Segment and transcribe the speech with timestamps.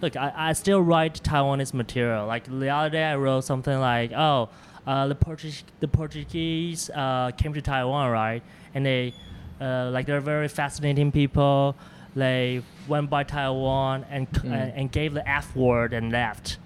[0.00, 2.26] look, I, I still write Taiwanese material.
[2.26, 4.48] Like the other day, I wrote something like, oh,
[4.86, 8.42] uh, the Portuguese the Portuguese uh, came to Taiwan, right?
[8.74, 9.12] And they
[9.60, 11.76] uh, like they're very fascinating people.
[12.16, 14.44] They went by Taiwan and Mm.
[14.52, 16.58] and, and gave the F word and left.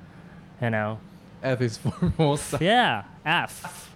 [0.61, 0.99] You know.
[1.43, 2.59] F is for Formosa.
[2.61, 3.91] Yeah, F.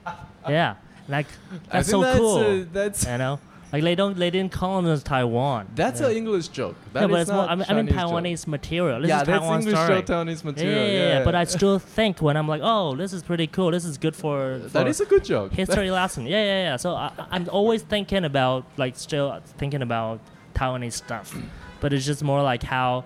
[0.48, 0.74] Yeah,
[1.08, 1.26] like
[1.70, 2.38] I that's think so that's cool.
[2.38, 3.38] A, that's you know,
[3.72, 5.66] like they don't they didn't colonize Taiwan.
[5.74, 6.08] that's yeah.
[6.08, 6.76] an English joke.
[6.92, 7.46] That yeah, but is it's more.
[7.46, 8.10] not I mean, I mean Chinese joke.
[8.10, 9.00] Taiwanese material.
[9.00, 9.94] This yeah, is that's Taiwan English story.
[9.96, 10.86] joke, Taiwanese Yeah, material.
[10.86, 13.70] yeah, yeah, But I still think when I'm like, oh, this is pretty cool.
[13.72, 15.52] This is good for, for that is a good joke.
[15.52, 16.26] history lesson.
[16.26, 16.76] Yeah, yeah, yeah.
[16.76, 20.20] So I, I'm always thinking about like still thinking about
[20.54, 21.36] Taiwanese stuff,
[21.80, 23.04] but it's just more like how.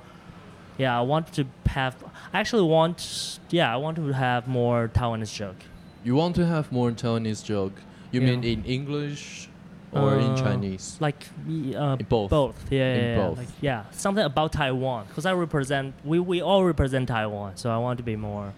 [0.78, 1.94] Yeah, I want to have.
[2.32, 3.38] I actually want.
[3.50, 5.56] Yeah, I want to have more Taiwanese joke.
[6.04, 7.74] You want to have more Taiwanese joke?
[8.12, 8.30] You Yeah.
[8.30, 9.49] mean in English
[9.92, 10.96] or in Uh, Chinese?
[11.00, 12.30] Like uh, In both.
[12.30, 12.70] Both.
[12.70, 13.38] Yeah, In yeah, both.
[13.38, 15.94] Like, yeah, something about Taiwan because I represent.
[16.04, 18.52] We we all represent Taiwan, so I want to be more,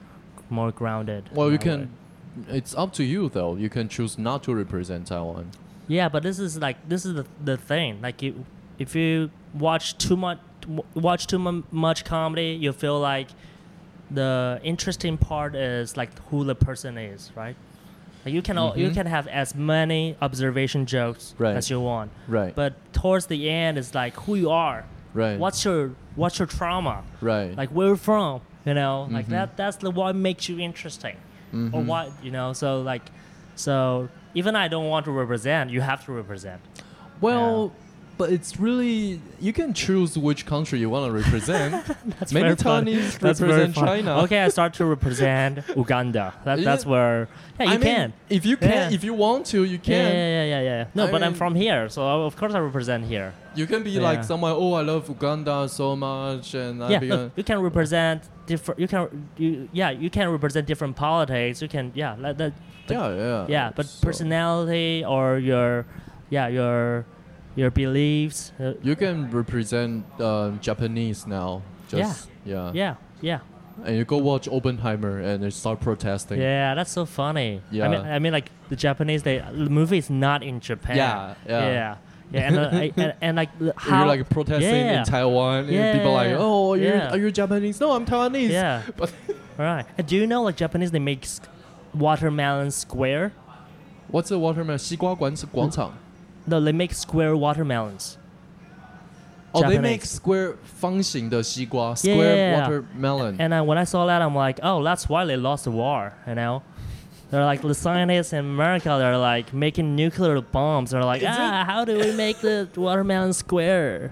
[0.50, 1.28] more grounded.
[1.32, 1.80] Well, you can.
[1.80, 1.88] way.
[2.58, 3.56] It's up to you though.
[3.56, 5.50] You can choose not to represent Taiwan.
[5.88, 8.00] Yeah, but this is like this is the the thing.
[8.00, 8.44] Like you,
[8.78, 10.38] if you watch too much
[10.94, 13.28] watch too mu- much comedy, you feel like
[14.10, 17.56] the interesting part is like who the person is, right?
[18.24, 21.56] Like you can al- you can have as many observation jokes Right.
[21.56, 22.54] as you want, Right.
[22.54, 24.84] but towards the end, it's like who you are.
[25.14, 25.38] right.
[25.38, 27.02] What's your what's your trauma?
[27.20, 27.54] right?
[27.56, 29.08] Like where you're from, you know?
[29.10, 29.30] Like Mhm.
[29.30, 31.16] that that's the what makes you interesting.
[31.52, 31.86] Or Mhm.
[31.86, 32.52] what, you know?
[32.54, 33.02] So like
[33.54, 36.60] so even I don't want to represent, you have to represent.
[37.20, 37.72] Well,
[38.18, 41.70] but it's really you can choose which country you want to represent.
[42.18, 42.86] That's Many very fun.
[42.86, 43.74] Taiwanese That's very represent.
[43.76, 44.18] China.
[44.24, 46.34] Okay, I start to represent Uganda.
[46.44, 46.64] That, Yeah.
[46.64, 48.12] that's where yeah, you I mean, can.
[48.28, 48.90] if you can, Yeah.
[48.96, 49.94] if you want to, you can.
[50.14, 50.84] yeah, yeah, yeah, yeah.
[50.94, 53.34] No, I but I'm from here, so of course I represent here.
[53.54, 54.52] You can be like someone.
[54.52, 58.80] Oh, I love Uganda so much, and I yeah, look, you can represent different.
[58.80, 61.60] You can, you, yeah, you can represent different politics.
[61.62, 62.52] You can, yeah, like that.
[62.88, 65.84] yeah, yeah, yeah, but So- personality or your,
[66.30, 67.04] yeah, your,
[67.55, 68.51] your beliefs.
[68.59, 71.61] Uh, You can represent uh, Japanese now.
[71.89, 72.71] Just, yeah.
[72.73, 73.39] yeah, yeah,
[73.85, 76.39] And you go watch Oppenheimer and then start protesting.
[76.41, 76.75] yeah.
[76.75, 77.61] That's so funny.
[77.71, 78.15] I mean, Yeah.
[78.15, 80.97] I mean, like the Japanese, they the movie is not in Japan.
[80.97, 81.61] Yeah, yeah.
[81.61, 81.95] yeah,
[82.33, 82.47] yeah.
[82.47, 84.99] And, uh, I, and, and like the- You're how like protesting yeah.
[84.99, 87.11] in Taiwan, Yeah, and people are like, yeah, "Oh, you're, yeah.
[87.13, 87.79] are you Japanese?
[87.79, 88.81] No, I'm Taiwanese." Yeah.
[88.97, 89.13] But
[89.57, 89.85] Right.
[89.97, 91.39] And do you know like Japanese they make s-
[91.93, 93.31] watermelon square?
[94.11, 94.77] what's the watermelon?
[94.77, 95.93] 西瓜广广场.
[96.45, 98.17] No, they make square watermelons.
[99.53, 99.81] Oh, they Japanese.
[99.81, 102.67] make square 方形的西瓜 square Yeah.
[102.69, 103.37] watermelon.
[103.39, 106.13] And uh, when I saw that, I'm like, oh, that's why they lost the war.
[106.27, 106.61] You know,
[107.31, 108.95] they're like the scientists in America.
[108.99, 110.91] They're like making nuclear bombs.
[110.91, 114.11] They're like, Is ah, how do we make the watermelon square?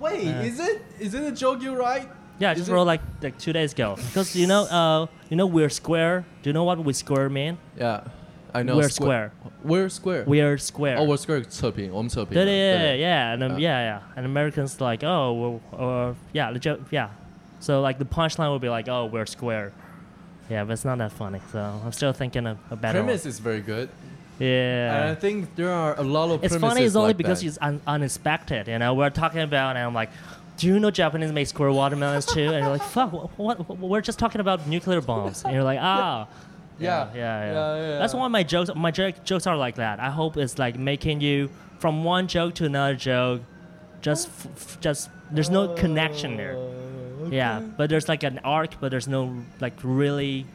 [0.00, 0.42] Wait, Yeah.
[0.42, 2.08] is it is it a joke you write?
[2.38, 3.96] Yeah, I Is just it- wrote like like two days ago.
[3.96, 6.24] Because you know, uh, you know, we're square.
[6.42, 7.58] Do you know what we square mean?
[7.76, 8.00] Yeah,
[8.54, 8.76] I know.
[8.76, 9.32] We're square.
[9.62, 10.24] We're square.
[10.26, 10.96] We're square.
[10.98, 12.36] oh, we're square 测评，我们测评。
[12.36, 13.58] Yeah, yeah, yeah, yeah, and um, Uh.
[13.58, 17.08] yeah, yeah, and Americans like, oh, well, uh, yeah, the joke, yeah.
[17.60, 19.70] So like the punchline would be like, oh, we're square.
[20.48, 21.40] Yeah, but it's not that funny.
[21.52, 23.06] So I'm still thinking of a better one.
[23.06, 23.88] Premise is very good.
[24.40, 25.14] And I Yeah.
[25.14, 27.46] think there are a lot of It's premises funny it's only like because that.
[27.48, 28.66] it's un- unexpected.
[28.66, 30.10] You know, we're talking about, and I'm like,
[30.56, 32.50] do you know Japanese make square watermelons too?
[32.50, 35.44] And you're like, fuck, what, what, We're just talking about nuclear bombs.
[35.44, 36.26] And you're like, ah.
[36.79, 37.07] Yeah.
[37.13, 37.53] yeah, yeah.
[37.53, 38.19] Yeah, yeah, That's yeah.
[38.19, 39.99] why my jokes, my jo- jokes are like that.
[39.99, 41.49] I hope it's like making you
[41.79, 43.41] from one joke to another joke.
[44.01, 46.57] Just, f- f- just there's no connection there.
[47.31, 50.45] Yeah, but there's like an arc, but there's no like really.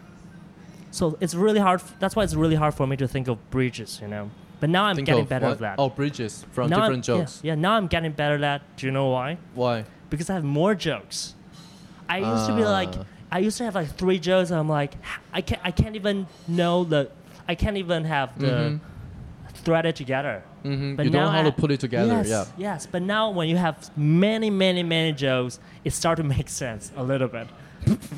[0.92, 1.80] So it's really hard.
[1.80, 4.30] f- That's why it's really hard for me to think of bridges, you know.
[4.60, 5.52] But now I'm Think getting of better what?
[5.52, 5.74] at that.
[5.78, 7.40] Oh, bridges from Now I'm- different jokes.
[7.42, 8.62] Yeah, yeah, now I'm getting better at that.
[8.76, 9.38] Do you know why?
[9.54, 9.84] Why?
[10.10, 11.34] Because I have more jokes.
[12.08, 13.04] I used to be like, Ah.
[13.32, 14.50] I used to have like three jokes.
[14.50, 14.92] And I'm like,
[15.32, 17.10] I can't, I can't even know the,
[17.48, 18.80] I can't even have the Mhm.
[19.64, 20.42] thread it together.
[20.64, 20.96] Mhm.
[20.96, 22.12] But You don't know now how I- to put it together.
[22.12, 22.44] Yes, Yeah.
[22.56, 22.86] yes.
[22.90, 27.02] But now when you have many, many, many jokes, it start to make sense a
[27.02, 27.46] little bit.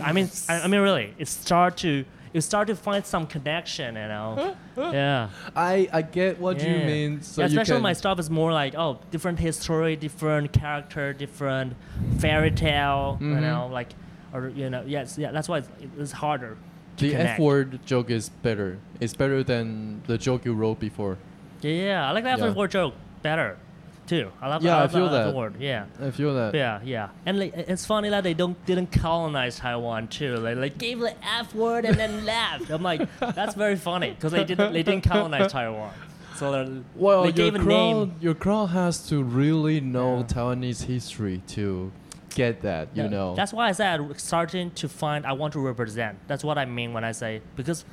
[0.03, 3.94] I mean, I, I mean, really, it start to, you start to find some connection.
[3.94, 4.56] You know?
[4.76, 5.29] yeah.
[5.55, 7.20] I I get what you mean.
[7.23, 11.12] So yeah, you especially can, my stuff is more like oh different history, different character,
[11.12, 11.75] different
[12.19, 13.19] fairy tale.
[13.20, 13.41] You Mhm.
[13.43, 13.91] know, like
[14.32, 15.69] or you know yes yeah that's why it's,
[15.99, 16.56] it's harder.
[16.99, 17.31] The connect.
[17.31, 18.79] F word joke is better.
[19.00, 21.17] It's better than the joke you wrote before.
[21.62, 22.50] Yeah, yeah, I like the Yeah.
[22.50, 23.56] F word joke better
[24.06, 24.31] too.
[24.43, 25.34] I love Yeah, I I feel the that.
[25.34, 25.55] word.
[25.61, 25.87] Yeah.
[26.02, 26.55] I feel that.
[26.55, 30.38] Yeah, yeah, and like, it's funny that they don't didn't colonize Taiwan too.
[30.40, 32.69] They like gave the F word and then left.
[32.70, 35.93] I'm like, that's very funny because they didn't they didn't colonize Taiwan.
[36.37, 38.17] So they're, Well, they your gave a crowd, name.
[38.20, 40.25] your crowd has to really know Yeah.
[40.25, 41.93] Taiwanese history to
[42.34, 42.88] get that.
[42.94, 43.34] You know.
[43.34, 46.19] That's why I said starting to find I want to represent.
[46.26, 47.84] That's what I mean when I say because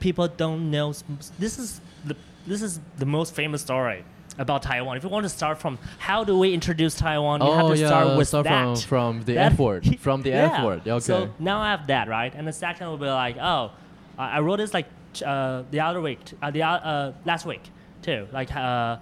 [0.00, 0.92] people don't know.
[1.38, 2.16] This is the
[2.46, 4.04] this is the most famous story
[4.38, 4.96] about Taiwan.
[4.96, 7.80] If you want to start from how do we introduce Taiwan, you have oh to
[7.80, 8.78] yeah, start with start that.
[8.78, 10.00] from from the That- F.
[10.00, 10.64] From the F Yeah.
[10.64, 10.80] word.
[10.86, 11.00] Okay.
[11.00, 13.72] So now I have that right, and the second will be like, oh,
[14.16, 14.86] I wrote this like
[15.24, 17.62] uh, the other week, uh, the o- uh, last week
[18.02, 18.98] too, like uh,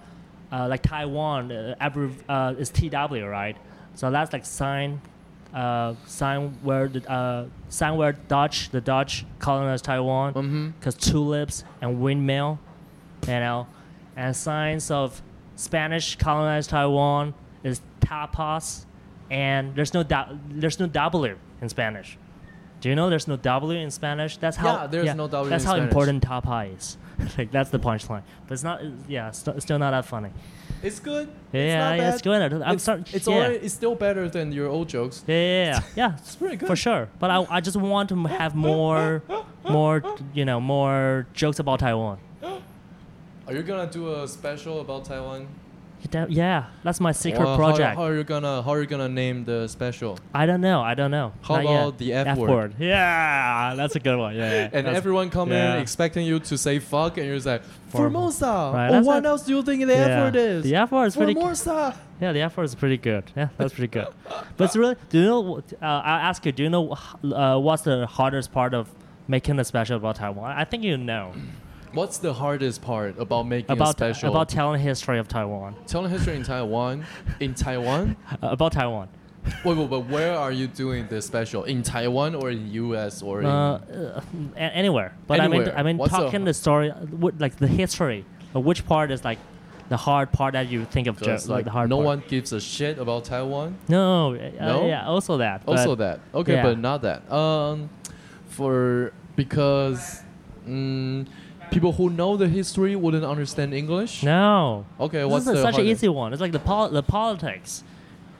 [0.51, 1.75] uh, like Taiwan, uh,
[2.29, 3.55] uh, is TW right?
[3.97, 5.01] So that's like sign,
[5.55, 11.99] uh, sign where the uh, sign where Dutch the Dutch colonized Taiwan, because tulips and
[11.99, 12.59] windmill,
[13.27, 13.65] you know,
[14.15, 15.21] and signs of
[15.55, 17.33] Spanish colonized Taiwan
[17.63, 18.85] is tapas,
[19.31, 22.19] and there's no du- there's no W in Spanish.
[22.81, 24.37] Do you know there's no W in Spanish?
[24.37, 24.81] That's how.
[24.81, 25.87] Yeah, there's no W That's how Spanish.
[25.89, 26.97] important tapa is.
[27.39, 28.21] like that's the punchline.
[28.47, 28.79] But it's not.
[29.09, 30.29] Yeah, st- still not that funny.
[30.83, 31.27] It's good.
[31.51, 32.13] Yeah, it's not yeah, bad.
[32.13, 32.53] it's good.
[32.63, 33.03] I'm it's, sorry.
[33.11, 33.35] It's yeah.
[33.35, 35.23] already, it's still better than your old jokes.
[35.27, 36.17] Yeah, yeah, yeah, yeah.
[36.17, 36.67] It's pretty good.
[36.67, 37.09] For sure.
[37.19, 39.23] But I, I just want to have more,
[39.67, 40.03] more,
[40.33, 42.19] you know, more jokes about Taiwan.
[42.43, 45.47] Are you gonna do a special about Taiwan?
[46.29, 47.97] Yeah, that's my secret how- project.
[47.97, 50.17] How, are you gonna How are you gonna name the special?
[50.33, 50.81] I don't know.
[50.81, 51.33] I don't know.
[51.41, 52.23] How Not about yet.
[52.25, 52.75] the F word?
[52.79, 54.35] Yeah, that's a good one.
[54.35, 54.51] Yeah.
[54.51, 54.63] yeah.
[54.73, 55.75] And That's- everyone come yeah.
[55.75, 58.71] in expecting you to say fuck, and you're just like Formosa.
[58.73, 60.63] Right, Or what else do you think the F word is?
[60.63, 61.33] The F word is pretty.
[61.33, 61.95] Formosa.
[62.21, 63.23] Yeah, the F word is pretty good.
[63.35, 64.07] Yeah, that's pretty good.
[64.55, 64.95] but it's really.
[65.09, 65.57] Do you know?
[65.81, 66.51] Uh, I'll ask you.
[66.51, 68.87] Do you know uh, what's the hardest part of
[69.27, 70.55] making a special about Taiwan?
[70.57, 71.33] I think you know
[71.93, 74.29] What's the hardest part about making a about special?
[74.29, 75.75] about telling history of Taiwan.
[75.87, 77.05] telling history in Taiwan.
[77.39, 78.15] In Taiwan?
[78.43, 79.07] Uh, about Taiwan.
[79.63, 81.63] Wait, wait, but where are you doing this special?
[81.63, 83.21] In Taiwan or in U.S.
[83.21, 83.45] or in?
[83.45, 85.15] Uh, uh, anywhere.
[85.25, 85.79] But I mean, Anywhere.
[85.79, 87.05] I mean, What's the- talking the, story, uh,
[87.39, 88.25] like the history.
[88.53, 89.39] Uh, which part is like
[89.87, 91.21] the hard part that you think of?
[91.21, 92.05] Jo- like the hard no part?
[92.05, 93.77] one gives a shit about Taiwan.
[93.87, 94.35] No.
[94.35, 94.85] uh, No?
[94.87, 95.07] yeah.
[95.07, 95.61] Also that.
[95.65, 96.19] Also that.
[96.33, 96.63] Okay, yeah.
[96.63, 97.31] but not that.
[97.31, 97.89] Um,
[98.49, 100.21] for because
[100.67, 101.25] mm,
[101.71, 104.23] people who know the history wouldn't understand English.
[104.23, 104.85] No.
[104.99, 106.33] Okay, This what's is the such an easy one.
[106.33, 107.83] It's like the pol- the politics.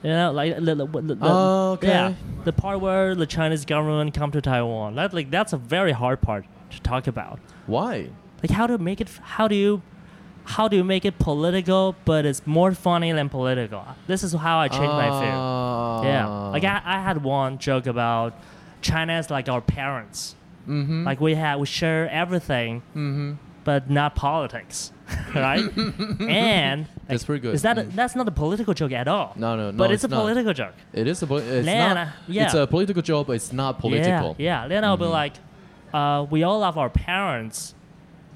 [0.02, 1.88] You know, like the, the, the, the- Oh, okay.
[1.88, 2.14] yeah,
[2.44, 4.94] the part where the Chinese government come to Taiwan.
[4.94, 7.40] That like that's a very hard part to talk about.
[7.66, 8.10] Why?
[8.42, 9.08] Like how to make it.
[9.20, 9.82] How do you,
[10.44, 13.84] how do you make it political, but it's more funny than political?
[14.06, 15.30] This is how I changed my view.
[15.34, 16.02] Ah.
[16.04, 18.34] Yeah, like I, I had one joke about
[18.80, 20.36] China is like our parents.
[20.68, 21.04] Mm-hmm.
[21.04, 23.32] Like we have we share everything, mm-hmm.
[23.64, 24.92] but not politics,
[25.34, 25.64] right?
[26.20, 27.54] and like, That's pretty good.
[27.54, 27.94] Is that a, Mm.
[27.94, 29.32] that's not a political joke at all?
[29.36, 29.76] No, no, no.
[29.78, 30.20] but it's, a not.
[30.20, 30.74] political joke.
[30.92, 31.26] It is a.
[31.26, 31.94] poli- It's Nah, not.
[31.94, 32.44] nah, yeah.
[32.44, 34.36] It's a political joke, but it's not political.
[34.38, 34.68] Yeah, yeah.
[34.68, 35.10] Then I'll be Mhm.
[35.10, 35.32] like,
[35.94, 37.74] uh, we all love our parents,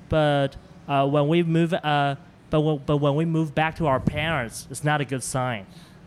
[0.08, 0.56] but
[0.88, 2.16] uh, when we move, uh,
[2.50, 5.66] but when, but when we move back to our parents, it's not a good sign.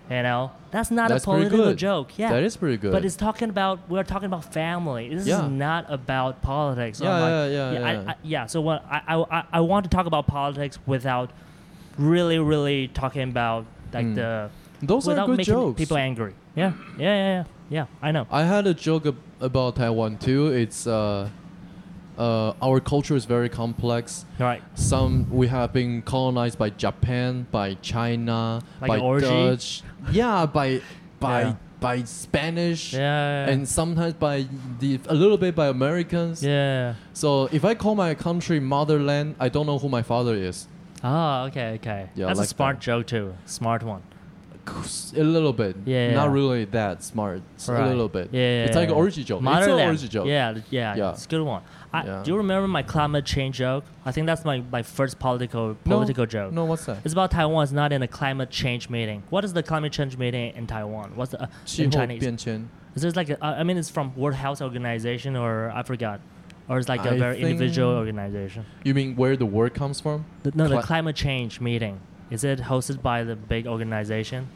[0.09, 2.15] You know, that's not That's a political joke.
[2.17, 2.91] Yeah, That is pretty good.
[2.91, 5.09] But it's talking about we're talking about family.
[5.15, 5.45] This Yeah.
[5.45, 6.99] is not about politics.
[6.99, 8.03] So Yeah, like, yeah, yeah, I, yeah.
[8.11, 8.45] I, yeah.
[8.45, 11.31] So what I, I, I- I want to talk about politics without
[11.97, 14.15] really, really talking about like Mm.
[14.15, 14.49] the
[14.83, 15.77] Those are without good making jokes.
[15.79, 16.33] people angry.
[16.55, 17.43] Yeah, yeah, yeah, yeah.
[17.67, 18.27] Yeah, I know.
[18.29, 20.47] I had a joke ab- about Taiwan too.
[20.49, 21.29] It's uh,
[22.17, 24.25] uh, our culture is very complex.
[24.39, 24.61] All right.
[24.75, 29.19] Some we have been colonized by Japan, by China, Like by?
[29.19, 29.81] Dutch.
[30.11, 30.81] Yeah, by
[31.19, 31.53] by Yeah.
[31.79, 32.93] by Spanish.
[32.93, 33.49] Yeah.
[33.49, 34.45] And sometimes by
[34.79, 36.41] the a little bit by Americans.
[36.43, 36.93] yeah.
[37.13, 40.67] So if I call my country motherland, I don't know who my father is.
[41.03, 42.09] Oh, okay, okay.
[42.15, 42.81] Yeah, That's like a smart that.
[42.83, 43.33] joke too.
[43.45, 44.01] Smart one.
[44.67, 45.75] A little bit.
[45.85, 47.41] Yeah, Not really that smart.
[47.53, 47.83] It's Right.
[47.85, 48.29] A little bit.
[48.31, 49.37] Yeah, It's like an orgy joke.
[49.41, 49.81] it's Motherland.
[49.81, 50.25] an orgy joke.
[50.25, 51.11] Yeah, yeah, Yeah.
[51.11, 51.61] It's a good one.
[51.95, 52.23] I, yeah.
[52.23, 53.85] Do you remember my climate change joke?
[54.05, 56.53] I think that's my, my first political political no, joke.
[56.53, 56.97] No, what's that?
[57.05, 59.23] It's about Taiwan is not in a climate change meeting.
[59.29, 61.15] What is the climate change meeting in Taiwan?
[61.15, 61.47] What's the uh,
[61.77, 62.23] in Chinese?
[62.23, 66.19] Is this like uh, I mean, it's from World Health Organization or I forgot,
[66.67, 68.65] or it's like a very individual organization.
[68.83, 70.25] You mean where the word comes from?
[70.43, 72.01] The, no, the climate change meeting.
[72.29, 74.49] Is it hosted by the big organization?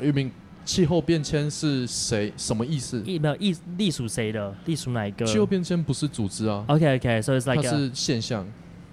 [0.00, 0.34] You mean
[0.68, 2.30] 气候变迁是谁？
[2.36, 3.02] 什么意思？
[3.06, 4.54] 一没有意隶属谁的？
[4.66, 5.24] 隶属哪一个？
[5.24, 7.22] 气候变迁不是组织啊，Okay, okay.
[7.22, 8.46] So it's 它 like a, 是现象。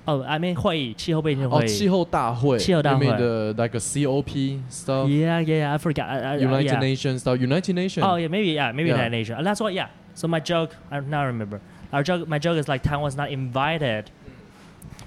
[0.06, 1.68] oh, I mean 会议，气候变迁哦，会议。
[1.68, 2.58] 气候大会。
[2.58, 5.10] 气候大会 the like a COP stuff?
[5.10, 6.06] Yeah, yeah, I forgot.
[6.06, 6.80] I, United yeah.
[6.80, 7.38] Nations stuff.
[7.38, 8.06] United Nations.
[8.06, 8.96] Oh yeah, maybe yeah, maybe Yeah.
[8.96, 9.36] United Nation.
[9.36, 9.74] Uh, that's what.
[9.74, 9.90] Yeah.
[10.14, 11.60] So my joke, I now remember.
[11.92, 14.12] Our joke, my joke is like Taiwan's not invited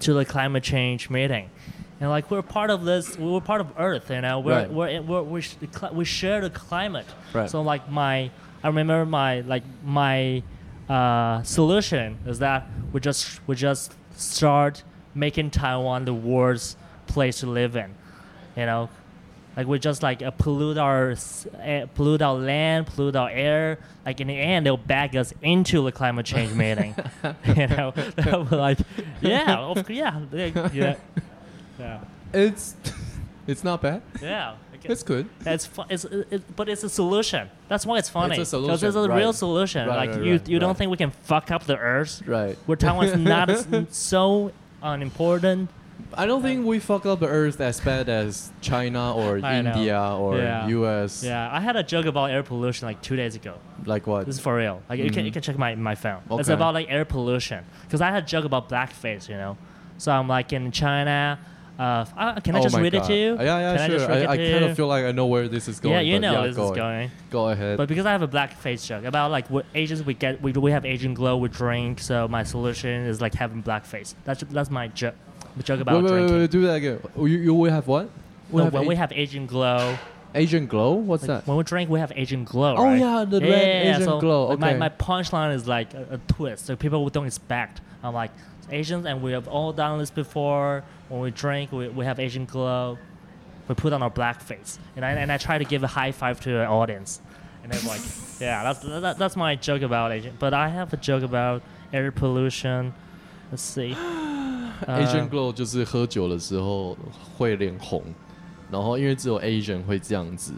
[0.00, 1.48] to the climate change meeting,
[2.00, 3.18] and like we're part of this.
[3.18, 4.40] We're part of Earth, you know.
[4.40, 5.02] We're Right.
[5.04, 5.56] we're, we're, sh-
[5.92, 7.06] we share the climate.
[7.32, 7.50] Right.
[7.50, 8.30] So like my,
[8.62, 10.42] I remember my like my
[10.88, 14.82] uh, solution is that we just we just start
[15.14, 16.76] making Taiwan the worst
[17.06, 17.94] place to live in,
[18.56, 18.88] you know.
[19.56, 23.78] Like we just like uh, pollute our uh, pollute our land, pollute our air.
[24.06, 26.94] Like in the end, they'll bag us into the climate change meeting.
[27.56, 27.92] you know,
[28.52, 28.78] like,
[29.20, 30.20] yeah, of, yeah,
[30.72, 30.94] yeah,
[31.78, 32.00] yeah,
[32.32, 32.76] It's
[33.46, 34.02] it's not bad.
[34.22, 34.54] yeah.
[34.84, 35.28] It's good.
[35.44, 37.50] It's, fu- it's it, but it's a solution.
[37.66, 38.36] That's why it's funny.
[38.38, 39.88] It's a Because solution, it's a real solution.
[39.88, 42.22] Right, like right, you, right, you don't think we can fuck up the earth?
[42.26, 42.56] Right.
[42.64, 45.68] Where Taiwan's not as, so unimportant.
[46.14, 49.72] I don't think we fuck up the earth as bad as China or I know.
[49.72, 50.68] India or Yeah.
[50.68, 51.24] US.
[51.24, 53.54] Yeah, I had a joke about air pollution like two days ago.
[53.84, 54.26] Like what?
[54.26, 54.80] This is for real.
[54.88, 55.34] Like you can you Mhm.
[55.34, 56.22] can check my my phone.
[56.30, 56.40] Okay.
[56.40, 57.64] It's about like air pollution.
[57.82, 59.58] Because I had a joke about blackface, you know.
[59.98, 61.38] So I'm like in China.
[61.78, 63.36] Uh, uh, can I Oh just read it to you?
[63.36, 64.10] Yeah, yeah, Can I sure.
[64.10, 65.94] I, I to kind of feel like I know where this is going.
[65.94, 67.10] yeah, you know yeah, this go is going.
[67.30, 67.76] Go ahead.
[67.76, 70.72] But because I have a blackface joke about like what Asians we get, we we
[70.72, 72.00] have Asian glow, we drink.
[72.00, 74.14] So my solution is like having blackface.
[74.24, 75.14] That's that's my joke.
[75.56, 76.34] The joke about wait, wait, drinking.
[76.34, 77.00] wait, wait, do that again.
[77.16, 78.10] Oh, You, you will have what?
[78.52, 79.96] No, have when we have Asian glow,
[80.34, 80.94] Asian glow?
[80.94, 81.46] What's like, that?
[81.46, 82.74] when we drink, we have Asian glow.
[82.76, 82.98] Oh, right?
[82.98, 83.90] yeah, the yeah, red yeah.
[83.92, 84.78] Asian so, glow, like, my, okay.
[84.78, 87.80] my punchline is like a, a twist, so people don't expect.
[88.02, 88.30] I'm like
[88.69, 90.83] Asians, and we have all done this before.
[91.09, 92.97] When we drink, we, we have Asian glow.
[93.67, 96.11] We put on our black face, and I and I try to give a high
[96.11, 97.21] five to the audience,
[97.63, 98.01] and they're like,
[98.39, 100.33] yeah, that's that, that's my joke about Asian.
[100.37, 101.61] But I have a joke about
[101.93, 102.93] air pollution.
[103.51, 103.95] Let's see.
[104.85, 106.97] Asian 呃 glow 就是喝酒的时候
[107.37, 108.03] 会脸红，
[108.69, 110.53] 然后因为只有 Asian 会这样子，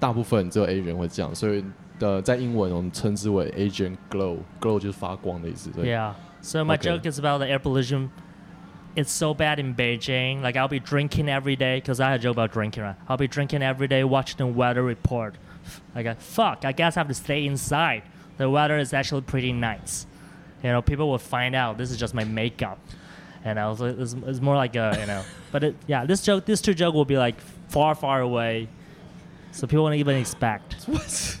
[0.00, 1.64] 大部分只有 Asian 会这样，所以
[2.00, 5.70] 的在英文我们称之为 Asian glow，glow 就是发光的意思。
[5.70, 6.14] 对 Yeah.
[6.41, 6.83] So my Okay.
[6.83, 8.11] joke is about the air pollution.
[8.95, 10.41] It's so bad in Beijing.
[10.41, 12.83] Like I'll be drinking every day because I had a joke about drinking.
[12.83, 12.95] Right?
[13.07, 15.35] I'll be drinking every day, watching the weather report.
[15.93, 18.03] Like uh, fuck, I guess I have to stay inside.
[18.37, 20.05] The weather is actually pretty nice.
[20.63, 22.79] You know, people will find out this is just my makeup.
[23.45, 26.45] And I was, it's, it's more like a, you know, but it, yeah, this joke,
[26.45, 28.67] this two joke will be like far, far away,
[29.51, 30.73] so people won't even expect.
[30.85, 31.37] What?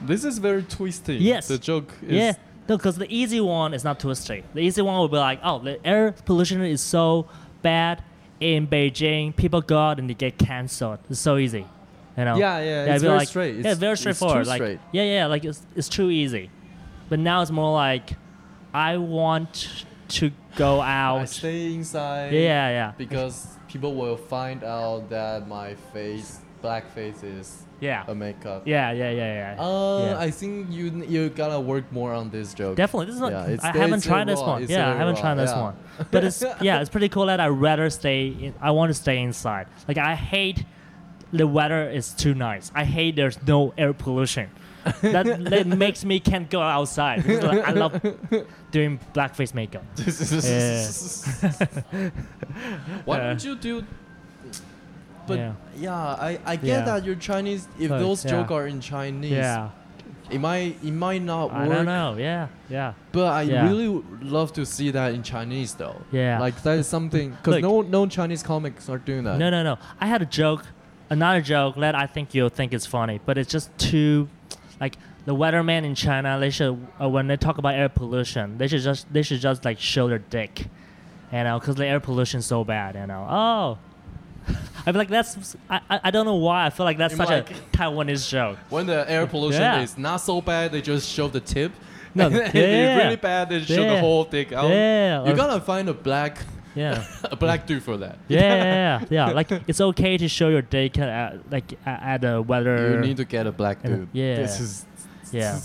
[0.00, 1.16] This is very twisty.
[1.16, 1.48] Yes.
[1.48, 2.32] The joke is Yeah,
[2.76, 4.44] because the easy one is not twisty.
[4.54, 7.26] The easy one will be like, oh, the air pollution is so
[7.62, 8.02] bad
[8.40, 9.34] in Beijing.
[9.34, 10.98] People go out and they get canceled.
[11.10, 11.66] It's so easy,
[12.16, 12.36] you know.
[12.36, 13.54] Yeah, yeah, I'd it's very like, straight.
[13.54, 14.46] yeah, It's- very it's too straightforward.
[14.46, 14.80] like, straight.
[14.92, 16.50] yeah, yeah, like it's it's too easy.
[17.08, 18.10] But now it's more like,
[18.74, 21.18] I want to go out.
[21.20, 22.32] I stay inside.
[22.32, 28.14] Yeah, yeah, Because people will find out that my face, black face, is yeah, a
[28.14, 28.62] makeup.
[28.66, 29.62] yeah, yeah, yeah, yeah.
[29.62, 30.18] Uh, yeah.
[30.18, 32.76] I think you you gotta work more on this joke.
[32.76, 33.32] Definitely, this is not.
[33.32, 34.66] Yeah, I haven't tried this one.
[34.68, 35.62] Yeah, I haven't raw, tried this yeah.
[35.62, 35.76] one.
[36.10, 38.28] But it's yeah, it's pretty cool that I rather stay.
[38.28, 39.66] In, I want to stay inside.
[39.86, 40.64] Like I hate
[41.32, 42.72] the weather is too nice.
[42.74, 44.50] I hate there's no air pollution.
[45.02, 47.26] that, that makes me can't go outside.
[47.26, 48.00] Like, I love
[48.70, 49.84] doing blackface makeup.
[53.04, 53.84] Why Uh, don't you do?
[55.28, 55.52] But Yeah.
[55.78, 56.80] yeah, I, I get Yeah.
[56.84, 57.68] that you're Chinese.
[57.78, 58.30] If those yeah.
[58.32, 59.68] jokes are in Chinese, Yeah,
[60.30, 61.76] it might it might not I work.
[61.76, 62.16] don't know.
[62.18, 66.00] Yeah, yeah, But I really love to see that in Chinese though.
[66.10, 66.40] yeah.
[66.40, 69.38] Like that is something because no no Chinese comics are doing that.
[69.38, 69.78] No, no, no.
[70.00, 70.64] I had a joke,
[71.10, 74.28] another joke that I think you'll think is funny, but it's just too,
[74.80, 76.38] like the weatherman in China.
[76.40, 79.64] They should uh, when they talk about air pollution, they should just they should just
[79.64, 80.66] like show their dick,
[81.32, 83.26] you know, because the air pollution so bad, you know.
[83.28, 83.78] Oh.
[84.86, 87.28] I feel like that's I, I don't know why I feel like that's You such
[87.28, 88.58] like- a Taiwanese joke.
[88.70, 89.82] When the air pollution Yeah.
[89.82, 91.72] is not so bad, they just show the tip.
[92.14, 92.50] No, yeah.
[92.52, 94.68] it's really bad, they show the whole thing out.
[94.70, 96.38] Yeah, You gotta find a black
[96.74, 97.04] Yeah.
[97.24, 98.18] a black dude for that.
[98.28, 99.32] Yeah, yeah, yeah, yeah.
[99.32, 102.92] Like it's okay to show your dick at like at, the weather.
[102.94, 104.08] You need to get a black dude.
[104.12, 104.36] yeah.
[104.36, 104.86] This is
[105.32, 105.58] Yeah.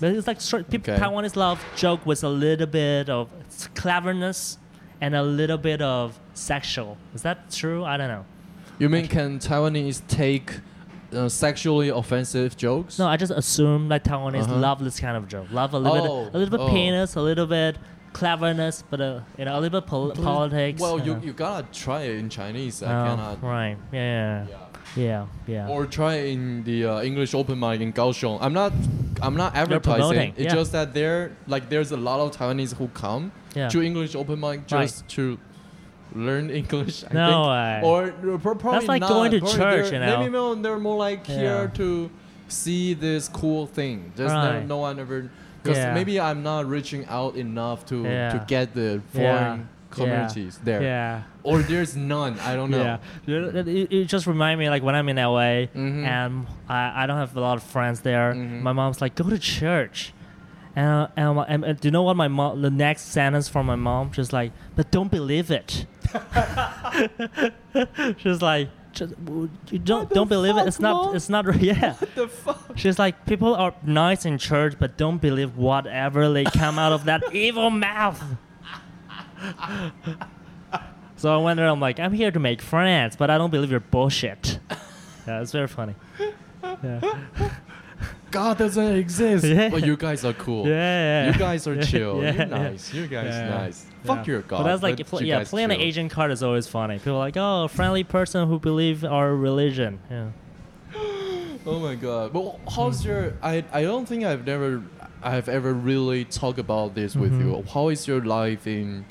[0.00, 1.02] But it's like straight, people, Okay.
[1.02, 3.28] Taiwanese love joke with a little bit of
[3.76, 4.58] cleverness
[5.00, 6.96] and a little bit of sexual.
[7.14, 7.84] Is that true?
[7.84, 8.24] I don't know.
[8.78, 10.60] You mean can Taiwanese take
[11.12, 12.98] uh, sexually offensive jokes?
[12.98, 14.56] No, I just assume like Taiwanese Uh-huh.
[14.56, 15.46] love this kind of joke.
[15.52, 16.70] Love a little Oh, bit, a little bit oh.
[16.70, 17.76] penis, a little bit
[18.12, 20.80] cleverness, but uh, you know, a little bit pol- politics.
[20.80, 22.82] Well, you you, gotta try it in Chinese.
[22.82, 23.42] I Oh, cannot.
[23.42, 23.76] right.
[23.92, 24.46] Yeah.
[24.96, 25.26] Yeah.
[25.46, 25.68] Yeah.
[25.68, 28.38] Or try it in the uh, English open mic in Kaohsiung.
[28.40, 28.72] I'm not,
[29.22, 29.98] I'm not advertising.
[30.00, 30.54] promoting, It's yeah.
[30.54, 33.68] just that there, like, there's a lot of Taiwanese who come yeah.
[33.68, 35.38] to English open mic just to
[36.14, 37.04] learn English.
[37.10, 37.48] I No think.
[37.48, 38.32] way.
[38.32, 39.08] Or pro- probably like not.
[39.08, 40.18] going to Probably church, you know.
[40.20, 41.34] Maybe they're more like Yeah.
[41.36, 42.10] here to
[42.48, 44.12] see this cool thing.
[44.16, 44.66] Just no, Right.
[44.66, 45.30] no one ever.
[45.62, 45.94] Because Yeah.
[45.94, 48.32] maybe I'm not reaching out enough to Yeah.
[48.32, 49.20] to get the Yeah.
[49.38, 50.82] foreign communities there.
[50.82, 51.22] yeah.
[51.42, 52.36] Or there's none.
[52.40, 52.82] I don't know.
[52.82, 56.04] Yeah, You- it, it- it just remind me like when I'm in LA Mhm.
[56.04, 58.34] and I, I don't have a lot of friends there.
[58.34, 58.60] Mhm.
[58.62, 60.12] My mom's like, go to church.
[60.76, 63.66] And, uh, and, and, and do you know what my mom, the next sentence from
[63.66, 64.12] my mom?
[64.12, 65.86] She's like, but don't believe it.
[68.18, 69.14] She's like, just,
[69.70, 70.58] you don't don't believe it.
[70.58, 71.06] fuck, It's not.
[71.06, 71.16] Mom?
[71.16, 71.56] It's not.
[71.62, 71.94] Yeah.
[71.94, 72.72] What the fuck?
[72.76, 77.04] She's like, people are nice in church, but don't believe whatever they come out of
[77.04, 78.22] that evil mouth.
[81.16, 81.68] so I went there.
[81.68, 84.58] I'm like, I'm here to make friends, but I don't believe your bullshit.
[85.26, 85.94] Yeah, it's very funny.
[86.82, 87.00] Yeah.
[88.34, 89.44] God doesn't exist.
[89.44, 89.68] Yeah.
[89.70, 90.66] But you guys are cool.
[90.68, 91.32] Yeah.
[91.32, 92.16] You guys are Yeah, chill.
[92.22, 92.44] yeah, You're yeah.
[92.70, 92.92] nice.
[92.92, 93.48] You guys Yeah.
[93.48, 93.86] nice.
[94.04, 94.32] Fuck Yeah.
[94.32, 94.58] your God.
[94.58, 95.80] But that's like, but pl- yeah, guys playing an.
[95.80, 96.98] Asian card is always funny.
[96.98, 99.98] People are like, oh, friendly person who believe our religion.
[100.10, 100.28] Yeah.
[101.66, 102.34] Oh my god.
[102.34, 103.32] Well, how's your?
[103.42, 104.82] I I don't think I've never
[105.22, 107.40] I've ever really talked about this with Mhm.
[107.40, 107.64] you.
[107.72, 109.06] How is your life in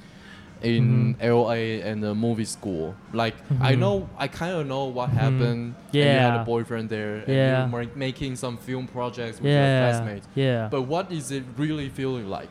[0.64, 1.32] in Mm-hmm.
[1.32, 2.96] LA and the movie school?
[3.14, 3.80] Like I Mhm.
[3.80, 5.14] know I kind of know what Mhm.
[5.14, 5.76] happened.
[5.94, 7.18] and you had a boyfriend there.
[7.18, 7.66] And Yeah.
[7.68, 9.90] you were making some film projects with your Yeah.
[9.92, 10.28] classmates.
[10.34, 10.68] Yeah.
[10.72, 12.50] But what is it really feeling like?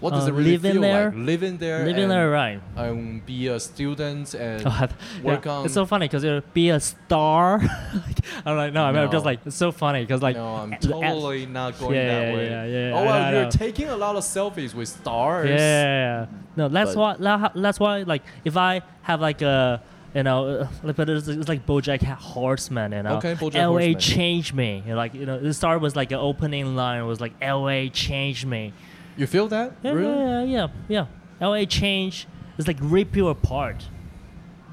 [0.00, 1.04] What does Uh, it really living feel there?
[1.10, 1.14] like?
[1.26, 1.84] Living there.
[1.84, 2.60] Living and, there, right?
[2.76, 4.88] Um, be a student and Oh,
[5.24, 5.52] work yeah.
[5.52, 5.64] on.
[5.64, 7.60] It's so funny because you be a star.
[8.46, 9.08] I'm like, no, I'm No.
[9.08, 12.06] just like, it's so funny because like, no, I'm a- the- totally not going yeah,
[12.08, 12.48] that yeah, way.
[12.50, 15.48] yeah, yeah, oh wow, know, I you're taking a lot of selfies with stars.
[15.50, 16.26] Yeah.
[16.56, 17.50] No, that's But- why.
[17.54, 18.02] That's why.
[18.02, 19.82] Like, if I have like a,
[20.14, 23.16] you know, uh, like, but it's, it's like BoJack Horseman, you know.
[23.16, 23.98] Okay, BoJack LA Horseman.
[23.98, 24.82] changed me.
[24.84, 27.88] You know, like, you know, the start was like an opening line was like LA
[27.92, 28.72] changed me.
[29.18, 29.72] You feel that?
[29.82, 30.16] Yeah, really?
[30.16, 31.06] yeah, yeah,
[31.40, 31.46] yeah.
[31.46, 33.88] LA change is like rip you apart.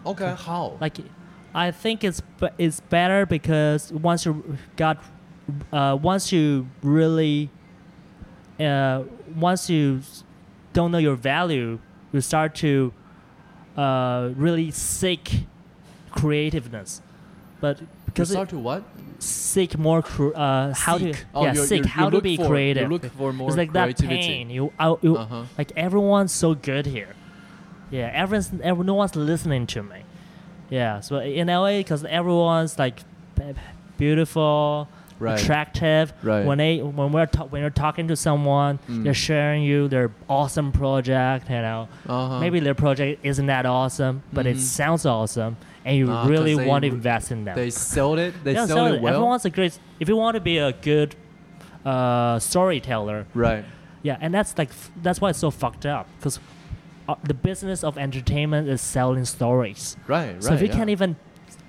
[0.06, 0.78] Okay, how?
[0.80, 0.98] Like,
[1.54, 2.22] I think it's
[2.60, 5.04] it's better because once you got,
[5.74, 7.50] uh, once you really,
[8.60, 9.04] uh,
[9.36, 10.02] once you
[10.74, 11.80] don't know your value,
[12.14, 12.94] you start to,
[13.76, 15.46] uh, really seek
[16.12, 17.02] creativeness,
[17.60, 17.82] but
[18.18, 18.84] you because start to what?
[19.20, 22.48] seek more cr- uh, how to Oh, yeah you- seek you- how to be for-
[22.48, 22.84] creative.
[22.84, 24.18] You look for more it's like that creativity.
[24.22, 24.50] pain.
[24.50, 25.44] You, I, you Uh-huh.
[25.58, 27.16] like everyone's so good here.
[27.92, 30.00] Yeah, everyone's every, no one's listening to me.
[30.70, 33.00] Yeah, so in LA, because everyone's like
[33.98, 35.40] beautiful, Right.
[35.40, 36.12] attractive.
[36.24, 36.46] Right.
[36.46, 39.04] When they when we're ta- when you're talking to someone, Mm.
[39.06, 41.50] they're sharing you their awesome project.
[41.50, 42.40] You know, Uh-huh.
[42.40, 44.60] maybe their project isn't that awesome, but it Mhm.
[44.60, 47.56] sounds awesome, and you 'cause really they want to invest in them.
[47.56, 48.34] they sold it.
[48.44, 49.14] They yeah, sold so it well.
[49.14, 49.80] everyone's a great.
[50.00, 51.16] If you want to be a good
[51.86, 53.64] uh, storyteller, right.
[54.04, 54.72] yeah, and that's like
[55.02, 56.40] that's why it's so fucked up because
[57.08, 59.96] uh, the business of entertainment is selling stories.
[60.08, 60.34] Right.
[60.34, 60.44] Right.
[60.44, 60.74] so if you yeah.
[60.74, 61.16] can't even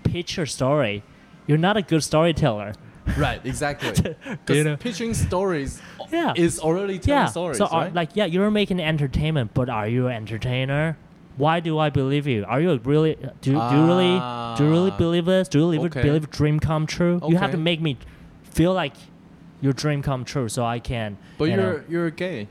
[0.04, 1.02] pitch your story,
[1.46, 2.72] you're not a good storyteller.
[3.18, 3.40] Right.
[3.44, 3.92] Exactly.
[4.26, 4.76] You Because know?
[4.76, 6.32] pitching stories Yeah.
[6.36, 7.26] is already telling yeah.
[7.26, 10.96] stories, so are- like yeah, you're making entertainment, but are you an entertainer?
[11.36, 12.44] Why do I believe you?
[12.48, 14.18] Are you really do, you- do you really
[14.56, 14.96] do you really Ah.
[14.98, 15.48] believe this?
[15.48, 16.02] Do you believe Okay.
[16.02, 17.20] believe dream come true?
[17.28, 17.98] You have to make me
[18.42, 18.94] feel like
[19.60, 21.16] your dream come true, so I can.
[21.38, 22.48] but you know- you're you're gay,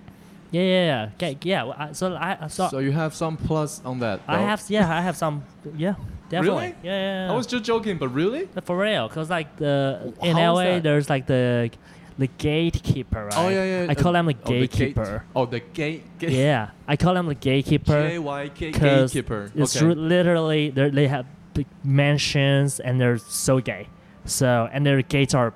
[0.51, 1.91] yeah yeah yeah okay, yeah.
[1.93, 4.19] so I so, so you have some plus on that.
[4.27, 5.43] I have yeah I have some
[5.75, 5.95] yeah
[6.29, 6.75] definitely Really?
[6.83, 7.25] yeah yeah.
[7.27, 7.31] yeah.
[7.31, 8.47] I was just joking, but really?
[8.63, 11.69] For real, cause like the in How is LA there's like the
[12.17, 13.37] the gatekeeper, oh, right?
[13.37, 13.87] Oh yeah, yeah.
[13.89, 15.25] I call them the oh, gatekeeper.
[15.35, 16.03] oh, the gate-.
[16.05, 16.33] Oh, the gate.
[16.33, 18.09] yeah, I call them the gatekeeper.
[18.09, 19.51] J Y K gatekeeper.
[19.55, 19.93] It's okay.
[19.93, 23.87] literally they have big mansions and they're so gay.
[24.25, 25.53] So and their gates are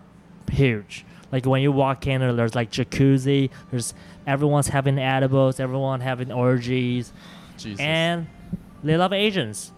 [0.51, 1.05] huge.
[1.31, 3.49] Like when you walk in, there's like jacuzzi.
[3.71, 3.93] There's
[4.27, 5.59] everyone's having edibles.
[5.59, 7.13] Everyone having orgies,
[7.57, 7.79] Jesus.
[7.79, 8.27] and
[8.83, 9.71] they love Asians.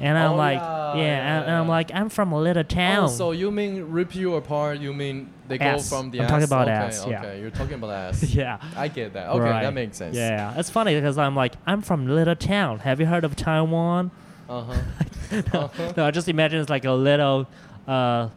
[0.00, 3.04] And I'm Oh, like, yeah, yeah, yeah, and, I'm like, I'm from a little town.
[3.04, 4.78] Oh, so you mean rip you apart?
[4.78, 6.30] You mean they go from the I'm ass?
[6.30, 7.34] talking about okay, ass, Okay, yeah.
[7.34, 8.22] you're talking about ass.
[8.34, 8.58] yeah.
[8.76, 9.28] I get that.
[9.28, 9.62] Okay, Right.
[9.62, 10.16] that makes sense.
[10.16, 12.78] Yeah, it's funny because I'm like, I'm from little town.
[12.80, 14.10] Have you heard of Taiwan?
[14.50, 14.72] Uh huh.
[15.54, 15.92] uh-huh.
[15.96, 17.46] No, I just imagine it's like a little
[17.86, 18.30] uh,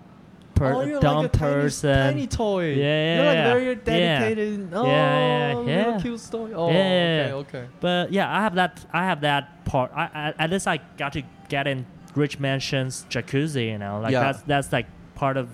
[0.53, 1.95] per- oh, you're dumb like a tiny, person.
[2.13, 2.73] tiny toy.
[2.73, 3.73] Yeah, You're like yeah, very yeah.
[4.19, 4.69] dedicated.
[4.73, 5.99] Oh, yeah, little yeah.
[5.99, 6.53] cute story.
[6.53, 6.75] Oh, Yeah.
[6.75, 7.65] okay, okay.
[7.79, 8.85] But yeah, I have that.
[8.93, 9.91] I have that part.
[9.95, 10.03] I,
[10.37, 13.67] I at least I got to get in rich mansions, jacuzzi.
[13.67, 14.23] You know, like Yeah.
[14.23, 15.49] that's that's like part of.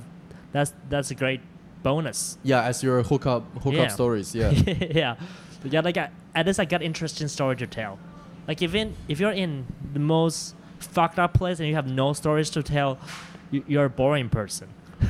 [0.52, 1.42] That's that's a great
[1.84, 2.38] bonus.
[2.44, 3.88] Yeah, as your hookup hookup Yeah.
[3.88, 4.34] stories.
[4.36, 4.50] Yeah.
[5.02, 5.16] yeah,
[5.62, 5.82] But yeah.
[5.82, 8.00] Like I, at least I got interesting story to tell.
[8.48, 12.50] Like even if you're in the most fucked up place and you have no stories
[12.52, 12.98] to tell,
[13.52, 14.70] you, you're a boring person.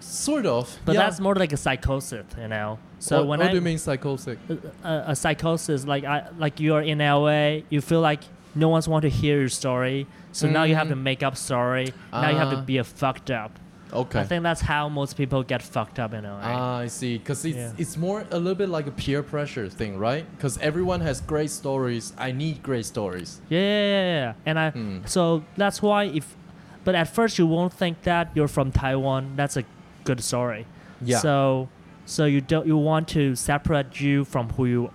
[0.00, 0.78] sort of.
[0.84, 1.02] But yeah.
[1.02, 2.78] that's more like a psychosis, you know.
[2.98, 4.38] So what, when what I do you mean psychotic?
[4.48, 8.22] a, uh, uh, a psychosis, like I like you're in LA, you feel like
[8.54, 11.02] no one's want to hear your story, so now you have to Mhm.
[11.02, 11.92] make up story.
[12.12, 12.62] now you have to Ah.
[12.62, 13.52] be a fucked up.
[13.92, 14.20] Okay.
[14.20, 16.40] I think that's how most people get fucked up in LA.
[16.44, 17.18] Ah, I see.
[17.18, 17.72] Because it's, Yeah.
[17.76, 20.24] it's more a little bit like a peer pressure thing, right?
[20.36, 22.12] Because everyone has great stories.
[22.16, 23.40] I need great stories.
[23.48, 24.32] yeah, yeah, yeah, yeah.
[24.46, 24.98] And I Hmm.
[25.06, 26.36] so that's why if,
[26.84, 29.32] but at first you won't think that you're from Taiwan.
[29.34, 29.64] That's a
[30.04, 30.66] good story.
[31.02, 31.18] Yeah.
[31.18, 31.68] So,
[32.06, 34.90] so you don't you want to separate you from who you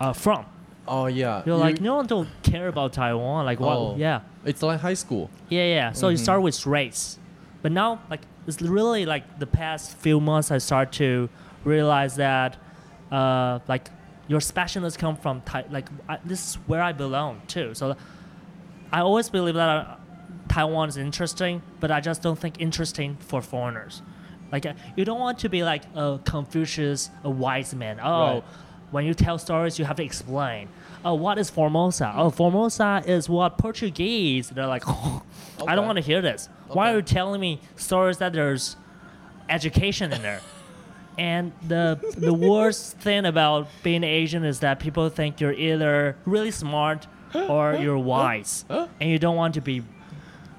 [0.00, 0.44] are from.
[0.88, 1.42] Oh yeah.
[1.46, 3.44] You're You- like, no one don't care about Taiwan.
[3.44, 3.76] Like, what?
[3.76, 3.94] Oh.
[3.96, 5.30] Yeah, It's like high school.
[5.48, 5.92] yeah, yeah.
[5.92, 6.20] So you Mhm.
[6.22, 7.18] start with race,
[7.62, 11.28] but now like it's really like the past few months I start to
[11.64, 12.56] realize that
[13.12, 13.90] uh, like
[14.28, 17.74] your specialness come from Tai- like I, this is where I belong too.
[17.74, 17.96] So
[18.92, 19.96] I always believe that uh,
[20.48, 24.02] Taiwan is interesting, but I just don't think interesting for foreigners.
[24.52, 27.98] Like uh, you don't want to be like a Confucius, a wise man.
[28.02, 28.44] Oh, Right.
[28.90, 30.68] when you tell stories, you have to explain.
[31.04, 32.12] Oh, what is Formosa?
[32.16, 34.50] Oh, Formosa is what Portuguese.
[34.50, 35.20] They're like, I
[35.60, 35.74] Okay.
[35.74, 36.48] don't want to hear this.
[36.68, 38.76] Why are you telling me stories that there's
[39.48, 40.40] education in there?
[41.18, 46.52] And the the worst thing about being Asian is that people think you're either really
[46.52, 47.08] smart
[47.48, 49.82] or you're wise, and you don't want to be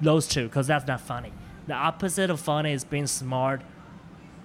[0.02, 1.32] those two because that's not funny.
[1.66, 3.62] The opposite of funny is being smart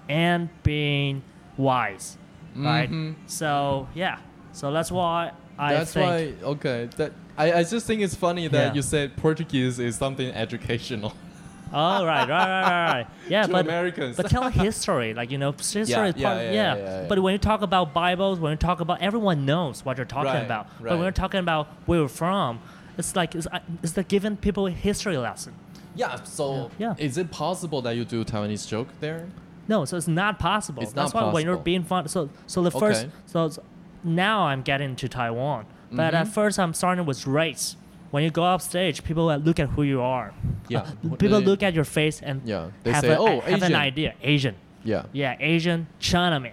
[0.08, 1.22] and being
[1.58, 2.18] wise,
[2.56, 2.90] right?
[2.90, 3.16] Mhm.
[3.28, 4.20] So yeah,
[4.54, 6.48] so that's why I That's think why.
[6.52, 6.90] Okay.
[6.98, 8.74] That I, I just think it's funny that Yeah.
[8.74, 11.14] you said Portuguese is something educational
[11.74, 13.08] Oh right, right, right, right, right.
[13.30, 14.16] Yeah, to but Americans.
[14.18, 16.18] but tell history, like you know, history Yeah, is part.
[16.18, 17.06] yeah, Yeah, yeah, yeah, yeah.
[17.10, 20.32] But when you talk about Bibles, when you talk about, everyone knows what you're talking
[20.32, 20.68] Right, about.
[20.78, 20.92] But right.
[20.94, 22.60] when you're talking about where you're from,
[22.98, 25.54] it's like it's, uh, it's like giving people a history lesson.
[25.96, 26.24] yeah.
[26.24, 26.94] So Yeah.
[26.98, 29.28] is it possible that you do Taiwanese joke there?
[29.68, 30.84] No, so it's not possible.
[30.84, 31.64] It's That's not why when you're possible.
[31.64, 33.12] being fun, so so the first, Okay.
[33.26, 33.60] so it's-
[34.06, 36.32] now I'm getting to Taiwan, but at Mhm.
[36.32, 37.76] first I'm starting with race.
[38.12, 40.32] When you go up stage, people look at who you are.
[40.70, 40.80] Yeah.
[41.12, 42.68] Uh, people They- look at your face and Yeah.
[42.84, 44.14] They have, say, a, "Oh, have an Asian." idea.
[44.24, 44.56] Asian.
[44.84, 45.04] Yeah.
[45.12, 46.52] Yeah, Asian Chinaman.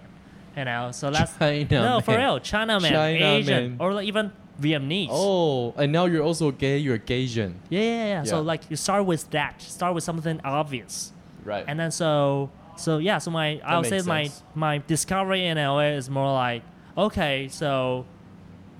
[0.57, 2.19] You know, so that's China no for man.
[2.19, 3.77] real Chinaman, China Asian, man.
[3.79, 5.07] or like even Vietnamese.
[5.11, 6.77] Oh, and now you're also gay.
[6.77, 7.53] You're Gaysian.
[7.69, 8.23] Yeah, yeah, yeah.
[8.23, 9.61] So like you start with that.
[9.61, 11.11] Start with something obvious,
[11.43, 11.65] Right.
[11.67, 13.17] and then so so yeah.
[13.17, 16.61] So my I'll say makes my my discovery in LA is more like
[16.97, 18.05] okay, so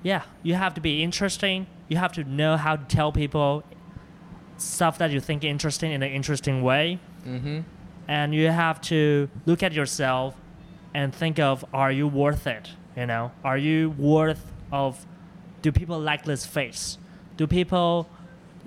[0.02, 1.67] yeah, you have to be interesting.
[1.88, 3.63] You have to know how to tell people
[4.58, 6.99] stuff that you think interesting in an interesting way.
[7.26, 7.62] mm-hmm.
[8.08, 10.36] and you have to look at yourself
[10.93, 15.06] and think of are you worth it you know are you worth of
[15.62, 16.97] do people like this face
[17.38, 18.10] do people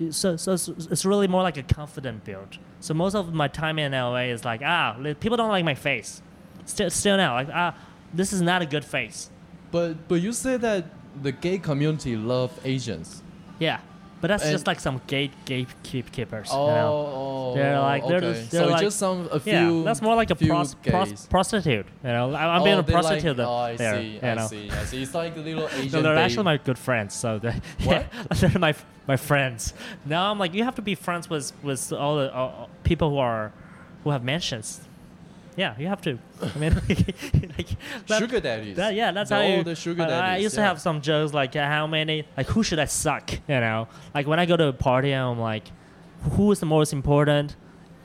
[0.09, 3.79] so, so it's, it's really more like a confident build so most of my time
[3.79, 6.21] in la is like ah people don't like my face
[6.65, 7.75] still, still now like ah
[8.13, 9.29] this is not a good face
[9.71, 10.85] But but you say that
[11.21, 13.21] the gay community love Asians.
[13.59, 13.79] yeah
[14.21, 18.17] but that's And- just like some gate gatekeepers Oh, you know oh, They're like- they're
[18.17, 18.33] okay.
[18.33, 19.53] just- they're so like- just some a few.
[19.53, 21.85] yeah, that's more like a pros, pros, prostitute.
[22.03, 23.95] You know, I- I'm oh, being a they like- prostitute oh, I there.
[24.01, 24.07] see.
[24.07, 24.47] you I know.
[24.47, 24.71] see.
[24.71, 25.03] I see.
[25.03, 25.91] It's like a little Asian.
[25.91, 26.25] No, they're babe.
[26.25, 27.13] actually my good friends.
[27.13, 27.51] So they,
[27.83, 28.05] What?
[28.11, 28.73] yeah, they're my
[29.07, 29.73] my friends.
[30.05, 33.17] Now I'm like, you have to be friends with with all the uh, people who
[33.19, 33.51] are
[34.03, 34.81] who have mentions.
[35.57, 36.19] Yeah, you have to.
[36.41, 36.73] I mean,
[37.57, 37.69] like,
[38.07, 38.75] that- sugar daddies.
[38.77, 39.57] that- yeah, that's The- how you.
[39.57, 40.43] all the sugar I- I, daddies.
[40.43, 43.31] used to have some jokes like uh, how many, like who should I suck?
[43.33, 45.65] You know, like when I go to a party, I'm like,
[46.33, 47.55] who is the most important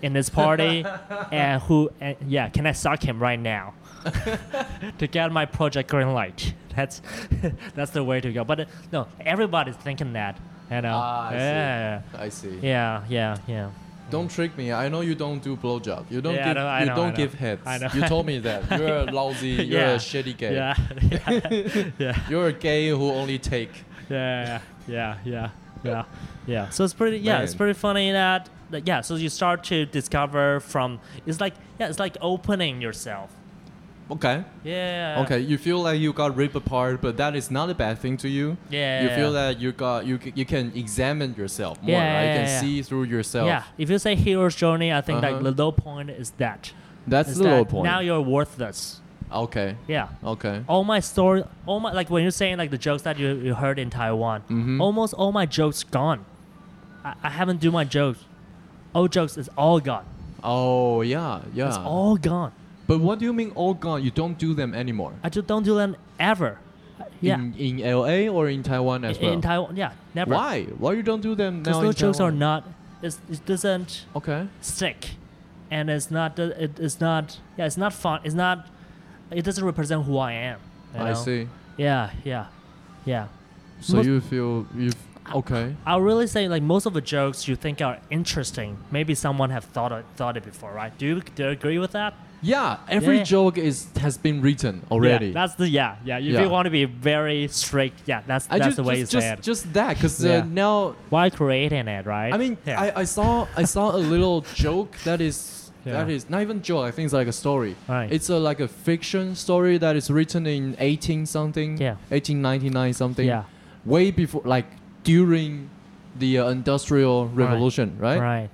[0.00, 0.84] in this party,
[1.30, 1.90] and who?
[2.00, 3.74] And yeah, can I suck him right now?
[4.98, 6.54] to get my project green light.
[6.74, 7.02] That's
[7.74, 8.44] that's the way to go.
[8.44, 10.38] But uh, no, everybody's thinking that.
[10.70, 10.94] You know.
[10.94, 11.36] Ah, I see.
[11.44, 12.58] yeah, I see.
[12.62, 13.70] yeah, yeah, yeah.
[14.12, 14.34] Don't mm.
[14.34, 14.72] trick me.
[14.72, 16.04] I know you don't do blowjob.
[16.10, 16.56] You don't Yeah, give.
[16.56, 17.62] know, you know, don't give heads.
[17.66, 17.88] I know.
[17.94, 18.60] You told me that.
[18.78, 19.48] You're a lousy.
[19.48, 19.94] You're Yeah.
[19.94, 20.54] a shitty gay.
[20.54, 20.76] Yeah,
[21.10, 22.30] yeah, yeah.
[22.30, 23.72] You're a gay who only take.
[24.10, 25.50] yeah, yeah, yeah,
[25.82, 26.04] yeah,
[26.46, 26.68] yeah.
[26.70, 29.00] So it's pretty, yeah, it's pretty funny that, that, yeah.
[29.00, 33.30] So you start to discover from, it's like, yeah, it's like opening yourself.
[34.12, 34.44] Okay.
[34.64, 35.22] Yeah.
[35.24, 35.40] Okay.
[35.40, 38.28] You feel like you got ripped apart, but that is not a bad thing to
[38.28, 38.56] you.
[38.70, 39.02] Yeah.
[39.04, 41.92] You feel that you got you you can examine yourself more.
[41.92, 42.26] Yeah, right?
[42.28, 42.60] You can yeah.
[42.60, 43.46] see through yourself.
[43.46, 43.62] Yeah.
[43.78, 45.50] If you say hero's journey, I think like Uh-huh.
[45.50, 46.72] the low point is that.
[47.06, 47.84] That's is the that low point.
[47.84, 49.00] Now you're worthless.
[49.32, 49.76] okay.
[49.88, 50.08] Yeah.
[50.34, 50.56] Okay.
[50.68, 53.54] All my story, all my like when you're saying like the jokes that you, you
[53.54, 54.78] heard in Taiwan, Mhm.
[54.80, 56.20] almost all my jokes gone.
[57.02, 58.20] I, I haven't do my jokes.
[58.94, 60.04] All jokes is all gone.
[60.44, 61.68] Oh yeah, yeah.
[61.68, 62.52] It's all gone.
[62.92, 64.02] But what do you mean oh all gone?
[64.04, 65.14] You don't do them anymore.
[65.22, 66.58] I just don't do them ever.
[67.22, 67.36] Yeah.
[67.36, 69.32] In, in LA or in Taiwan as in, well.
[69.32, 70.34] in Taiwan, yeah, never.
[70.34, 70.64] Why?
[70.76, 71.62] Why you don't do them now?
[71.62, 72.68] Because those jokes are not.
[73.00, 74.46] It doesn't Okay.
[74.60, 75.12] stick,
[75.70, 76.38] and it's not.
[76.38, 77.38] It, it's not.
[77.56, 78.20] Yeah, it's not fun.
[78.24, 78.66] It's not.
[79.30, 80.60] It doesn't represent who I am.
[80.94, 81.48] you I see.
[81.78, 82.46] Yeah, yeah,
[83.06, 83.28] yeah.
[83.80, 84.90] So Most- you feel you
[85.34, 85.76] okay?
[85.86, 88.76] I'll really say like most of the jokes you think are interesting.
[88.90, 90.92] Maybe someone have thought it, thought it before, right?
[90.98, 92.12] Do you, do you agree with that?
[92.42, 93.22] Yeah, every Yeah.
[93.24, 95.26] joke is has been written already.
[95.28, 96.18] Yeah, that's the yeah yeah.
[96.18, 96.42] If Yeah.
[96.42, 99.20] you want to be very strict, yeah, that's I that's just, the way just, you
[99.20, 100.38] just, just that, because Yeah.
[100.38, 102.32] uh, now Why creating it, right?
[102.34, 102.80] I mean, yeah.
[102.80, 105.92] I, I saw I saw a little joke that is Yeah.
[105.92, 106.84] that is not even joke.
[106.84, 107.74] I think it's like a story.
[107.88, 108.10] Right.
[108.12, 111.78] It's a like a fiction story that is written in 18 something.
[111.78, 111.96] Yeah.
[112.10, 113.26] 1899 something.
[113.26, 113.44] yeah
[113.84, 114.66] way before, like
[115.02, 115.68] during
[116.18, 118.20] the uh, industrial revolution, right?
[118.20, 118.50] Right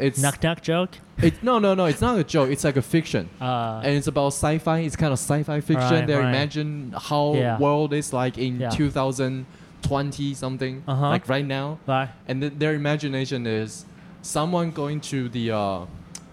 [0.00, 0.90] It's Knock knock joke.
[1.22, 1.86] it, no, no, no.
[1.86, 2.50] It's not a joke.
[2.50, 4.80] It's like a fiction, Uh, and it's about sci-fi.
[4.80, 5.90] It's kind of sci-fi fiction.
[5.90, 6.28] Right, they right.
[6.28, 7.58] imagine how Yeah.
[7.58, 8.68] world is like in Yeah.
[8.70, 11.08] 2020 something, Uh-huh.
[11.08, 11.78] like right now.
[11.86, 12.08] right.
[12.28, 13.86] and th- their imagination is
[14.22, 15.86] someone going to the uh,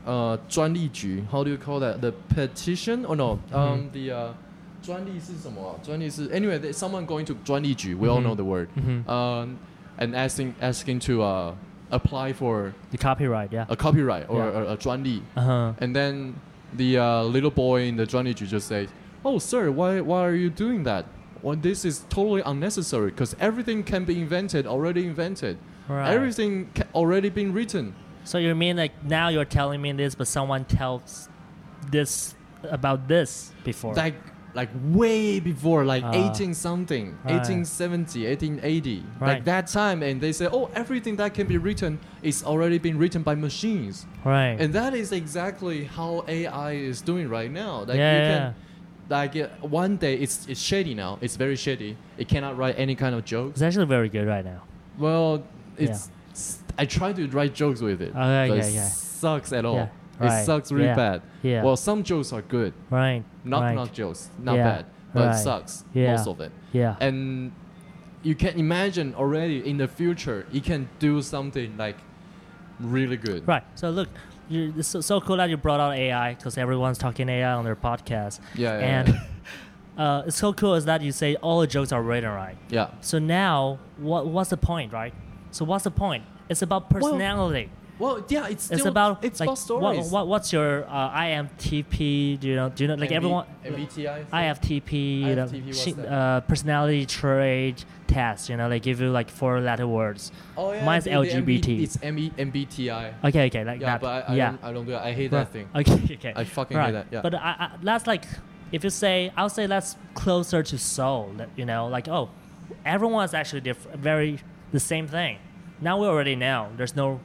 [0.06, 4.34] uh, 专利局 how do you call that the petition or no um, the uh,
[4.82, 5.80] 专利是什么啊？
[5.82, 9.08] 专利是 anyway there's someone going to 专利局 we all know the word Mhm.
[9.08, 9.56] um,
[9.98, 11.54] and asking asking to uh,
[11.92, 13.52] apply for The copyright.
[13.52, 13.66] Yeah.
[13.70, 14.60] a copyright or Yeah.
[14.70, 15.74] a, a 专利 Uh huh.
[15.80, 16.36] and then
[16.76, 18.88] the uh, little boy in the 专利局 just say
[19.24, 21.06] oh sir why, why are you doing that
[21.42, 25.58] well, this is totally unnecessary because everything can be invented already invented
[25.90, 26.14] Right.
[26.14, 27.94] Everything ca- already been written.
[28.24, 31.28] So you mean like now you're telling me this, but someone tells
[31.92, 32.36] this
[32.72, 33.94] about this before?
[33.94, 34.16] Like
[34.55, 36.31] like way before, like Ah.
[36.33, 37.35] 18 something, Right.
[37.35, 39.03] 1870, 1880.
[39.21, 39.29] Right.
[39.35, 42.99] Like that time, and they say, oh, everything that can be written is already been
[42.99, 44.07] written by machines.
[44.25, 44.57] right.
[44.59, 47.81] And that is exactly how AI is doing right now.
[47.87, 48.55] Like Yeah, you yeah, can,
[49.11, 51.19] like uh, one day it's it's shady now.
[51.21, 51.97] It's very shady.
[52.17, 53.53] It cannot write any kind of jokes.
[53.57, 54.63] it's actually very good right now.
[54.99, 55.45] Well,
[55.77, 56.11] it's.
[56.79, 58.11] I try to write jokes with it.
[58.11, 58.89] Okay, but yeah, it yeah.
[58.89, 59.91] sucks at all.
[60.21, 61.23] Right, It sucks really yeah, bad.
[61.43, 61.63] Yeah.
[61.63, 62.73] Well, some jokes are good.
[62.91, 63.23] right.
[63.45, 63.75] Not right.
[63.75, 65.35] not jokes, not Yeah, bad, but right.
[65.37, 66.13] it sucks Yeah.
[66.17, 66.53] most of it.
[66.73, 66.97] Yeah.
[67.01, 67.53] And
[68.23, 71.97] you can imagine already in the future, you can do something like
[72.81, 73.47] really good.
[73.47, 73.63] Right.
[73.75, 74.09] So look,
[74.49, 77.65] you, it's so, so cool that you brought out AI because everyone's talking AI on
[77.65, 78.41] their podcast.
[78.55, 79.23] Yeah, yeah, and yeah.
[80.05, 82.57] uh, it's so cool is that you say all the jokes are written right.
[82.71, 82.91] yeah.
[83.01, 85.15] So now, what what's the point, right?
[85.51, 86.25] So what's the point?
[86.49, 87.67] It's about personality.
[87.67, 89.99] Well, yeah, it's still, it's about it's like, about stories.
[90.07, 92.39] What, what, what's your uh, IMTP?
[92.41, 92.69] Do you know?
[92.69, 92.95] Do you know?
[92.95, 93.47] Like MB everyone.
[93.65, 94.27] MBTI.
[94.29, 96.09] IFTP, you know, IFTP, what's that?
[96.13, 98.49] uh, personality trait test.
[98.49, 100.33] You know, they give you like four letter words.
[100.57, 101.83] Oh yeah, mine's the- the MB LGBT.
[101.83, 103.15] it's ME, MBTI.
[103.25, 104.01] Okay, okay, like Yeah, that.
[104.01, 104.51] but I, I yeah.
[104.51, 105.03] don't I don't do that.
[105.03, 105.39] I hate Right.
[105.45, 105.69] that thing.
[105.75, 106.33] Okay, okay.
[106.37, 106.87] I fucking right.
[106.87, 107.07] hate that.
[107.11, 107.21] Yeah.
[107.23, 108.25] But I, I, that's like,
[108.73, 111.33] if you say, I'll say that's closer to soul.
[111.39, 112.31] that, You know, like oh,
[112.85, 114.39] everyone's actually diff- very
[114.73, 115.39] the same thing.
[115.81, 116.69] Now we already know.
[116.77, 117.21] There's no,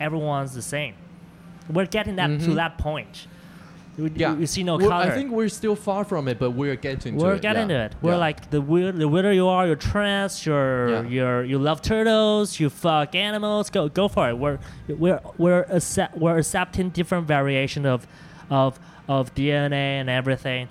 [0.00, 0.94] everyone's the same.
[1.70, 2.54] We're getting that to Mhm.
[2.56, 3.26] that point.
[3.96, 4.32] You, yeah.
[4.34, 5.04] you, you see no We're- color.
[5.04, 7.42] I think we're still far from it, but we're getting to we're it.
[7.42, 7.76] getting yeah.
[7.78, 7.94] to it.
[8.02, 8.16] We're Yeah.
[8.18, 11.02] like the weird, the weirder you are, you're trans, you're Yeah.
[11.02, 13.70] you're you love turtles, you fuck animals.
[13.70, 14.36] Go go for it.
[14.36, 18.06] We're we're we're accept, we're accepting different variation of
[18.50, 20.68] of of DNA and everything.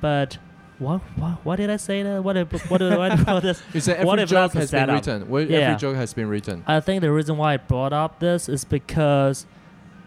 [0.00, 0.38] But
[0.78, 2.02] what what, what did I say?
[2.02, 2.24] That?
[2.24, 3.62] What if, what did what about this?
[3.72, 5.28] You say every joke has been written.
[5.28, 5.58] Well, Yeah.
[5.58, 6.64] Every joke has been written.
[6.66, 9.46] I think the reason why I brought up this is because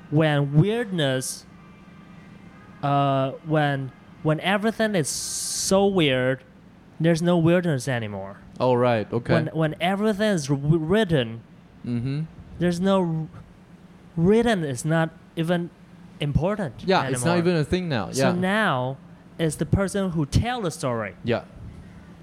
[0.10, 1.46] when weirdness,
[2.84, 3.92] uh, when
[4.24, 6.44] when everything is so weird,
[7.00, 8.38] there's no weirdness anymore.
[8.60, 9.12] Oh right.
[9.12, 9.34] Okay.
[9.34, 11.42] When when everything is written,
[11.86, 12.22] mm-hmm.
[12.60, 13.30] there's no
[14.16, 15.70] written is not even
[16.20, 16.84] important.
[16.86, 18.08] Yeah, it's not even a thing now.
[18.08, 18.14] Yeah.
[18.14, 18.98] So now,
[19.40, 21.16] it's the person who tell the story.
[21.24, 21.44] yeah.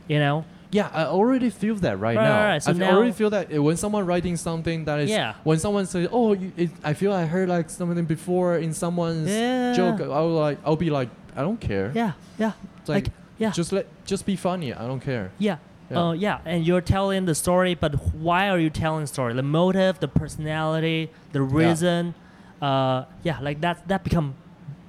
[0.09, 0.45] You know.
[0.71, 2.39] Yeah, I already feel that right, Right, now.
[2.39, 2.63] right, right.
[2.63, 5.35] So I now- already feel that uh, when someone writing something that is, Yeah.
[5.45, 9.29] when someone says, "Oh, you, it, I feel I heard like something before in someone's
[9.31, 9.75] Yeah.
[9.75, 11.93] joke," I'll like, I'll be like, I don't care.
[11.95, 12.13] Yeah.
[12.39, 12.53] Yeah.
[12.81, 13.51] It's like, yeah.
[13.51, 14.73] just let, just be funny.
[14.73, 15.31] I don't care.
[15.39, 15.59] Yeah.
[15.91, 16.01] Yeah.
[16.09, 19.35] Uh, yeah, and you're telling the story, but why are you telling the story?
[19.35, 22.15] The motive, the personality, the reason.
[22.63, 23.87] Uh, yeah, like that.
[23.89, 24.35] That become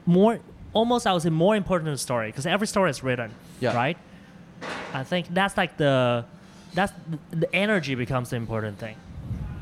[0.06, 0.40] more,
[0.74, 3.76] almost I would say more important than the story because every story is written, Yeah.
[3.76, 3.98] right?
[4.94, 6.26] I think that's like the,
[6.74, 6.94] that's
[7.32, 8.96] the, energy becomes the important thing.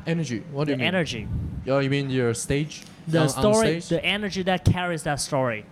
[0.08, 0.44] Energy.
[0.52, 0.88] What do The you mean?
[0.88, 1.28] energy,
[1.68, 2.84] Oh, you mean your stage?
[3.08, 3.90] the On- on story, stage?
[3.90, 5.66] the energy that carries that story.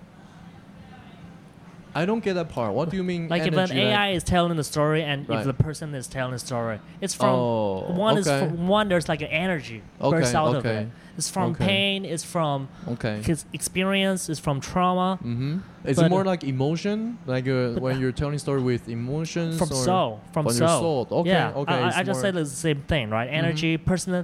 [1.95, 2.73] I don't get that part.
[2.73, 3.27] What do you mean?
[3.29, 5.39] Like if an AI is telling the story and Right.
[5.39, 8.89] if the person is telling the story, it's from Oh, one is from one.
[8.89, 10.87] There's like an energy Okay, bursts out of it.
[11.19, 11.65] It's from Okay.
[11.65, 12.05] pain.
[12.05, 13.21] It's from Okay.
[13.29, 14.29] his experience.
[14.31, 15.19] It's from trauma.
[15.21, 15.57] Mm-hmm.
[15.83, 19.57] Is But- it more like emotion, like uh, when you're telling story with emotions?
[19.61, 20.21] From soul.
[20.33, 20.67] From from soul.
[20.67, 21.07] your soul?
[21.19, 21.61] Okay, yeah.
[21.61, 22.21] okay, I, I, just Mm-hmm.
[22.21, 23.27] said the same thing, right?
[23.41, 24.23] Energy, personal.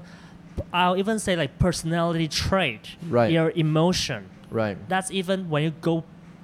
[0.74, 2.84] I'll even say like personality trait.
[3.10, 3.30] Right.
[3.38, 4.22] Your emotion.
[4.50, 4.78] Right.
[4.88, 5.96] That's even when you go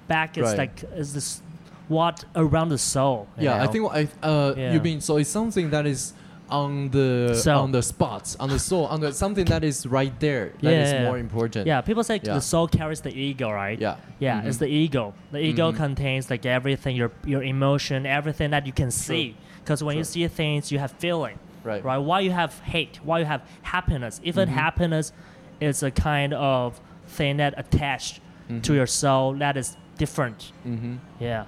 [0.10, 0.38] back.
[0.38, 0.58] It's Right.
[0.64, 1.42] like is this
[1.88, 3.28] what around the soul?
[3.40, 4.74] Yeah, I think I uh Yeah.
[4.74, 6.12] you mean so it's something that is
[6.52, 10.14] on the So- on the spot, on the soul, on the something that is right
[10.20, 11.04] there that is Yeah.
[11.06, 11.66] more important.
[11.68, 12.34] Yeah, people say Yeah.
[12.36, 13.80] the soul carries the ego, right?
[13.80, 13.96] Yeah.
[14.20, 14.60] Yeah, it's Mhm.
[14.60, 15.14] the ego.
[15.32, 15.76] The ego Mhm.
[15.78, 19.36] contains like everything, your your emotion, everything that you can see.
[19.64, 21.84] Because when you see things, you have feeling, Right.
[21.84, 21.98] right?
[21.98, 23.00] Why you have hate?
[23.04, 24.20] Why you have happiness?
[24.24, 24.54] Even Mhm.
[24.54, 25.14] happiness
[25.60, 28.76] is a kind of thing that attached to Mhm.
[28.76, 30.52] your soul that is different.
[30.68, 30.96] Mm-hmm.
[31.20, 31.44] Yeah.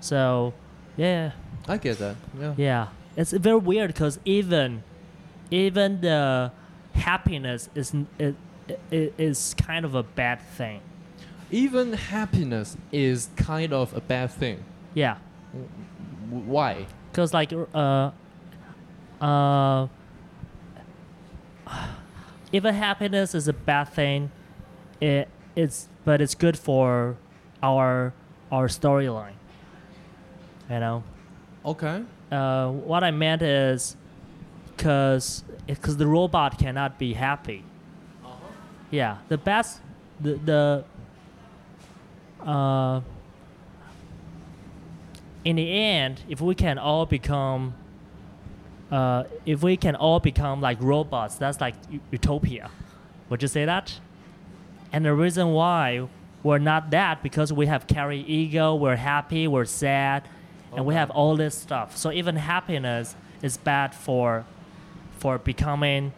[0.00, 0.52] So,
[0.96, 1.30] yeah,
[1.68, 2.16] I get that.
[2.40, 2.54] Yeah.
[2.56, 2.86] yeah.
[3.16, 4.82] It's very weird because even
[5.50, 6.50] even the
[6.94, 8.34] happiness is it,
[8.90, 10.80] it is kind of a bad thing.
[11.50, 14.64] Even happiness is kind of a bad thing.
[14.94, 15.16] Yeah,
[15.52, 15.68] W-
[16.50, 16.86] Why?
[17.10, 18.10] because like uh
[19.20, 19.86] uh
[22.52, 24.30] even happiness is a bad thing
[25.00, 27.16] it it's but it's good for
[27.62, 28.12] our
[28.50, 29.34] our storyline
[30.70, 31.02] you know
[31.64, 32.02] Okay.
[32.32, 33.96] Uh what i meant is
[34.76, 37.64] because because the robot cannot be happy.
[38.90, 39.80] Yeah the best
[40.20, 40.84] the the
[42.44, 43.00] uh
[45.44, 47.74] in the end if we can all become
[48.90, 51.74] uh if we can all become like robots that's like
[52.10, 52.70] utopia.
[53.28, 53.98] Would you say that?
[54.92, 56.08] And the reason why
[56.42, 60.28] we're not that because we have carry ego we're happy we're sad
[60.74, 64.44] and we have all this stuff so even happiness is bad for
[65.18, 66.12] for becoming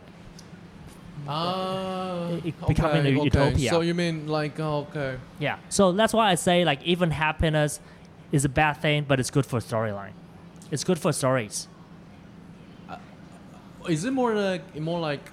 [1.27, 3.71] it- becoming a okay, utopia.
[3.71, 5.17] So you mean like oh, okay?
[5.39, 5.57] Yeah.
[5.69, 7.81] So that's why I say like even happiness
[8.33, 10.13] is a bad thing, but it's good for storyline.
[10.71, 11.69] It's good for stories.
[13.89, 15.31] Is it more like more like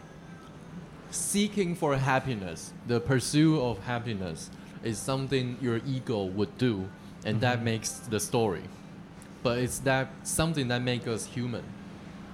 [1.10, 2.74] seeking for happiness?
[2.88, 4.50] The pursuit of happiness
[4.84, 6.88] is something your ego would do,
[7.26, 7.40] and Mm-hmm.
[7.42, 8.64] that makes the story.
[9.44, 11.64] But it's that something that makes us human,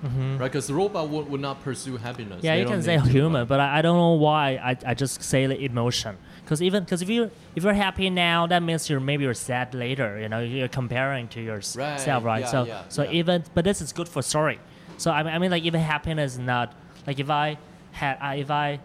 [0.03, 0.39] right?
[0.39, 2.37] Because robot would, would not pursue happiness.
[2.37, 2.45] Mm-hmm.
[2.45, 5.23] Yeah, They you can say human, but I, I don't know why I, I just
[5.23, 6.17] say the emotion.
[6.43, 9.73] Because even because if you if you're happy now, that means you're maybe you're sad
[9.73, 10.19] later.
[10.19, 12.39] You know, you're comparing to yourself, Right, right?
[12.41, 13.11] yeah, so yeah, so yeah.
[13.11, 14.59] even but this is good for story.
[14.97, 16.73] So I mean, I mean like even happiness is not
[17.05, 17.57] like if I
[17.91, 18.79] had I if I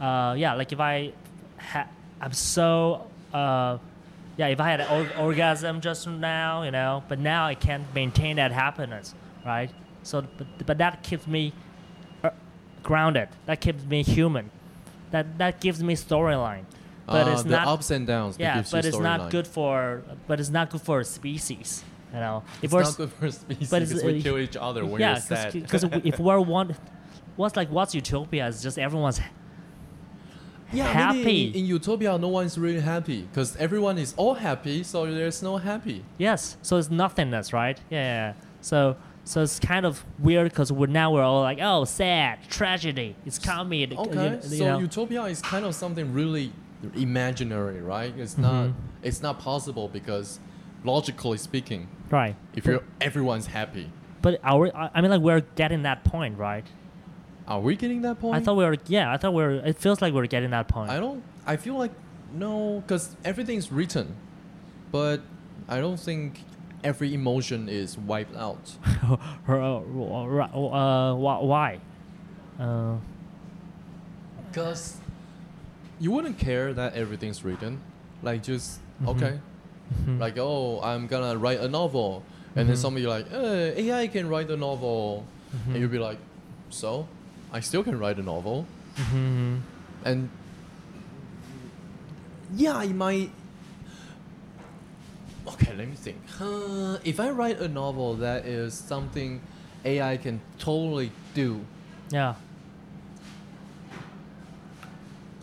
[0.00, 1.12] uh, yeah like if I
[1.58, 1.88] ha-
[2.20, 3.78] I'm so uh,
[4.36, 4.88] yeah if I had an
[5.18, 9.14] or- orgasm just now you know but now I can't maintain that happiness
[9.44, 9.70] right
[10.02, 11.52] so but, but that keeps me
[12.24, 12.30] uh,
[12.82, 14.50] grounded that keeps me human
[15.10, 16.64] that that gives me storyline
[17.06, 18.36] but Ah, it's the not ups and downs.
[18.38, 19.30] yeah but it's not storyline.
[19.30, 21.82] good for but it's not good for a species
[22.14, 24.22] you know if It's we're not good for a species but it's, because we uh,
[24.22, 25.52] kill each other when yeah you're sad.
[25.52, 26.76] because if we're one
[27.36, 29.20] what's like what's utopia is just everyone's
[30.72, 31.48] yeah, happy.
[31.48, 35.56] in, in utopia, no one's really happy because everyone is all happy, so there's no
[35.56, 36.04] happy.
[36.18, 37.78] Yes, so it's nothingness, right?
[37.90, 38.34] Yeah.
[38.60, 43.14] So so it's kind of weird because we're now we're all like, oh, sad, tragedy,
[43.26, 43.96] it's comedy.
[43.96, 44.78] Okay, you, you so know?
[44.78, 46.52] utopia is kind of something really
[46.94, 48.12] imaginary, right?
[48.16, 48.74] It's not Mhm.
[49.02, 50.40] it's not possible because
[50.84, 52.36] logically speaking, right.
[52.54, 53.90] if you're everyone's happy,
[54.22, 56.64] But I I mean, like we're getting that point, right?
[57.50, 58.36] Are we getting that point?
[58.36, 58.76] I thought we were.
[58.86, 59.56] Yeah, I thought we were.
[59.56, 60.90] It feels like we're getting that point.
[60.90, 61.22] I don't.
[61.46, 61.90] I feel like
[62.32, 64.14] no, because everything's written,
[64.92, 65.20] but
[65.68, 66.40] I don't think
[66.84, 68.72] every emotion is wiped out.
[69.02, 69.14] uh,
[69.52, 69.80] uh,
[71.14, 71.80] wh- why?
[72.58, 72.96] Uh,
[74.50, 74.96] Because
[75.98, 77.80] you wouldn't care that everything's written,
[78.22, 79.38] like just okay,
[80.04, 80.18] mhm.
[80.18, 82.22] like oh I'm gonna write a novel,
[82.56, 82.80] and then Mhm.
[82.80, 85.24] somebody like eh, AI can write a novel,
[85.66, 86.18] and you'll be like,
[86.70, 87.06] so
[87.52, 89.60] I still can write a novel, Mhm.
[90.04, 90.28] and
[92.54, 93.30] yeah, I might.
[95.46, 96.18] Okay, let me think.
[96.38, 99.40] Huh, if I write a novel that is something
[99.84, 101.64] AI can totally do,
[102.10, 102.34] Yeah.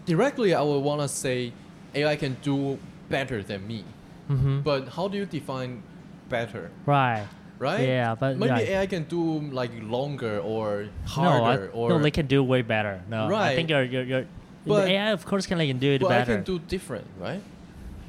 [0.06, 1.52] directly I would want to say
[1.94, 2.78] AI can do
[3.10, 3.84] better than me.
[4.28, 5.82] hmm But how do you define
[6.30, 7.26] better, Right.
[7.60, 7.82] Right?
[7.88, 8.68] Yeah, but maybe right.
[8.68, 12.62] AI can do like longer or No, I, harder or no, they can do way
[12.62, 13.02] better.
[13.10, 13.52] No, right.
[13.52, 14.26] I think you're you're, you're
[14.66, 17.42] But- AI of course can like do it but I can do different, right?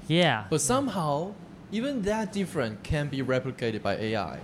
[0.08, 0.44] yeah.
[0.50, 1.32] But somehow,
[1.72, 4.38] even that different can be replicated by AI,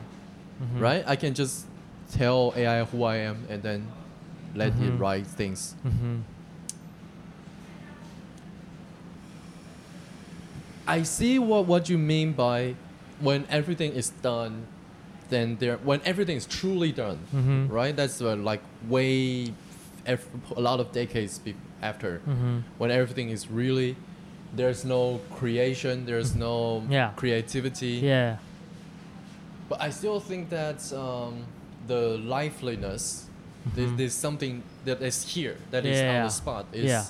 [0.63, 0.81] Mhm.
[0.81, 1.03] right?
[1.07, 1.67] I can just
[2.13, 3.89] tell AI who I am and then
[4.55, 5.01] let it Mhm.
[5.01, 5.75] write things.
[5.85, 6.23] Mhm.
[10.87, 12.75] I see what, what you mean by
[13.21, 14.67] when everything is done,
[15.35, 17.71] then there when everything is truly done, Mhm.
[17.71, 17.95] right?
[17.97, 19.53] That's uh, like way
[20.07, 22.63] eff- a lot of decades be- after Mhm.
[22.79, 23.97] when everything is really
[24.57, 27.11] there's no creation, there's no Yeah.
[27.17, 27.95] creativity.
[28.15, 28.37] Yeah.
[29.69, 31.35] But I still think that um,
[31.89, 33.27] the liveliness,
[33.75, 33.97] there's, Mhm.
[33.99, 36.23] there's something that is here, that is on Yeah.
[36.25, 37.05] the spot, is Yeah.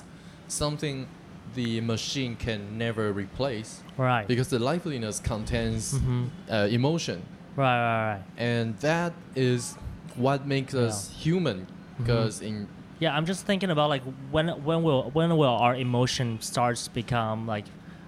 [0.47, 1.05] something
[1.53, 4.27] the machine can never replace Right.
[4.27, 6.29] because the liveliness contains Mhm.
[6.49, 7.21] uh, emotion,
[7.55, 7.79] Right.
[7.79, 8.11] Right.
[8.15, 8.23] Right.
[8.37, 9.75] and that is
[10.15, 11.61] what makes us human.
[11.65, 12.03] Mm-hmm.
[12.03, 12.67] Because in
[12.99, 16.91] Yeah, I'm just thinking about like when when will when will our emotion starts to
[16.93, 17.65] become like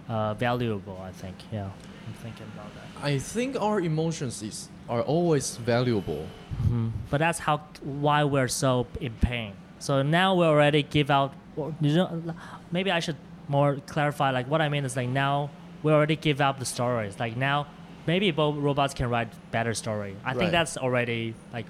[0.09, 0.97] uh, valuable?
[1.03, 1.35] I think.
[1.51, 1.69] Yeah.
[2.07, 3.03] I'm thinking about that.
[3.03, 6.25] I think our emotions is are always valuable.
[6.67, 6.91] Mhm.
[7.09, 9.53] But that's how why we're so in pain.
[9.79, 11.33] So now we already give out.
[11.81, 12.33] You know,
[12.71, 13.17] maybe I should
[13.47, 14.31] more clarify.
[14.31, 15.49] Like what I mean is like now
[15.83, 17.19] we already give out the stories.
[17.19, 17.67] Like now,
[18.07, 20.15] maybe both robots can write better story.
[20.23, 20.37] I Right.
[20.37, 21.65] think that's already like,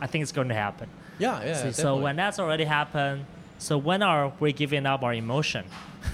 [0.00, 0.88] I think it's going to happen.
[1.18, 1.54] Yeah, yeah.
[1.54, 3.24] so, so when that's already happened,
[3.58, 5.64] so when are we giving up our emotion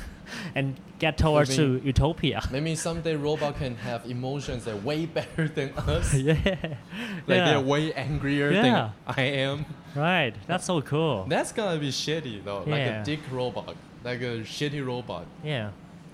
[0.54, 2.40] and get towards to utopia?
[2.52, 6.14] maybe someday robot can have emotions that way better than us.
[6.28, 6.34] yeah.
[6.44, 7.44] Like yeah.
[7.46, 8.62] they're way angrier Yeah.
[8.62, 9.64] than I am.
[9.96, 10.34] Right.
[10.46, 11.24] That's so cool.
[11.28, 12.58] That's gonna be shitty though.
[12.58, 13.02] Like Yeah.
[13.02, 13.74] a dick robot.
[14.04, 15.26] Like a shitty robot.
[15.44, 15.70] Yeah,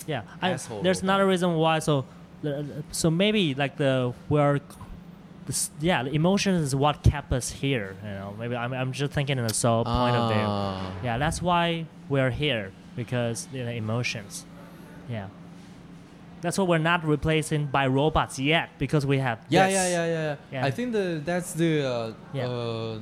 [0.07, 0.23] yeah.
[0.43, 1.03] I, there's robot.
[1.03, 1.79] another reason why.
[1.79, 2.05] So,
[2.93, 4.61] so maybe like the we're,
[5.47, 7.97] this, yeah, the emotions is what kept us here.
[8.05, 10.43] You know, maybe I'm, I'm just thinking in a soul point of view.
[10.47, 10.93] Ah.
[11.03, 14.45] Yeah, that's why we're here because you know, emotions.
[15.11, 15.29] Yeah.
[16.41, 19.45] That's what we're not replacing by robots yet because we have.
[19.49, 20.65] Yeah, yeah, yeah, yeah, Yeah.
[20.67, 22.47] I think the that's the uh, Yeah.
[22.47, 22.99] uh,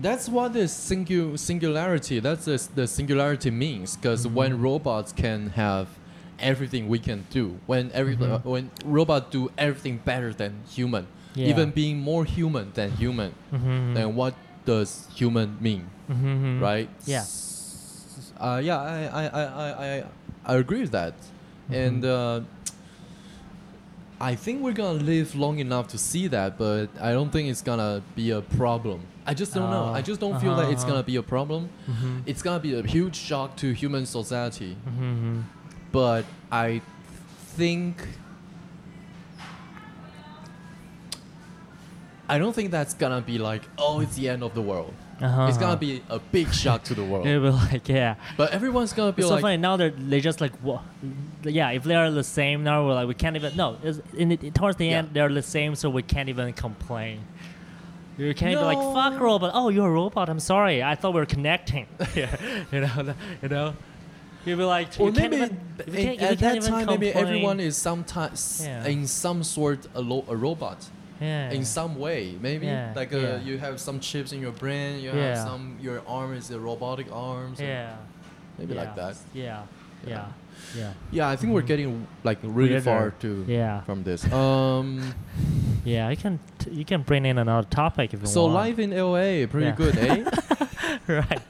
[0.00, 2.20] that's what the singu- singularity.
[2.20, 3.96] That's the, the singularity means.
[3.96, 4.34] Because Mm-hmm.
[4.34, 5.88] when robots can have
[6.38, 8.32] everything we can do, when every Mhm.
[8.32, 11.48] uh, when robots do everything better than human, Yeah.
[11.48, 13.94] even being more human than human, Mhm.
[13.94, 14.34] then what
[14.64, 16.60] does human mean, Mhm.
[16.60, 16.88] right?
[17.06, 17.24] Yeah.
[18.38, 19.42] Uh, yeah, I, I, I,
[20.00, 20.04] I,
[20.44, 21.14] I, agree with that,
[21.70, 21.86] Mhm.
[21.86, 22.04] and.
[22.04, 22.40] Uh,
[24.18, 27.60] I think we're gonna live long enough to see that, but I don't think it's
[27.60, 29.00] gonna be a problem.
[29.26, 29.90] I just don't know.
[29.90, 30.90] Oh, I just don't feel that it's uh-huh.
[30.92, 31.68] gonna be a problem.
[31.86, 32.22] Mhm.
[32.24, 35.42] It's gonna be a huge shock to human society, Mhm.
[35.96, 36.82] But I
[37.56, 38.06] think
[42.28, 44.92] I don't think that's gonna be like, oh, it's the end of the world.
[45.22, 45.46] Uh-huh.
[45.48, 47.26] It's gonna be a big shock to the world.
[47.26, 48.16] It'll be like yeah.
[48.36, 49.78] But everyone's gonna be It's so funny now.
[49.78, 50.82] They're they just like wha-
[51.44, 51.70] yeah.
[51.70, 53.78] If they are the same now, we're like we can't even no.
[53.82, 54.98] It's, in the, towards the Yeah.
[54.98, 57.20] end, they're the same, so we can't even complain.
[58.18, 59.18] You can't be like fuck No.
[59.24, 59.52] robot.
[59.54, 60.28] Oh, you're a robot.
[60.28, 60.82] I'm sorry.
[60.82, 61.86] I thought we were connecting.
[62.14, 62.36] yeah,
[62.70, 63.74] you know, you know.
[64.46, 67.08] You'd be like, or maybe even, in- can't- if you at that even time, maybe
[67.12, 68.86] everyone is sometimes Yeah.
[68.86, 70.78] in some sort a, lo- a robot.
[71.20, 71.50] yeah.
[71.56, 73.40] in some way maybe Yeah, like uh, yeah.
[73.48, 75.28] you have some chips in your brain you Yeah.
[75.28, 77.54] have some your arm is a robotic arm.
[77.58, 77.96] and yeah.
[78.58, 78.80] maybe yeah.
[78.82, 79.62] like that Yeah.
[80.06, 80.12] Yeah.
[80.12, 80.26] Yeah.
[80.80, 80.92] Yeah.
[81.16, 82.80] yeah i think we're getting like really Weirder.
[82.90, 83.80] far to Yeah.
[83.88, 85.00] from this um
[85.86, 86.10] Yeah.
[86.10, 88.54] You can t- you can bring in another topic if you so want.
[88.62, 89.76] life in la pretty Yeah.
[89.82, 90.24] good eh
[91.30, 91.40] right.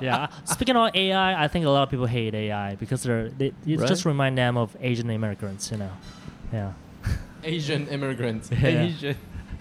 [0.00, 0.28] Yeah.
[0.44, 3.78] Speaking of AI, I think a lot of people hate AI because they're they, you
[3.78, 3.88] Right.
[3.88, 5.90] just remind them of Asian immigrants, you know.
[6.52, 6.72] Yeah.
[7.42, 8.82] asian immigrants Yeah.
[8.88, 9.16] asian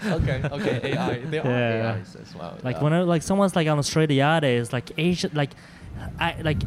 [0.05, 1.97] okay okay ai they are Yeah.
[1.99, 2.83] ais as well Like yeah.
[2.83, 5.51] when uh, like someone's like on the street the other it's like Asian like
[6.19, 6.61] I like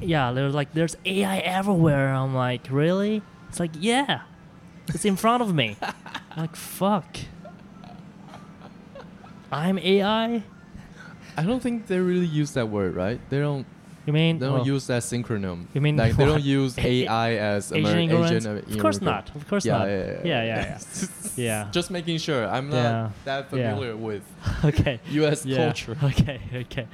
[0.00, 2.14] yeah, there's like there's AI everywhere.
[2.14, 3.20] I'm like, really?
[3.48, 4.22] It's like, yeah.
[4.94, 5.76] It's in front of me.
[5.82, 7.16] I'm like, fuck.
[9.50, 10.42] I'm AI?
[11.38, 13.64] I don't think they really use that word right they don't
[14.08, 17.30] You mean they don't well, use that synchronym You mean like they don't use ai
[17.52, 18.24] as Asian Ameri-?
[18.24, 19.24] Asian, uh, Of course not.
[19.38, 19.86] Of course yeah, not.
[19.88, 20.78] Yeah, Yeah, yeah, yeah.
[21.48, 21.68] Yeah.
[21.76, 22.42] Just making sure.
[22.56, 23.10] I'm not Yeah.
[23.28, 23.74] that Yeah.
[23.74, 24.24] familiar with
[24.70, 24.94] okay.
[25.20, 25.38] U.S.
[25.44, 25.56] Yeah.
[25.60, 25.94] culture.
[26.10, 26.86] Okay, okay.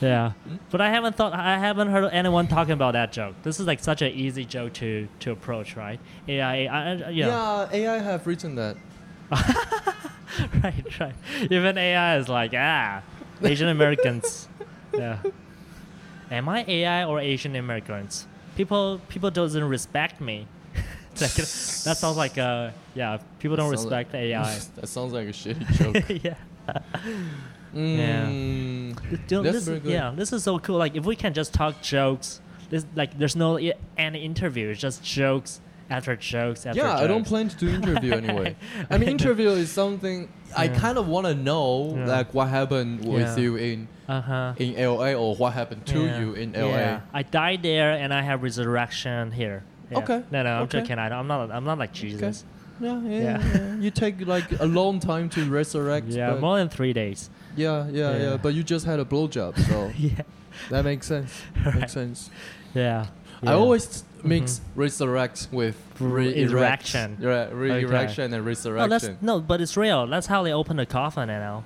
[0.00, 0.32] Yeah.
[0.72, 3.34] But I haven't thought I haven't heard anyone talking about that joke.
[3.46, 4.88] This is like such an easy joke to
[5.22, 5.98] to approach, right?
[6.28, 7.66] AI, I, I, yeah.
[7.80, 8.74] AI have written that.
[10.62, 11.14] right, right.
[11.50, 13.02] Even AI is like, ah,
[13.42, 14.48] Asian Americans.
[14.92, 15.18] yeah.
[16.30, 18.26] Am I AI or Asian immigrants?
[18.56, 20.46] People people doesn't respect me.
[21.20, 24.58] Like, that sounds like uh yeah, people don't Sounds like- respect AI.
[24.76, 26.22] that sounds like a shitty joke.
[26.24, 26.34] yeah.
[27.74, 29.92] Mm, Dude, That's this, very good.
[29.92, 30.78] Yeah, this is so cool.
[30.78, 34.68] Like if we can just talk jokes, this like there's no i- any interview.
[34.68, 35.60] It's just jokes
[35.90, 37.02] after jokes after Yeah, jokes.
[37.02, 38.56] I don't plan to do interview anyway.
[38.90, 40.78] I mean, interview is something I Yeah.
[40.78, 42.06] kind of want to know, Yeah.
[42.06, 44.52] like what happened with you in Uh huh.
[44.56, 46.68] in LA or what happened to you in LA.
[46.68, 47.00] Yeah.
[47.12, 49.62] I died there and I have resurrection here.
[49.90, 49.98] Yeah.
[49.98, 50.22] Okay.
[50.30, 50.80] No, no, I'm Okay.
[50.80, 50.98] joking.
[50.98, 51.50] I, I'm not.
[51.50, 52.44] I'm not like Jesus.
[52.80, 53.42] Yeah, yeah, Yeah.
[53.54, 53.74] yeah.
[53.76, 56.06] You take like a long time to resurrect.
[56.06, 57.28] Yeah, more than three days.
[57.56, 58.36] yeah, yeah, yeah, Yeah.
[58.40, 60.22] But you just had a blowjob, so yeah.
[60.70, 61.42] that makes sense.
[61.66, 61.74] Right.
[61.80, 62.30] Makes sense.
[62.74, 63.06] Yeah.
[63.42, 64.60] I always mix Mhm.
[64.76, 67.16] resurrect with re-erection.
[67.20, 69.18] Yeah, re-erection and No, that's resurrection.
[69.22, 70.06] no, but it's real.
[70.06, 71.28] That's how they open the coffin.
[71.28, 71.64] You know,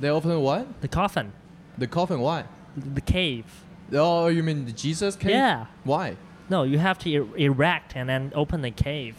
[0.00, 0.80] they open what?
[0.80, 1.32] the coffin,
[1.76, 2.20] The coffin?
[2.20, 2.44] Why?
[2.76, 3.44] the cave.
[3.92, 5.32] Oh, you mean the Jesus cave?
[5.32, 5.66] Yeah.
[5.84, 6.16] Why?
[6.50, 9.16] No, you have to er- erect and then open the cave.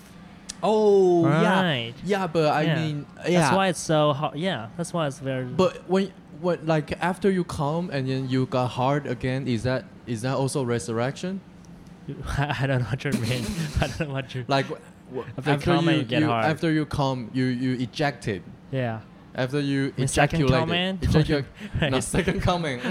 [0.62, 1.94] Oh, Right.
[2.04, 2.20] yeah.
[2.22, 2.76] Yeah, but I Yeah.
[2.76, 3.42] mean, yeah.
[3.42, 4.36] That's why it's so hard.
[4.38, 5.46] Yeah, that's why it's very.
[5.46, 9.84] But when when like after you come and then you got hard again, is that
[10.08, 11.42] is that also resurrection?
[12.38, 13.46] I don't know what you mean.
[13.82, 14.46] I don't know what you.
[14.48, 14.66] Like
[15.38, 16.46] After, after coming, you, get you hard.
[16.46, 18.44] after you come, you you ejected.
[18.72, 19.02] yeah.
[19.36, 21.02] After you The second ejaculated, comment?
[21.02, 21.46] ejacu-
[21.82, 22.04] no, Right.
[22.04, 22.80] second coming.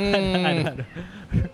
[1.31, 1.49] Mm.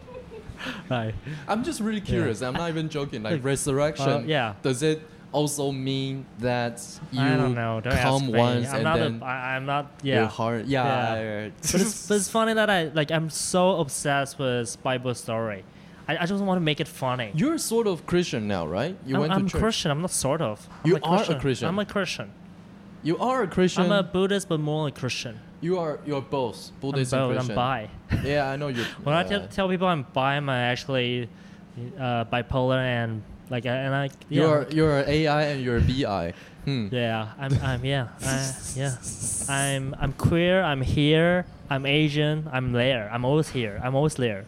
[0.89, 1.15] right.
[1.49, 2.43] I'm just really curious.
[2.43, 3.23] I'm not even joking.
[3.23, 4.09] Like resurrection.
[4.09, 4.55] Uh, yeah.
[4.63, 5.03] Does it
[5.33, 7.81] also mean that you I don't know.
[7.81, 9.91] Don't come ask once I'm and not then a, I, I'm not.
[10.03, 10.29] your Yeah.
[10.29, 10.67] heart?
[10.67, 10.85] Yeah.
[10.85, 11.23] Yeah.
[11.45, 11.49] yeah.
[11.61, 13.11] but, it's, but it's funny that I like.
[13.11, 15.65] I'm so obsessed with Bible story.
[16.09, 17.31] I, I just want to make it funny.
[17.35, 18.97] You're sort of Christian now, right?
[19.07, 19.61] You I'm, went I'm to church.
[19.61, 19.91] Christian.
[19.91, 20.69] I'm not sort of.
[20.85, 21.41] I'm You a are a Christian.
[21.41, 21.69] Christian.
[21.69, 22.31] I'm a Christian.
[23.03, 23.85] You are a Christian.
[23.85, 25.39] I'm a Buddhist, but more like Christian.
[25.61, 25.99] you are.
[26.07, 27.31] You're both I'm Buddhist both.
[27.39, 27.89] and I'm bi.
[28.25, 28.85] Yeah, I know you.
[29.05, 31.29] When I uh, tell, tell people I'm bi, I'm actually
[31.99, 34.43] uh, bipolar and like and I yeah.
[34.43, 36.33] You're you're AI and you're BI.
[36.65, 36.89] Hmm.
[36.93, 38.97] Yeah, I'm, I'm yeah, I, yeah.
[39.51, 40.63] I'm, I'm queer.
[40.63, 41.45] I'm here.
[41.69, 42.49] I'm Asian.
[42.53, 43.11] I'm there.
[43.13, 43.81] I'm always here.
[43.85, 44.45] I'm always there.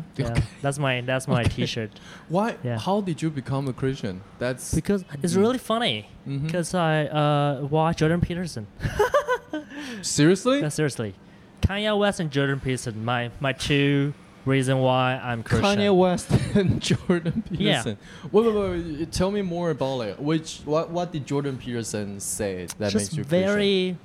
[0.16, 0.42] Yeah, Okay.
[0.62, 1.50] that's my, that's my Okay.
[1.66, 1.90] T-shirt.
[2.28, 2.56] Why?
[2.62, 2.78] Yeah.
[2.78, 4.22] How did you become a Christian?
[4.38, 6.08] That's Because it's really funny.
[6.26, 8.66] Because I uh, watch Jordan Peterson.
[10.02, 10.60] seriously.
[10.60, 11.14] Yeah, seriously,
[11.60, 13.04] Kanye West and Jordan Peterson.
[13.04, 14.14] My, my two
[14.44, 15.78] reason why I'm Christian.
[15.78, 17.82] Kanye West and Jordan Yeah.
[17.82, 17.98] Peterson.
[18.30, 19.12] Wait, wait, wait, wait.
[19.12, 20.20] Tell me more about it.
[20.20, 23.46] Which what what did Jordan Peterson say that just makes you Christian?
[23.48, 23.96] very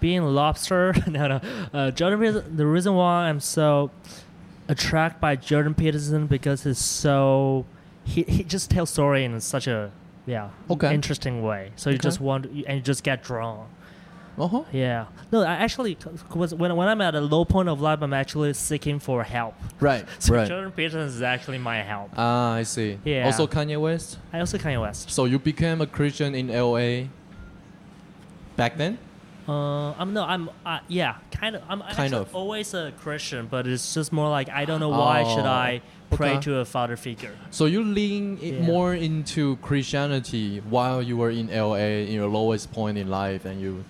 [0.00, 0.94] being lobster.
[1.08, 1.40] no, no.
[1.72, 2.56] Uh, Jordan Peterson.
[2.56, 3.90] The reason why I'm so
[4.68, 7.66] attracted by Jordan Peterson because he's so
[8.04, 9.90] he he just tells story in such a
[10.26, 10.94] yeah Okay.
[10.94, 11.72] interesting way.
[11.76, 12.02] So you Okay.
[12.02, 13.66] just want and you just get drawn.
[14.36, 14.62] Uh huh.
[14.72, 15.06] Yeah.
[15.30, 15.96] No, I actually
[16.34, 19.54] was when when I'm at a low point of life, I'm actually seeking for help.
[19.80, 20.04] Right.
[20.18, 20.48] So right.
[20.48, 22.10] Jordan Peterson is actually my help.
[22.16, 22.98] Ah, I see.
[23.04, 23.26] Yeah.
[23.26, 24.18] Also Kanye West.
[24.32, 25.10] I also Kanye West.
[25.10, 27.08] So you became a Christian in LA.
[28.56, 28.98] Back then.
[29.48, 31.62] Uh, I'm no, I'm uh, yeah, kind of.
[31.68, 32.34] I'm Kind of.
[32.34, 35.82] always a Christian, but it's just more like I don't know why should Oh, I
[36.10, 36.40] pray okay.
[36.42, 37.34] to a father figure.
[37.50, 38.62] So you lean Yeah.
[38.62, 43.60] more into Christianity while you were in LA in your lowest point in life, and
[43.60, 43.84] you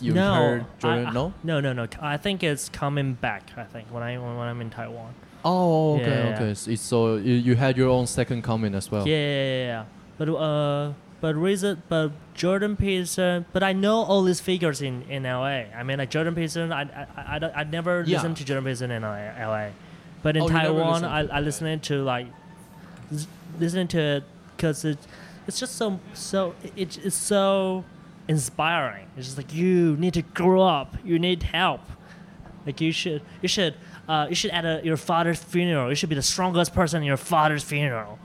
[0.00, 1.06] you no, heard Jordan.
[1.06, 1.32] I- no.
[1.44, 1.86] no, no, no.
[2.02, 3.50] I think it's coming back.
[3.56, 5.14] I think when I when I'm in Taiwan.
[5.44, 6.54] Oh, okay, Yeah, yeah, okay.
[6.54, 9.08] So, so you, you had your own second coming as well.
[9.08, 9.84] Yeah, yeah, yeah, yeah.
[10.18, 13.44] But uh, but reason, but Jordan Peterson.
[13.52, 15.64] But I know all these figures in in LA.
[15.76, 16.72] I mean, like Jordan Peterson.
[16.72, 18.16] I I I, I, I never Yeah.
[18.18, 19.30] listened to Jordan Peterson in LA.
[19.38, 19.68] LA.
[20.22, 22.26] But in Oh, Taiwan, I I listened to like
[23.58, 24.24] listening to it
[24.56, 24.98] because it
[25.46, 27.84] it's just so so it, it's so
[28.28, 29.06] inspiring.
[29.16, 30.96] It's just like you need to grow up.
[31.04, 31.80] You need help.
[32.66, 33.74] Like you should you should
[34.08, 35.88] uh, you should at a, your father's funeral.
[35.88, 38.18] You should be the strongest person in your father's funeral.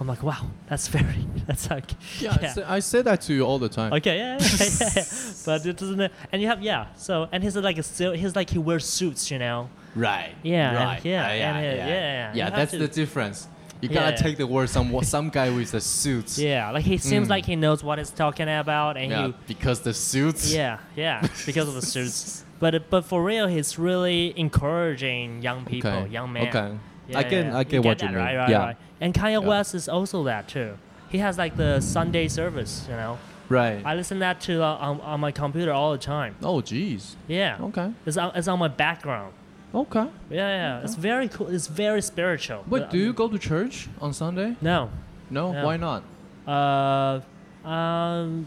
[0.00, 1.90] I'm like, wow, that's very that's like
[2.20, 3.92] Yeah, I, say, I say that to you all the time.
[3.94, 4.48] Okay, yeah, yeah,
[4.80, 5.04] yeah, yeah.
[5.46, 6.12] but it doesn't.
[6.32, 6.86] And you have yeah.
[6.96, 8.12] So and he's like a still.
[8.12, 9.68] He's like he wears suits, you know.
[9.96, 10.34] Right.
[10.42, 11.04] Yeah, and- Right.
[11.04, 11.60] yeah, Uh, and, yeah.
[11.62, 12.32] yeah, yeah.
[12.32, 13.48] You Yeah, have that's to- the difference.
[13.80, 14.10] You Yeah.
[14.10, 16.38] gotta take the word some some guy with the suits.
[16.38, 17.30] Yeah, like he seems Mm.
[17.30, 19.34] like he knows what he's talking about, and Yeah, you.
[19.46, 20.52] because the suits.
[20.52, 22.44] Yeah, yeah, because of the suits.
[22.60, 26.12] But but for real, he's really encouraging young people, Okay.
[26.12, 26.48] young men.
[26.48, 26.70] Okay.
[27.08, 27.56] Yeah, I can yeah.
[27.56, 28.16] I can that, you mean.
[28.16, 28.58] Right, right, yeah.
[28.58, 28.76] right.
[29.00, 29.42] And Kanye.
[29.42, 30.76] West is also that too.
[31.08, 33.18] He has like the Sunday service, you know.
[33.48, 33.80] Right.
[33.84, 36.36] I listen that to uh, on, on my computer all the time.
[36.42, 37.14] oh, jeez.
[37.26, 37.56] Yeah.
[37.60, 37.92] Okay.
[38.04, 39.32] It's on, it's on my background.
[39.74, 40.06] Okay.
[40.30, 40.48] Yeah,
[40.80, 40.80] yeah.
[40.80, 41.48] It's very cool.
[41.48, 42.64] It's very spiritual.
[42.66, 44.56] But But, do you go to church on Sunday?
[44.60, 44.90] No.
[45.30, 45.52] No.
[45.52, 45.64] No.
[45.64, 46.02] Why not?
[46.46, 47.20] Uh,
[47.68, 48.46] um,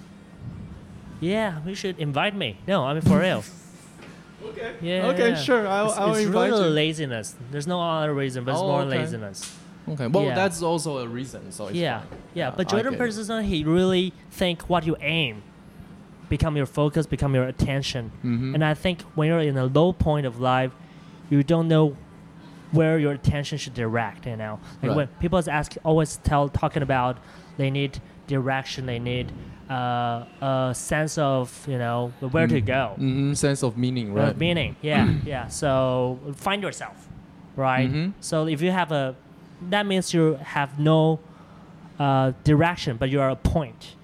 [1.19, 2.57] yeah, we should invite me.
[2.67, 3.43] No, I mean for real.
[4.49, 4.73] Okay.
[4.81, 5.07] Yeah.
[5.07, 5.67] Okay, sure.
[5.67, 6.69] I'll, it's, I'll it's invite really you.
[6.73, 7.35] laziness.
[7.51, 8.99] There's no other reason, but it's Oh, more okay.
[8.99, 9.57] laziness.
[9.89, 10.07] Okay.
[10.07, 10.35] Well, Yeah.
[10.35, 11.51] that's also a reason.
[11.51, 12.07] So it's Yeah, fine.
[12.33, 12.51] yeah.
[12.51, 13.03] But I Jordan get it.
[13.05, 15.43] Peterson, he really think what you aim,
[16.29, 18.11] become your focus, become your attention.
[18.23, 18.53] Mhm.
[18.55, 20.71] And I think when you're in a low point of life,
[21.29, 21.95] you don't know
[22.71, 24.25] where your attention should direct.
[24.25, 24.95] You know, like Right.
[24.95, 27.17] when people ask, always tell talking about
[27.57, 29.31] they need direction, they need
[29.71, 34.37] uh, a sense of you know where to go, Mhm, Sense of meaning, uh, right?
[34.37, 34.75] meaning.
[34.81, 35.47] Yeah, yeah.
[35.47, 36.97] So find yourself,
[37.55, 37.89] right?
[37.91, 38.13] Mhm.
[38.19, 39.15] So if you have a,
[39.69, 41.19] that means you have no
[41.99, 43.95] uh, direction, but you are a point.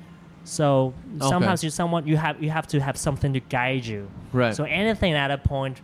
[0.44, 1.28] So Okay.
[1.30, 4.08] sometimes you someone you have you have to have something to guide you.
[4.32, 4.56] Right.
[4.56, 5.82] So anything at a point.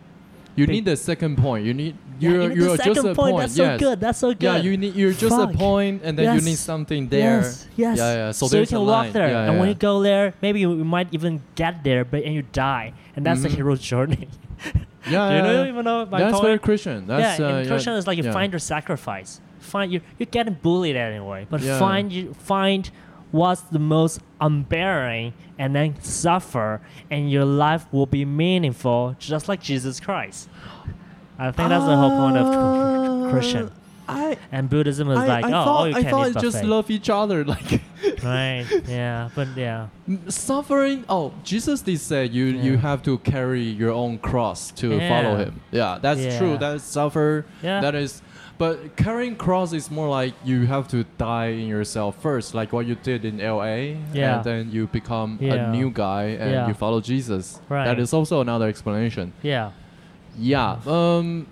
[0.56, 1.66] you big- need the second point.
[1.66, 3.16] You need you're even you're the just a point.
[3.16, 3.38] point.
[3.38, 3.80] That's yes.
[3.80, 4.00] so good.
[4.00, 4.42] That's so good.
[4.42, 5.54] Yeah, you need you're just Fuck.
[5.54, 7.40] a point, and then you need something there.
[7.40, 7.98] Yes, yes.
[7.98, 8.30] Yeah, yeah.
[8.32, 9.12] So, So, you there's a can walk line.
[9.12, 12.22] there, Yeah, and when you go there, maybe you, you might even get there, but
[12.24, 13.56] and you die, and that's the Mhm.
[13.56, 14.28] hero's journey.
[14.64, 14.72] yeah,
[15.04, 15.68] you yeah, yeah.
[15.68, 16.44] even know my That's point?
[16.44, 17.06] very Christian.
[17.06, 18.32] That's yeah, uh, in Christian it's like you yeah.
[18.32, 19.40] find your sacrifice.
[19.58, 21.78] Find you you're getting bullied anyway, but Yeah.
[21.78, 22.90] find you find
[23.32, 29.60] what's the most unbearing, and then suffer, and your life will be meaningful, just like
[29.60, 30.48] Jesus Christ.
[31.38, 33.70] I think that's the whole point of uh, Christian.
[34.06, 36.38] I And Buddhism is I, like, I oh, thought, all you I can thought eat
[36.38, 37.44] just love each other.
[37.54, 37.80] Like
[38.22, 38.66] right.
[38.86, 39.88] Yeah, but yeah.
[40.28, 41.04] Suffering.
[41.08, 45.60] Oh, Jesus did say you you have to carry your own cross to follow him.
[45.70, 46.38] Yeah, that's Yeah.
[46.38, 46.58] true.
[46.58, 47.46] That is suffer.
[47.62, 47.80] Yeah.
[47.80, 48.20] That is.
[48.56, 52.86] But carrying cross is more like you have to die in yourself first, like what
[52.86, 53.98] you did in L.A.
[54.12, 54.36] Yeah.
[54.36, 55.54] And then you become Yeah.
[55.54, 56.68] a new guy and Yeah.
[56.68, 57.60] you follow Jesus.
[57.68, 57.84] Right.
[57.84, 59.32] That is also another explanation.
[59.42, 59.70] Yeah.
[60.38, 60.78] Yeah.
[60.86, 61.46] Um.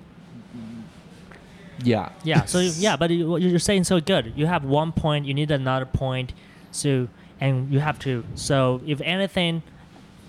[1.83, 2.11] Yeah.
[2.25, 2.45] Yeah.
[2.45, 4.33] So yeah, but you, you're saying so good.
[4.37, 6.33] You have one point, you need another point,
[6.71, 7.09] so
[7.41, 8.25] and you have to.
[8.35, 9.63] So if anything,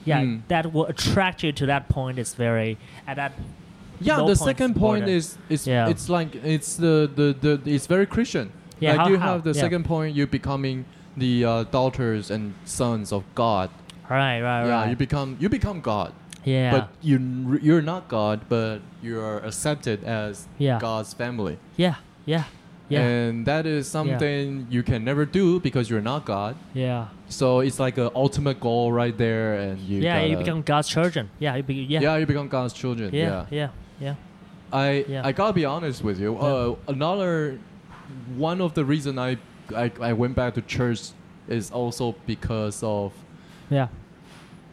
[0.06, 0.38] yeah, Hmm.
[0.48, 2.78] that will attract you to that point is very
[3.08, 3.34] at that.
[4.02, 5.16] Yeah, the point second point border.
[5.18, 5.88] is is Yeah.
[5.90, 8.52] it's like it's the, the, the it's very Christian.
[8.80, 9.34] Yeah, like how- you how?
[9.34, 9.62] have the Yeah.
[9.62, 10.86] second point, you becoming
[11.16, 13.70] the uh, daughters and sons of God.
[14.10, 14.42] Right.
[14.42, 14.66] Right.
[14.66, 14.90] Yeah, right.
[14.90, 16.12] you become you become God,
[16.46, 16.72] yeah.
[16.72, 20.80] but you you're not God, but you are accepted as Yeah.
[20.80, 21.58] God's family.
[21.78, 21.96] yeah.
[22.26, 22.44] Yeah.
[22.90, 23.02] Yeah.
[23.02, 26.56] And that is something you can never do because you're not God.
[26.74, 27.08] yeah.
[27.30, 30.22] So it's like an ultimate goal right there, and you yeah.
[30.24, 31.30] You become God's children.
[31.40, 31.56] Yeah.
[31.56, 32.02] You be, yeah.
[32.02, 33.10] yeah you become God's children.
[33.14, 33.46] Yeah.
[33.50, 33.60] yeah.
[33.60, 33.70] Yeah.
[34.00, 34.16] Yeah.
[34.72, 35.26] I Yeah.
[35.28, 36.34] I gotta be honest with you.
[36.36, 36.42] Yeah.
[36.42, 37.60] Uh, another
[38.38, 39.38] one of the reason I,
[39.76, 41.02] I I went back to church
[41.48, 43.14] is also because of
[43.70, 43.88] Yeah.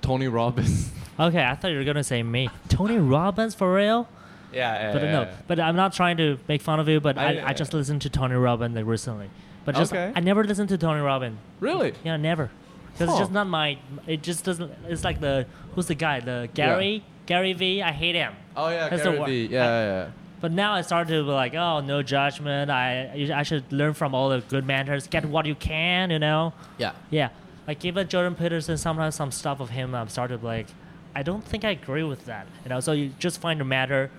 [0.03, 0.91] Tony Robbins.
[1.19, 4.09] Okay, I thought you were gonna say me, Tony Robbins for real.
[4.53, 7.01] yeah, yeah But uh, no, but I'm not trying to make fun of you.
[7.01, 9.29] But I, I- I, just listened to Tony Robbins recently.
[9.65, 10.13] But just Okay.
[10.17, 11.39] I never listened to Tony Robbins.
[11.61, 11.93] really?
[12.05, 12.51] Yeah, never.
[12.93, 13.13] Because Huh.
[13.15, 13.79] it's just not my.
[14.07, 14.71] It just doesn't.
[14.89, 16.21] It's like the who's the guy?
[16.21, 18.33] The Gary Gary Vee I hate him.
[18.57, 19.47] Oh yeah, That's Gary wor- Vee.
[19.47, 20.09] Yeah, yeah, yeah.
[20.41, 22.71] But now I started to be like, oh, no judgment.
[22.71, 25.07] I I should learn from all the good mentors.
[25.07, 26.55] Get what you can, you know.
[26.79, 26.93] yeah.
[27.11, 27.29] Yeah,
[27.69, 30.67] like even Jordan Peterson, sometimes some stuff of him, I'm started like,
[31.15, 32.47] I don't think I agree with that.
[32.65, 34.11] You know, so you just find a mentor,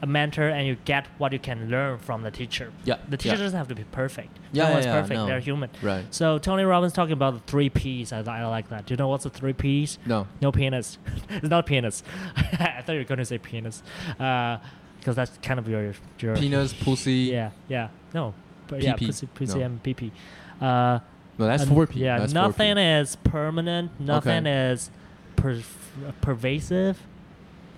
[0.00, 2.72] a mentor, and you get what you can learn from the teacher.
[2.84, 3.42] Yeah, the teacher yeah.
[3.42, 4.38] doesn't have to be perfect.
[4.52, 5.14] Yeah, no yeah, one's yeah, perfect.
[5.18, 5.26] no.
[5.26, 5.70] They're human.
[5.82, 6.04] Right.
[6.10, 8.12] So Tony Robbins talking about the three P's.
[8.12, 8.86] I, I like that.
[8.86, 9.98] Do you know what's the three P's?
[10.06, 10.28] No.
[10.40, 10.98] No penis.
[11.30, 12.04] it's not penis.
[12.36, 16.36] I thought you were going to say penis, because that's kind of your your.
[16.36, 17.12] Penis, pussy.
[17.12, 17.88] Yeah, yeah.
[18.14, 18.34] No,
[18.68, 19.64] but yeah, pussy, pussy No.
[19.64, 20.12] and PP.
[20.60, 21.00] Uh,
[21.38, 22.00] No, that's four P.
[22.00, 23.00] Yeah, that's nothing 4P.
[23.02, 24.90] is permanent, nothing is
[25.54, 26.98] per- pervasive,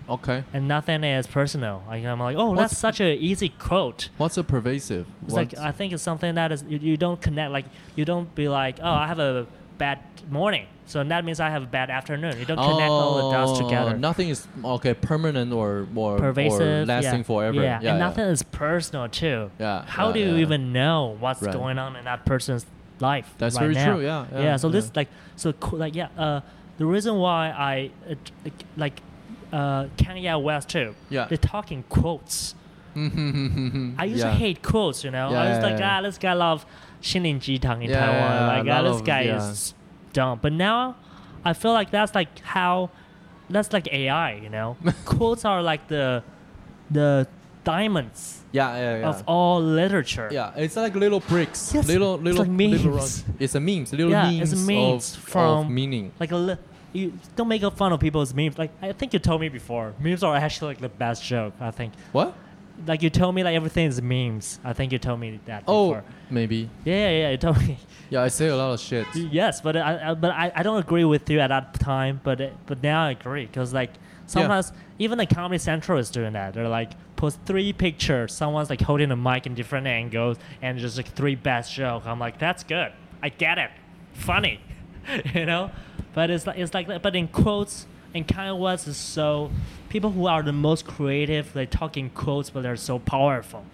[0.09, 0.45] Okay.
[0.53, 1.83] and nothing is personal.
[1.87, 4.09] Like I'm like, oh, What's- that's such an easy quote.
[4.16, 5.07] What's a pervasive?
[5.25, 7.53] It's like I think it's something that is you, you don't connect.
[7.53, 7.66] Like
[7.97, 9.47] you don't be like, oh, I have a
[9.77, 9.99] bad
[10.31, 12.39] morning, so that means I have a bad afternoon.
[12.39, 13.97] You don't connect all the dots Oh, together.
[13.97, 14.95] Nothing is okay.
[14.95, 17.23] Permanent or more or Pervasive, lasting yeah.
[17.23, 17.62] forever.
[17.62, 19.51] Yeah, yeah, and nothing is personal too.
[19.61, 20.41] Yeah, How yeah, do you yeah.
[20.41, 21.53] even know what's Right.
[21.53, 22.66] going on in that person's
[22.99, 23.33] life?
[23.39, 23.95] That's right very now?
[23.95, 24.41] true, yeah, Yeah.
[24.43, 24.91] yeah, so this yeah.
[24.97, 25.79] like so cool.
[25.79, 26.09] Like yeah.
[26.16, 26.41] Uh,
[26.79, 29.03] the reason why I uh, like
[29.53, 30.95] uh, Kanye West too.
[31.11, 31.26] Yeah.
[31.26, 32.55] They're talking quotes.
[32.97, 34.24] I used yeah.
[34.24, 35.31] to hate quotes, you know.
[35.31, 36.66] Yeah, I was like, ah, this guy ah, love
[37.03, 38.66] Shininji Jitang in Taiwan.
[38.66, 39.74] like, ah, this guy is
[40.12, 40.39] dumb.
[40.43, 40.97] But now,
[41.45, 42.91] I feel like that's like how,
[43.51, 44.76] that's like AI, you know.
[45.05, 46.24] quotes are like the,
[46.91, 47.29] the
[47.62, 48.43] diamonds.
[48.51, 49.09] Yeah, yeah, yeah.
[49.09, 50.29] Of all literature.
[50.33, 51.72] Yeah, it's like little bricks.
[51.74, 52.85] Yes, little little it's like memes.
[52.85, 53.93] Little, it's a memes.
[53.93, 56.12] Little yeah, memes, it's memes of, from of meaning.
[56.18, 56.57] Like a li-
[56.93, 58.59] you don't make fun of people's memes.
[58.59, 61.55] Like I think you told me before, memes are actually like the best joke.
[61.61, 61.93] I think.
[62.12, 62.34] What?
[62.86, 64.61] Like you told me like everything is memes.
[64.64, 66.05] I think you told me that Oh, before.
[66.30, 66.70] maybe.
[66.84, 67.30] Yeah, yeah, yeah.
[67.30, 67.78] You told me.
[68.11, 69.07] Yeah, I say a lot of shit.
[69.14, 72.20] yes, but I, I but I, I don't agree with you at that time.
[72.24, 73.91] But it, but now I agree because like
[74.26, 76.55] sometimes even the Comedy Central is doing that.
[76.55, 78.32] They're like post three pictures.
[78.32, 82.05] Someone's like holding a mic in different angles and just like three best joke.
[82.07, 82.93] I'm like that's good.
[83.22, 83.70] I get it.
[84.14, 84.61] Funny,
[85.34, 85.70] you know.
[86.14, 87.02] But it's like it's like that.
[87.02, 87.86] But in quotes.
[88.14, 89.50] And Kanye West is so
[89.90, 91.52] people who are the most creative.
[91.52, 93.66] They talk in quotes, but they're so powerful.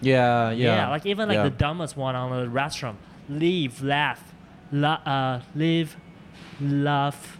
[0.00, 0.76] Yeah, yeah.
[0.76, 1.42] Yeah, like even like yeah.
[1.44, 2.98] the dumbest one on the restaurant.
[3.28, 4.32] Leave, laugh,
[4.72, 5.96] la- uh, live,
[6.58, 7.38] laugh,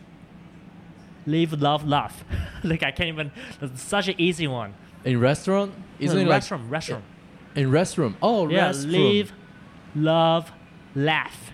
[1.27, 2.23] live, love, laugh.
[2.65, 3.33] like I can't even.
[3.61, 4.75] That's such an easy one.
[5.05, 5.73] in restaurant.
[5.99, 7.05] Isn't no, it like restaurant, restaurant.
[7.55, 8.15] in restroom?
[8.23, 8.93] Oh, Yeah, restroom.
[8.93, 9.33] live,
[9.95, 10.53] love,
[10.95, 11.52] laugh.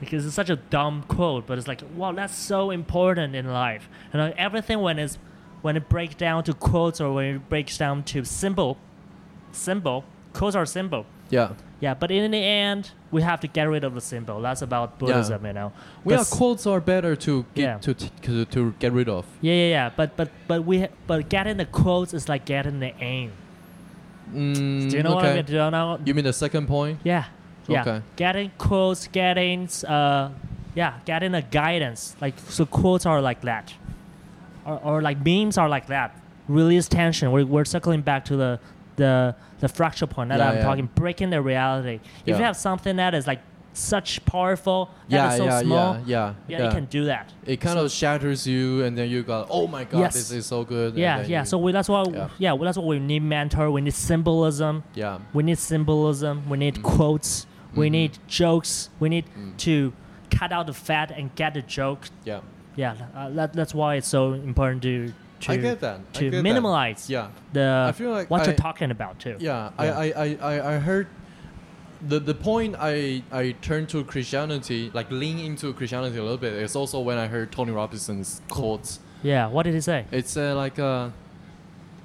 [0.00, 3.88] Because it's such a dumb quote, but it's like, wow, that's so important in life.
[4.12, 5.18] And like, everything when it's
[5.62, 8.78] when it breaks down to quotes or when it breaks down to symbol,
[9.52, 11.04] symbol, quotes are symbol.
[11.28, 11.52] Yeah.
[11.80, 14.40] Yeah, but in the end, we have to get rid of the symbol.
[14.42, 15.72] That's about Buddhism, you know.
[16.04, 17.78] Yeah, But s- quotes are better to get Yeah.
[17.78, 19.24] to, t- to to get rid of.
[19.40, 19.90] yeah, yeah, yeah.
[19.96, 23.32] But but but we ha- but getting the quotes is like getting the aim.
[24.34, 25.44] Mm, Do you know what I mean?
[25.44, 25.98] Do you know?
[26.04, 27.00] You mean the second point?
[27.02, 27.24] Yeah,
[27.70, 27.80] yeah.
[27.82, 28.02] Okay.
[28.16, 30.30] Getting quotes, getting uh,
[30.74, 32.16] yeah, getting a guidance.
[32.20, 33.72] Like so, quotes are like that,
[34.64, 36.14] or, or like memes are like that.
[36.48, 37.30] Release tension.
[37.32, 38.60] We're, we're circling back to the
[38.96, 40.62] the the fracture point that Yeah, I'm yeah.
[40.64, 40.88] talking.
[40.94, 42.00] Breaking the reality.
[42.26, 43.40] If you have something that is like
[43.72, 44.90] such powerful.
[45.08, 45.94] That yeah, is so yeah, small.
[46.04, 47.32] yeah, yeah, Yeah, it can do that.
[47.46, 50.14] It kind of shatters you, and then you go, "Oh my god, Yes.
[50.14, 51.40] this is so good." Yeah, yeah.
[51.40, 52.28] you- So we, that's why, Yeah.
[52.38, 53.70] yeah, well, that's why we need mentor.
[53.70, 54.82] We need symbolism.
[54.94, 56.48] yeah, We need symbolism.
[56.48, 56.82] We need Mhm.
[56.82, 57.46] quotes.
[57.74, 57.92] We Mhm.
[57.92, 58.90] need jokes.
[58.98, 59.56] We need Mm.
[59.58, 59.92] to
[60.30, 62.08] cut out the fat and get the joke.
[62.24, 62.40] yeah.
[62.76, 66.12] Yeah, uh, that, that's why it's so important to to I get that.
[66.14, 66.44] To get that.
[66.44, 69.36] minimalize Yeah, the I feel like what I- you're talking about too.
[69.40, 69.70] yeah.
[69.80, 69.98] Yeah.
[69.98, 71.06] I, I, I, I, heard
[72.06, 76.52] the the point I I turned to Christianity, like lean into Christianity a little bit,
[76.52, 79.00] is also when I heard Tony Robinson's quotes.
[79.22, 80.04] Yeah, what did he say?
[80.12, 81.10] It's uh, like uh,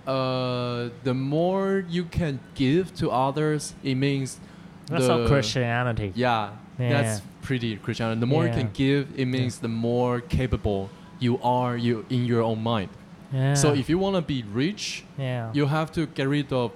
[0.08, 4.40] uh, the more you can give to others, it means
[4.88, 6.12] That's the, Christianity.
[6.16, 6.90] Yeah, Yeah.
[7.02, 8.20] that's pretty Christian.
[8.20, 12.42] The more you can give, it means the more capable you are you in your
[12.42, 12.90] own mind.
[13.34, 13.54] Yeah.
[13.56, 15.52] So if you want to be rich, yeah.
[15.54, 16.72] you have to get rid of.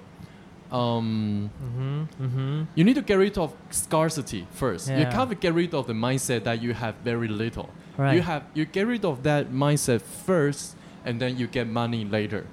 [0.72, 2.24] Um, mm-hmm.
[2.24, 2.62] Mm-hmm.
[2.76, 4.88] you need to get rid of scarcity first.
[4.88, 5.10] You Yeah.
[5.10, 7.70] can't get rid of the mindset that you have very little.
[7.96, 8.14] Right.
[8.14, 12.46] You have you get rid of that mindset first, and then you get money later.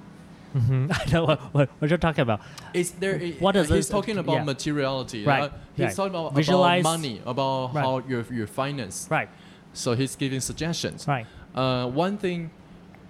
[0.56, 0.90] Mm-hmm.
[0.92, 2.40] I know what, what, what you're talking about.
[2.74, 3.18] Is there?
[3.38, 4.44] What does he's this- talking about yeah.
[4.44, 5.24] materiality.
[5.24, 5.96] Right, Uh, he's right.
[5.96, 7.84] talking about, Visualize- about money, about Right.
[7.84, 9.06] how your your finance.
[9.10, 9.28] Right.
[9.72, 11.06] So he's giving suggestions.
[11.06, 11.26] Right.
[11.54, 12.50] Uh, one thing,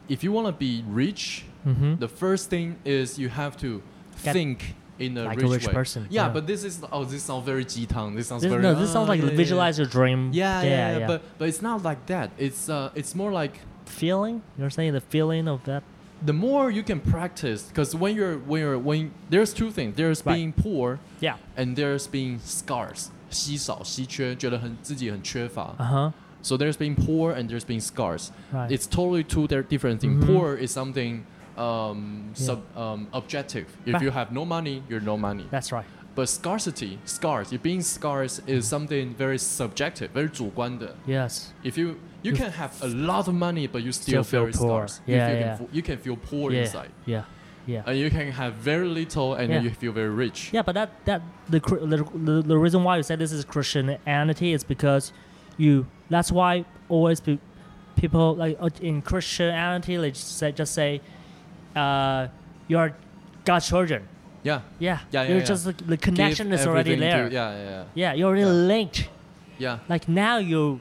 [0.08, 1.96] if you want to be rich, Mm-hmm.
[1.96, 3.82] the first thing is you have to
[4.24, 5.74] Get think in a like a rich, rich way.
[5.74, 6.32] person, Yeah, yeah.
[6.32, 8.16] but this is oh, this sounds very jitang.
[8.16, 10.30] This sounds This, very no, this sounds ah, like yeah, visualize your dream.
[10.32, 11.06] Yeah, yeah, yeah, yeah.
[11.10, 12.30] But but it's not like that.
[12.38, 14.42] It's uh, it's more like feeling.
[14.56, 15.82] You're saying the feeling of that
[16.25, 19.95] the more you can practice, because when you're when you're when there's two things.
[19.95, 20.35] There's Right.
[20.35, 21.35] being poor Yeah.
[21.57, 23.09] and there's being scarce.
[23.29, 25.75] 稀少、稀缺，觉得很自己很缺乏。
[25.77, 26.11] Uh huh.
[26.41, 28.29] So there's being poor and there's being scarce.
[28.53, 28.69] Right.
[28.71, 30.23] It's totally two di- different things.
[30.23, 30.27] Mhm.
[30.27, 31.23] Poor is something
[31.55, 32.45] um, Yeah.
[32.47, 33.65] sub, um, objective.
[33.85, 34.01] If Right.
[34.03, 35.45] you have no money, you're no money.
[35.51, 35.85] That's right.
[36.15, 40.95] But scarcity, scarce, you being scarce is something very subjective, very 主观的.
[41.07, 41.51] Yes.
[41.63, 44.40] If you you You can have a lot of money, but you still, Still feel
[44.40, 44.68] very poor.
[44.88, 45.00] scarce.
[45.06, 45.56] Yeah, you, yeah.
[45.56, 46.60] Can, you can feel poor yeah.
[46.62, 46.90] inside.
[47.06, 47.24] Yeah.
[47.66, 47.82] Yeah.
[47.86, 49.60] And you can have very little and Yeah.
[49.62, 50.50] you feel very rich.
[50.52, 54.64] Yeah, but that that the, the the reason why you say this is Christianity is
[54.64, 55.12] because
[55.58, 55.86] you.
[56.10, 57.38] That's why always be,
[57.96, 61.00] people like uh, in Christianity they just say just say,
[61.76, 62.28] uh,
[62.68, 62.94] you're
[63.44, 64.08] God's children.
[64.42, 64.60] Yeah.
[64.78, 65.00] Yeah.
[65.10, 65.44] Yeah, yeah, You're yeah.
[65.44, 67.28] just the, the connection Give is already there.
[67.28, 67.84] To, yeah, yeah, yeah.
[67.94, 68.66] Yeah, you're already Yeah.
[68.72, 69.08] linked.
[69.58, 69.78] Yeah.
[69.88, 70.80] Like now you,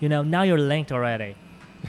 [0.00, 1.36] you, know, now you're linked already.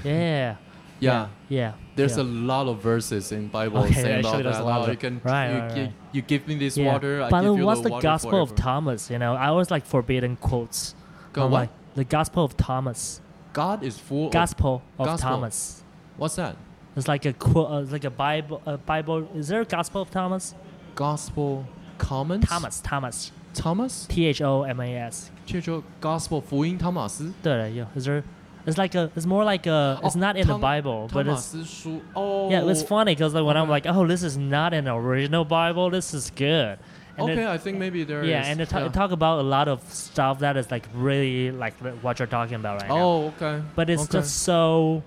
[0.06, 0.56] Yeah.
[1.02, 1.28] Yeah.
[1.50, 1.74] Yeah.
[1.96, 2.24] There's yeah.
[2.24, 4.56] a lot of verses in Bible Okay, saying about that.
[4.56, 5.94] how of- you can right, you, right, right.
[6.14, 6.94] you give me this yeah.
[6.94, 8.56] water, I But give you what's the, the Gospel of.
[8.56, 9.10] Thomas?
[9.10, 10.96] You know, I always like forbidden quotes.
[11.34, 11.60] Go I'm what?
[11.60, 13.20] like, the Gospel of Thomas.
[13.52, 15.30] God is full Gospel of Gospel.
[15.30, 15.84] Thomas.
[16.16, 16.56] what's that?
[16.96, 18.62] It's like a quote, uh, it's like a Bible.
[18.66, 19.28] A Bible.
[19.36, 20.54] Is there a Gospel of Thomas?
[20.96, 21.66] Gospel
[21.98, 22.82] comments Thomas.
[22.82, 23.32] Thomas.
[23.55, 25.31] Thomas T H O M A S.
[25.47, 27.87] 就说 Gospel 福音汤马斯对了，yeah.
[27.97, 28.23] Is there?
[28.67, 29.11] It's like a.
[29.17, 29.99] It's more like a.
[30.03, 31.41] It's Oh, not in the Tom- Bible, 汤 but 马 it's.
[31.43, 33.71] 斯书 Oh Yeah, it's funny because like when I'm okay.
[33.71, 35.89] like, oh, this is not an original Bible.
[35.91, 36.77] This is good.
[37.17, 38.87] And Okay, it- I think maybe there yeah, is, and it, ta- yeah.
[38.87, 42.57] it talk about a lot of stuff that is like really like what you're talking
[42.57, 42.97] about right now.
[42.99, 43.63] Oh, okay.
[43.77, 44.19] but it's okay.
[44.19, 45.03] just so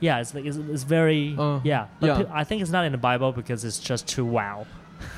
[0.00, 2.22] yeah it's like it's, it's very Uh, yeah but yeah.
[2.22, 4.64] pe- i think it's not in the bible because it's just too wow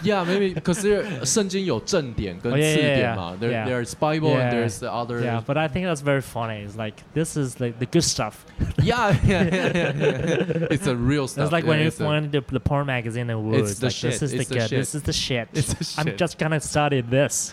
[0.03, 3.17] Yeah, maybe 可是圣经有正典跟 Oh, yeah, 次 yeah, 典 yeah.
[3.17, 3.67] 嘛 There Yeah.
[3.67, 4.41] there's Bible Yeah.
[4.41, 7.61] and there's the other yeah but i think that's very funny it's like this is
[7.61, 8.45] like the good stuff
[8.83, 10.67] yeah, yeah, yeah, yeah, yeah.
[10.71, 11.45] It's a real stuff.
[11.45, 13.81] it's like yeah, when you it's a- find the, the porn magazine and woods It's
[13.81, 14.79] the like, shit, this is it's the the good shit.
[14.81, 15.99] this is the shit It's a shit.
[15.99, 17.53] i'm just gonna study this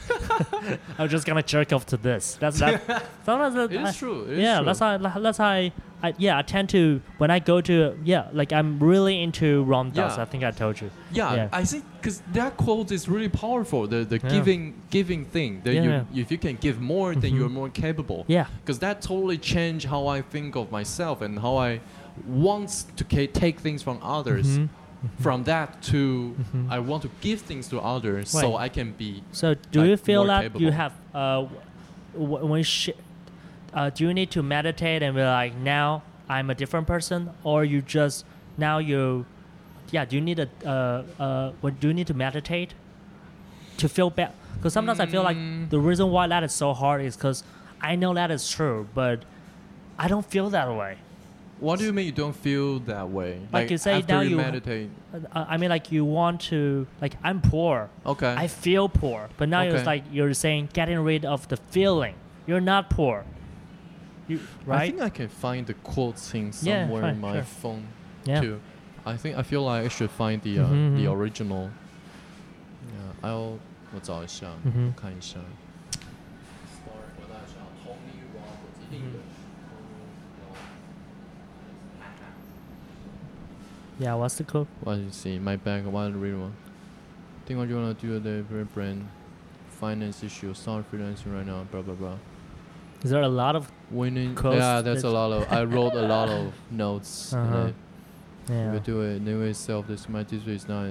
[0.97, 2.81] i'm just gonna jerk off to this that's that
[3.25, 4.23] sometimes that, It is I- true.
[4.23, 4.65] it is yeah true.
[4.65, 5.71] that's how that's how I,
[6.02, 7.74] I yeah i tend to when i go to
[8.04, 10.22] yeah like i'm really into Ram Dass Yeah.
[10.22, 11.48] i think i told you Yeah, Yeah.
[11.60, 13.86] I think because that quote is really powerful.
[13.86, 14.30] The the Yeah.
[14.36, 17.36] giving giving thing that you if you can give more, then Mhm.
[17.38, 18.20] you're more capable.
[18.28, 21.80] yeah Because that totally changed how I think of myself and how I
[22.26, 24.46] want to ca- take things from others.
[24.58, 24.68] Mhm.
[25.20, 25.98] From that to
[26.34, 26.70] Mhm.
[26.76, 29.10] I want to give things to others so I can be.
[29.32, 31.44] So do like, you feel that you have uh,
[32.14, 32.90] w- when sh-
[33.74, 37.64] uh, do you need to meditate and be like now I'm a different person or
[37.64, 38.24] you just
[38.56, 39.26] now you
[39.90, 42.74] yeah do you need a uh, uh, what do you need to meditate
[43.78, 45.70] to feel better because sometimes I feel like Mm.
[45.70, 47.42] the reason why that is so hard is because
[47.80, 49.24] I know that is true but
[49.98, 50.96] I don't feel that way
[51.60, 53.38] What do you mean you don't feel that way?
[53.52, 54.90] Like you say, after now you, you- meditate.
[55.14, 58.34] Uh, I mean like you want to like I'm poor Okay.
[58.44, 62.14] I feel poor, but now it's like you're saying getting rid of the feeling.
[62.48, 63.16] You're not poor.
[64.32, 64.82] You, right?
[64.82, 67.42] I think I can find the quote thing somewhere yeah, fine, in my sure.
[67.42, 67.86] phone
[68.24, 68.40] yeah.
[68.40, 68.60] too.
[69.04, 70.96] I think I feel like I should find the uh, mm-hmm.
[70.96, 71.20] the mm-hmm.
[71.20, 71.70] original.
[72.92, 73.58] Yeah, I'll
[73.94, 75.38] 我找一下，嗯、看一下。
[83.98, 84.20] Yeah, mm-hmm.
[84.20, 84.66] what's the code?
[84.82, 85.38] What you see?
[85.38, 86.54] My bank, one real one.
[87.44, 88.42] Think what you wanna do today?
[88.48, 89.08] the brand,
[89.68, 92.18] finance issue, start freelancing right now, blah blah blah.
[93.03, 94.35] Is there a lot of Winning.
[94.35, 95.51] Quotes yeah, that's a that- lot of.
[95.51, 97.33] I wrote a lot of notes.
[97.33, 97.55] Uh-huh.
[97.55, 97.71] Uh,
[98.49, 98.73] yeah?
[98.73, 99.21] We do it.
[99.21, 99.87] Anyway, self.
[99.87, 100.87] This my this is not.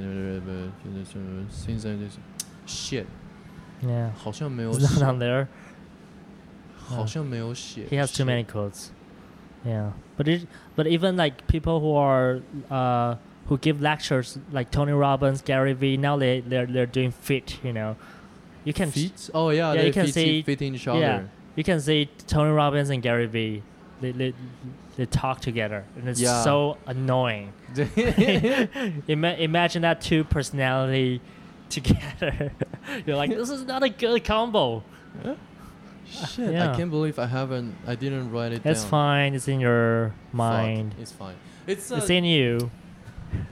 [0.47, 2.18] But since then this
[2.66, 3.07] shit
[3.83, 4.11] Yeah.
[4.16, 5.47] 好像没有 It's 写 not on there.
[6.79, 7.87] 好像没有写。
[7.91, 8.91] He has too shit many quotes.
[9.64, 10.47] Yeah, but it,
[10.77, 13.16] but even like people who are uh,
[13.49, 17.59] who give lectures like Tony Robbins, Gary Vee, now they they're they're doing fit.
[17.64, 17.97] You know,
[18.64, 19.29] you can Feet?
[19.35, 21.29] Oh yeah, Yeah, they you can fit, see- fit each yeah, other.
[21.56, 23.64] you can see Tony Robbins and Gary Vee.
[24.02, 24.34] They, they,
[24.97, 26.43] they talk together and it's Yeah.
[26.43, 27.54] so annoying.
[29.08, 31.22] Ima- imagine that two personality
[31.70, 32.52] together.
[33.06, 34.84] You're like, this is not a good combo.
[36.06, 36.72] Shit, Yeah.
[36.72, 37.76] I can't believe I haven't.
[37.88, 38.89] I didn't write it It's down.
[38.89, 39.34] fine.
[39.36, 40.95] It's in your Fuck, mind.
[40.99, 41.36] It's fine.
[41.68, 42.72] It's, uh, It's in you.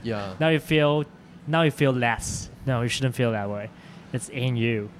[0.02, 0.34] yeah.
[0.40, 1.04] Now you feel.
[1.46, 2.50] Now you feel less.
[2.66, 3.70] No, you shouldn't feel that way.
[4.12, 4.90] It's in you.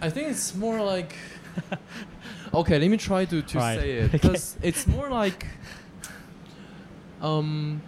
[0.00, 1.14] I think it's more like.
[2.54, 3.78] okay, let me try to, to Right.
[3.80, 4.18] say it Okay.
[4.18, 5.46] because it's more like.
[7.20, 7.80] Um.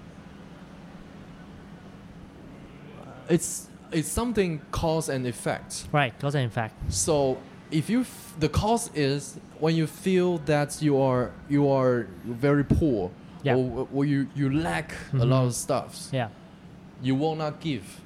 [3.28, 5.86] It's it's something cause and effect.
[5.92, 6.18] Right.
[6.18, 6.74] Cause and effect.
[6.92, 7.38] So
[7.70, 12.64] if you f- the cause is when you feel that you are you are very
[12.64, 13.10] poor
[13.42, 13.56] Yeah.
[13.56, 16.28] or, or you you lack a lot of stuffs, Yeah.
[17.02, 18.00] you will not give.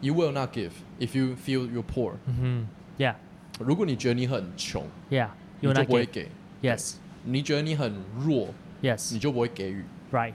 [0.00, 2.18] You will not give if you feel you're poor.
[2.30, 2.62] Mm-hmm.
[2.98, 3.14] Yeah.
[3.59, 5.29] 如果你觉得你很穷， Yeah.
[5.61, 6.11] 你 You will 就 not 不会 give.
[6.11, 6.27] 给；
[6.61, 6.93] Yes.
[7.23, 9.13] 你觉得你很弱， Yes.
[9.13, 9.83] 你就不会给予。
[10.11, 10.33] Right.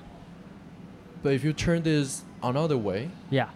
[1.23, 3.49] But if you turn this another way, Yeah.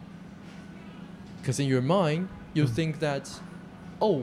[1.41, 2.75] because in your mind you Mm.
[2.75, 3.29] think that,
[4.01, 4.23] oh,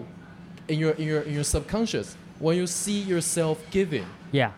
[0.68, 4.52] in your in your in your subconscious, when you see yourself giving, Yeah.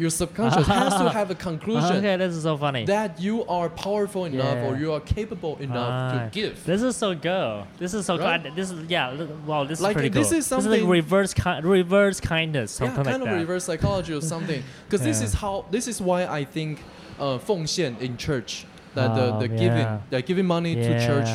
[0.00, 2.84] your subconscious has to have a conclusion Okay, this is so funny.
[2.86, 6.64] that you are powerful enough or you are capable enough to give.
[6.64, 7.64] This is so good.
[7.78, 8.42] This is so Right?
[8.42, 8.56] kind.
[8.56, 9.12] This is yeah.
[9.46, 10.38] Wow, this Like, is pretty this cool.
[10.38, 13.40] is This is something- like reverse ki- reverse kindness, Something yeah, kind like of that.
[13.44, 14.62] reverse psychology or something.
[14.86, 16.78] Because this is how this is why I think
[17.18, 19.98] uh, 奉献 in church that the, the Um, giving yeah.
[20.10, 21.28] that giving money to church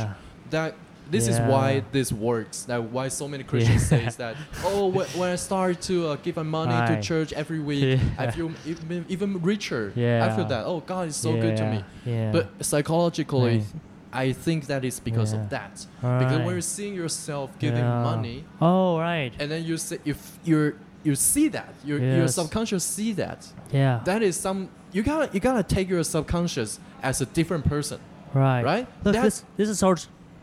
[0.50, 0.74] that
[1.12, 2.64] this is why this works.
[2.64, 4.10] That why so many Christians Yeah.
[4.10, 4.36] say that
[4.66, 8.32] oh wh- when I start to uh, give my money to church every week, I
[8.32, 9.92] feel even, even richer.
[9.96, 11.84] I feel that oh God is so good to me.
[12.06, 12.32] Yeah.
[12.32, 13.66] But psychologically, Right.
[14.14, 15.40] I think that is because Yeah.
[15.42, 15.86] of that.
[16.02, 18.02] Because when you're seeing yourself giving Yeah.
[18.04, 19.34] money, Oh right.
[19.40, 24.00] and then you see if you're you see that your your subconscious see that Yeah.
[24.06, 28.00] that is some you gotta you gotta take your subconscious as a different person,
[28.34, 28.64] right.
[28.64, 28.88] right?
[29.04, 29.96] Look, this this is so.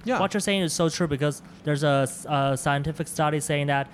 [0.05, 0.19] Yeah.
[0.21, 3.89] What you're saying is so true because there's a scientific study saying that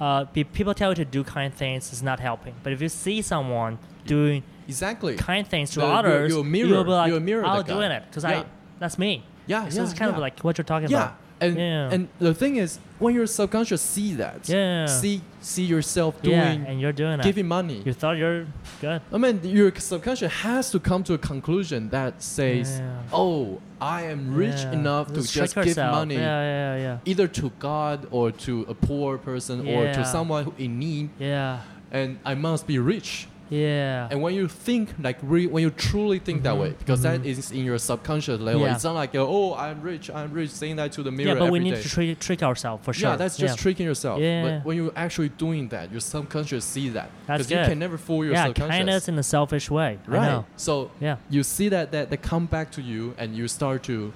[0.00, 2.54] uh, people tell you to do kind things is not helping.
[2.62, 5.16] But if you see someone doing exactly.
[5.16, 6.68] kind things to The- you're- others, you're a mirror.
[6.68, 8.40] you'll be like, You're a mirror I'll doing it because Yeah.
[8.40, 8.44] I
[8.78, 9.24] that's me.
[9.46, 10.14] Yeah, So yeah, it's kind yeah.
[10.16, 10.96] of like what you're talking yeah.
[11.04, 11.16] about.
[11.40, 11.90] And Yeah.
[11.94, 14.86] and the thing is, when your subconscious see that, Yeah.
[14.86, 17.22] see see yourself Yeah, doing and you're doing it.
[17.24, 17.80] giving money.
[17.84, 18.44] You thought you're
[18.80, 19.00] good.
[19.10, 22.96] I mean, your subconscious has to come to a conclusion that says, Yeah.
[23.12, 24.72] "Oh, I am rich Yeah.
[24.72, 25.94] enough to Just just give yourself.
[25.94, 26.98] money Yeah, yeah, yeah.
[27.06, 31.60] either to God or to a poor person or to someone who in need, Yeah.
[31.90, 34.06] and I must be rich." Yeah.
[34.10, 37.20] And when you think like re- when you truly think that Mhm, way, because that
[37.22, 37.26] mhm.
[37.26, 38.74] is in your subconscious level, Yeah.
[38.74, 41.50] it's not like oh I'm rich, I'm rich, saying that to the mirror yeah, but
[41.50, 41.82] we need day.
[41.82, 43.10] to trick, trick ourselves for sure.
[43.10, 43.62] Yeah, that's just yeah.
[43.62, 44.20] tricking yourself.
[44.20, 44.42] Yeah.
[44.58, 47.98] But when you're actually doing that, your subconscious see that That's because you can never
[47.98, 48.76] fool your yeah, subconscious.
[48.76, 49.98] kindness in a selfish way.
[50.06, 50.44] Right.
[50.56, 51.16] So Yeah.
[51.28, 54.12] you see that that that come back to you, and you start to,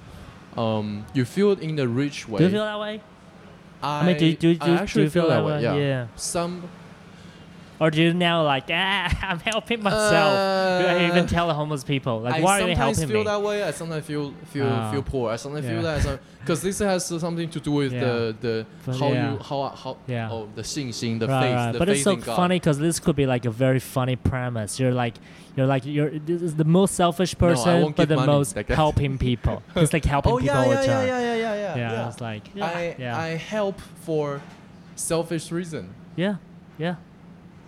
[0.55, 2.37] um, you feel it in the rich way.
[2.37, 3.01] Do you feel that way?
[3.83, 5.61] I, I mean, do, do, do, I do you feel, that way.
[5.61, 5.75] Yeah.
[5.75, 6.07] yeah.
[6.15, 6.63] Some
[7.79, 10.33] Or do you now like, ah, I'm helping myself?
[10.81, 12.21] do I even Uh, tell the homeless people?
[12.21, 13.63] Like, I why are you sometimes feel that way.
[13.63, 14.91] I sometimes feel feel Ah.
[14.91, 15.31] feel poor.
[15.31, 17.99] I sometimes feel that because this has something to do with Yeah.
[18.05, 19.31] the the But how yeah.
[19.33, 20.31] you how how Yeah.
[20.31, 21.71] oh the 信心 the right, faith right.
[21.73, 24.79] the But faith it's so funny because this could be like a very funny premise.
[24.79, 25.15] You're like,
[25.57, 29.17] you're like, you're this is the most selfish person, won't but the most like helping
[29.17, 29.57] people.
[29.75, 31.07] It's like helping Oh people yeah all yeah, the yeah time.
[31.07, 32.07] yeah yeah yeah yeah Yeah, yeah.
[32.09, 34.39] it's like, yeah, I yeah, I help for
[34.95, 35.89] selfish reason.
[36.15, 36.35] yeah,
[36.77, 36.95] yeah,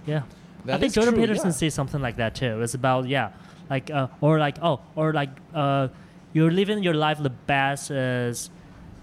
[0.07, 0.23] yeah.
[0.69, 1.51] I think Jordan true, Peterson yeah.
[1.53, 2.61] says something like that too.
[2.61, 3.31] It's about yeah,
[3.69, 5.87] like uh, or like oh, or like uh,
[6.33, 8.49] you're living your life the best is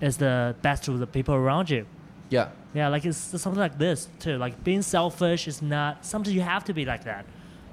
[0.00, 1.86] is the best to the people around you.
[2.30, 2.48] Yeah.
[2.74, 4.36] Yeah, like it's something like this too.
[4.36, 7.24] Like being selfish is not something you have to be like that.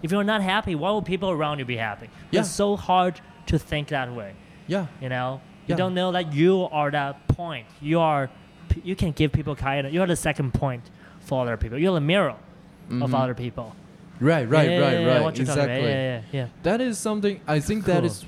[0.04, 2.10] If you're not happy, why would people around you be happy?
[2.30, 2.42] Yeah.
[2.42, 4.34] It's so hard to think that way.
[4.68, 4.88] Yeah.
[5.02, 5.78] You know, you Yeah.
[5.78, 7.68] don't know that you are that point.
[7.82, 8.30] You are,
[8.84, 9.94] you can give people kindness.
[9.94, 11.78] You are the second point for other people.
[11.80, 12.36] You're the mirror
[12.90, 13.14] of Mhm.
[13.24, 13.76] other people.
[14.20, 15.22] Right, right, Yeah, right, yeah, yeah, right.
[15.24, 15.70] what you're talking about.
[15.78, 15.92] Exactly.
[15.92, 16.48] Yeah, yeah, yeah.
[16.64, 18.06] That is something I think that Cool.
[18.06, 18.26] is.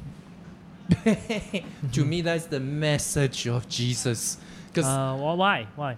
[1.94, 4.38] to me, that's the message of Jesus,
[4.68, 5.68] because Uh, well, why?
[5.76, 5.96] Why?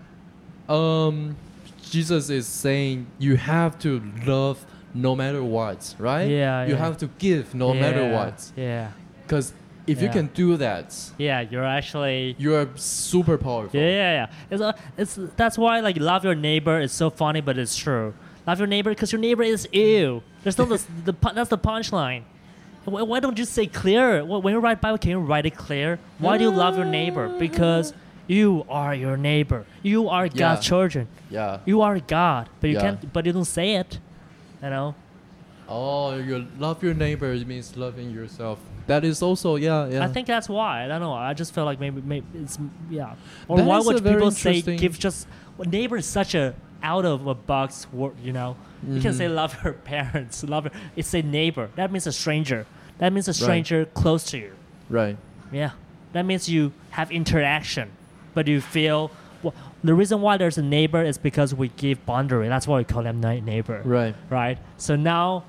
[0.69, 1.35] um,
[1.89, 6.29] Jesus is saying you have to love no matter what, right?
[6.29, 6.79] Yeah, You yeah.
[6.79, 8.89] have to give no matter what, Yeah.
[9.25, 9.53] because
[9.87, 12.35] if you can do that, Yeah, you're actually.
[12.37, 13.79] you are super powerful.
[13.79, 14.27] Yeah, yeah, yeah.
[14.49, 18.13] It's, a, it's that's why like love your neighbor is so funny, but it's true.
[18.47, 20.21] Love your neighbor because your neighbor is you.
[20.43, 22.23] There's no the, the that's the punchline.
[22.85, 24.23] Why, why don't you say clear?
[24.23, 25.97] When you write Bible, can you write it clear?
[26.19, 27.29] Why do you love your neighbor?
[27.39, 27.93] Because
[28.27, 29.65] you are your neighbor.
[29.81, 30.69] You are God's Yeah.
[30.69, 31.07] children.
[31.31, 31.59] Yeah.
[31.65, 32.81] You are God, but you Yeah.
[32.81, 33.11] can't.
[33.13, 33.99] But you don't say it.
[34.61, 34.95] You know.
[35.67, 38.59] Oh, you love your neighbor means loving yourself.
[38.85, 40.03] That is also yeah, yeah.
[40.03, 40.85] I think that's why.
[40.85, 41.13] I don't know.
[41.13, 42.59] I just feel like maybe, maybe it's
[42.91, 43.15] yeah.
[43.47, 45.27] Or That why is a would very people say interesting- give just
[45.57, 46.53] well, neighbor is such a
[46.85, 48.13] out of a box word.
[48.23, 48.55] You know,
[48.87, 49.17] you can Mhm.
[49.17, 50.65] say love her parents, love.
[50.65, 50.71] her.
[50.95, 51.69] it's a neighbor.
[51.75, 52.65] That means a stranger.
[52.99, 53.35] That means a Right.
[53.45, 54.51] stranger close to you.
[54.89, 55.17] right.
[55.51, 55.71] Yeah,
[56.13, 57.89] that means you have interaction,
[58.33, 59.11] but you feel.
[59.43, 62.47] Well, the reason why there's a neighbor is because we give boundary.
[62.49, 64.15] That's why we call them neighbor Right.
[64.29, 64.57] right?
[64.77, 65.43] So now,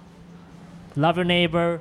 [0.97, 1.81] love your neighbor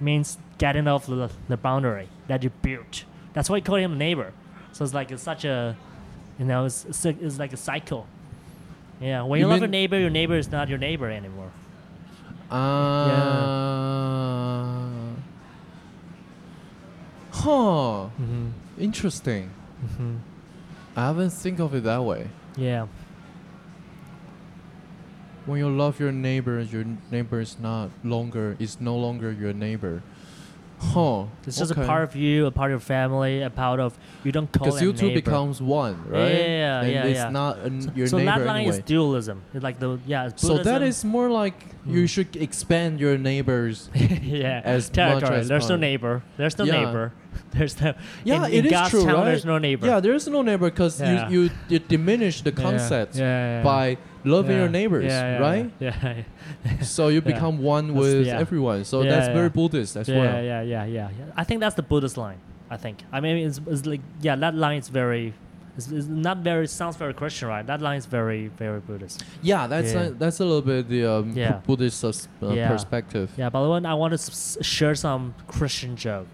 [0.00, 3.04] means getting off the, the boundary that you built.
[3.34, 4.32] That's why you call him neighbor.
[4.72, 5.76] So it's like it's such a,
[6.38, 8.06] you know, it's, it's like a cycle.
[9.02, 11.50] Yeah, when you, You love your neighbor, your neighbor is not your neighbor anymore.
[12.50, 13.92] Uh,
[17.32, 18.06] Huh.
[18.20, 18.48] Mm-hmm.
[18.78, 19.50] Interesting.
[19.84, 20.16] Mm-hmm.
[20.94, 22.28] I haven't think of it that way.
[22.56, 22.86] Yeah,
[25.46, 30.02] When you love your neighbor, your neighbor is not longer is no longer your neighbor.
[30.82, 31.24] Huh.
[31.46, 31.82] it's just okay.
[31.82, 34.66] a part of you, a part of your family, a part of you don't call
[34.66, 35.22] because you two neighbor.
[35.22, 36.28] beccomes one, right?
[36.32, 37.30] Yeah, and yeah, it's yeah.
[37.30, 38.78] not an, your so neighbor that line anyway.
[38.78, 39.42] is dualism.
[39.54, 40.26] It's like the yeah.
[40.26, 41.54] it's so that is more like
[41.86, 42.08] you Mm.
[42.08, 43.90] should expand your neighbors.
[43.94, 46.22] yeah, as much as there's no neighbor.
[46.36, 46.84] There's no Yeah.
[46.84, 47.12] neighbor.
[47.52, 47.94] There's no.
[48.24, 49.24] Yeah, in, it in is true, town, right?
[49.24, 49.86] There's no neighbor.
[49.86, 51.28] Yeah, there's no neighbor because Yeah.
[51.30, 53.62] you, you you diminish the Yeah, concept yeah, yeah, yeah.
[53.64, 55.70] by loving your neighbors, right?
[55.80, 56.22] Yeah,
[56.82, 58.84] So you become one with everyone.
[58.84, 60.42] So that's very Buddhist as yeah, well.
[60.44, 61.24] yeah, yeah, yeah, yeah.
[61.36, 62.38] I think that's the Buddhist line.
[62.70, 63.02] I think.
[63.12, 65.34] I mean, it's, it's like yeah, that line is very.
[65.76, 67.66] It's, it's not very sounds very Christian, right?
[67.66, 69.24] That line is very very Buddhist.
[69.42, 70.02] Yeah, that's Yeah.
[70.02, 71.60] A, that's a little bit the um, Yeah.
[71.66, 72.12] Buddhist uh,
[72.52, 72.68] Yeah.
[72.68, 73.30] perspective.
[73.36, 76.26] Yeah, but when I want to s- share some Christian joke.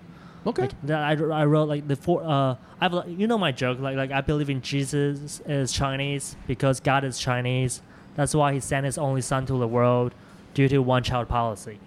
[0.46, 0.62] Okay.
[0.62, 2.22] Like, that I, I wrote like the four.
[2.22, 6.80] Uh, I've you know my joke like like I believe in Jesus is Chinese because
[6.80, 7.82] God is Chinese.
[8.14, 10.14] That's why He sent His only Son to the world
[10.54, 11.78] due to one child policy.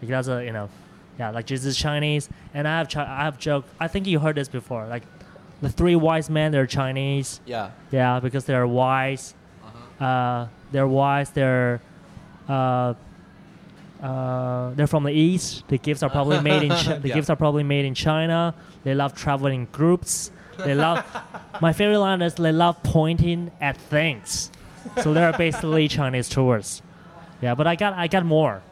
[0.00, 0.68] Like that's a you know,
[1.18, 3.64] yeah like Jesus is Chinese and I have chi- I have joke.
[3.80, 4.86] I think you heard this before.
[4.86, 5.02] Like
[5.62, 7.40] the three wise men they're Chinese.
[7.46, 7.70] Yeah.
[7.90, 9.34] Yeah, because they're wise.
[9.64, 10.04] Uh-huh.
[10.04, 11.30] Uh, they're wise.
[11.30, 11.80] They're
[12.48, 12.94] uh,
[14.04, 15.66] uh, they're from the east.
[15.68, 16.68] The gifts are probably made in
[17.02, 17.14] the Yeah.
[17.14, 18.54] gifts are probably made in China.
[18.84, 20.30] They love traveling in groups.
[20.58, 21.04] They love.
[21.60, 24.50] my favorite line is they love pointing at things.
[25.02, 26.82] So they're basically Chinese tourists.
[27.40, 28.62] Yeah, but I got I got more.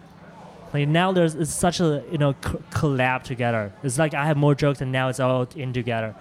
[0.74, 3.72] Like now there's it's such a you know co- collab together.
[3.82, 6.14] It's like I have more jokes and now it's all in together.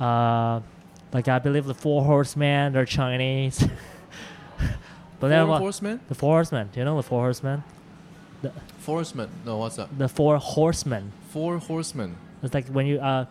[0.00, 0.60] Uh,
[1.12, 3.66] like I believe the four horsemen they're Chinese.
[5.20, 5.60] but then Four what?
[5.60, 6.00] horsemen?
[6.08, 6.68] The four horsemen.
[6.72, 7.62] Do you know the four horsemen?
[8.79, 9.29] Four horsemen.
[9.45, 9.87] No, what's that?
[9.97, 11.11] The four horsemen.
[11.31, 12.15] Four horsemen.
[12.41, 13.25] It's like when you uh,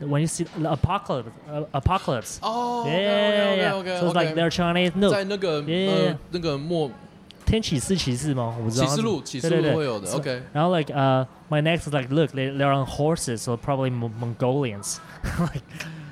[0.00, 1.30] when you see the apocalypse.
[1.48, 2.40] Uh, apocalypse.
[2.42, 3.74] Oh, yeah, okay, yeah, okay, yeah.
[3.74, 4.34] okay, So it's like okay.
[4.34, 4.92] they're Chinese.
[4.96, 6.16] No，在那个 Yeah, 呃 yeah.
[6.32, 6.90] 那个末
[7.46, 8.54] 天启是骑士吗？
[8.58, 8.86] 我不知道。
[8.86, 13.56] 启示录启示对对对录会有的 So- OK And like uh, my next is like, look, they they're on horses, so
[13.56, 14.98] probably Mo- Mongolians.
[15.38, 15.62] like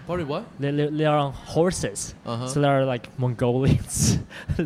[0.07, 0.45] Sorry what？
[0.61, 4.19] they they they're on horses, 嗯 so 哼， they're like Mongolians.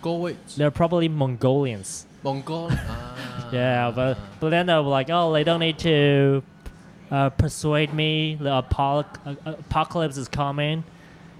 [0.00, 2.04] 各位 they're probably Mongolians.
[2.25, 2.71] Mongol.
[2.87, 3.49] Ah.
[3.53, 6.41] Yeah, but but then they're like, oh, they don't need to
[7.11, 8.35] uh, persuade me.
[8.41, 8.63] The uh,
[9.45, 10.83] apocalypse is coming,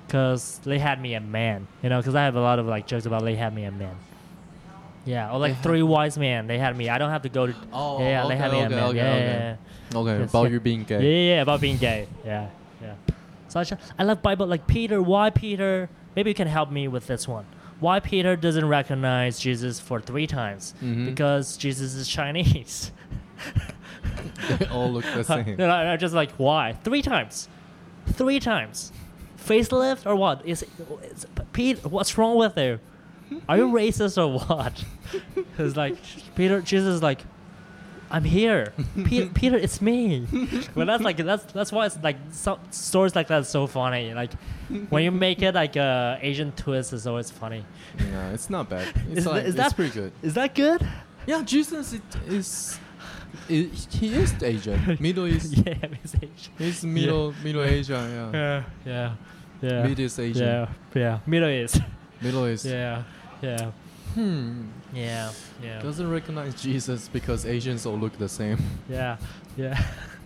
[0.05, 1.67] because they had me a man.
[1.81, 3.71] You know, because I have a lot of like jokes about they had me a
[3.71, 3.95] man.
[5.05, 6.45] Yeah, or like three wise men.
[6.45, 6.89] They had me.
[6.89, 7.55] I don't have to go to.
[7.73, 8.83] Oh, oh yeah, okay, they had me okay, a man.
[8.83, 9.57] Okay, yeah, okay.
[9.91, 10.19] Yeah, okay.
[10.19, 10.49] Yes, about yeah.
[10.49, 11.01] you being gay.
[11.01, 12.07] Yeah, yeah, about being gay.
[12.23, 12.49] Yeah,
[12.81, 12.95] yeah.
[13.47, 13.65] So I,
[13.97, 15.01] I love Bible like Peter.
[15.01, 15.89] Why Peter?
[16.15, 17.45] Maybe you can help me with this one.
[17.85, 20.73] Why Peter doesn't recognize Jesus for three times?
[20.81, 21.05] Mhm.
[21.05, 22.91] Because Jesus is Chinese.
[24.57, 26.73] They all look the same no, no, just like why?
[26.83, 27.47] Three times,
[28.07, 28.91] three times.
[29.37, 30.43] Facelift or what?
[30.43, 30.65] Is,
[31.03, 31.85] is Pete?
[31.85, 32.79] What's wrong with you?
[33.47, 34.83] Are you racist or what?
[35.59, 35.95] It's like
[36.33, 36.61] Peter.
[36.61, 37.21] Jesus is like,
[38.11, 38.71] I'm here,
[39.05, 39.25] Peter.
[39.33, 40.27] Peter, it's me.
[40.75, 44.13] but that's like that's that's why it's like so, stories like that is so funny.
[44.13, 44.31] Like
[44.89, 47.65] when you make it like a Asian twist, is always funny.
[47.99, 48.87] Yeah, it's not bad.
[49.09, 50.11] It's Is like is it's that- pretty good.
[50.21, 50.87] Is that good?
[51.25, 52.79] Yeah, Jesus it is.
[53.49, 55.57] It, he is Asian, Middle East.
[55.57, 56.53] yeah, it's Asian.
[56.57, 58.31] He's Middle Middle Asia.
[58.33, 59.13] Yeah, Yeah, yeah,
[59.61, 59.87] yeah.
[59.87, 60.45] Mid East Asian.
[60.45, 61.19] Yeah, yeah.
[61.27, 61.81] Middle East.
[62.21, 62.65] Middle East.
[62.65, 63.03] yeah,
[63.41, 63.71] yeah,
[64.15, 64.63] Hmm.
[64.93, 68.57] yeah, yeah, Doesn't recognize Jesus because Asians all look the same.
[68.89, 69.17] yeah,
[69.57, 69.81] yeah.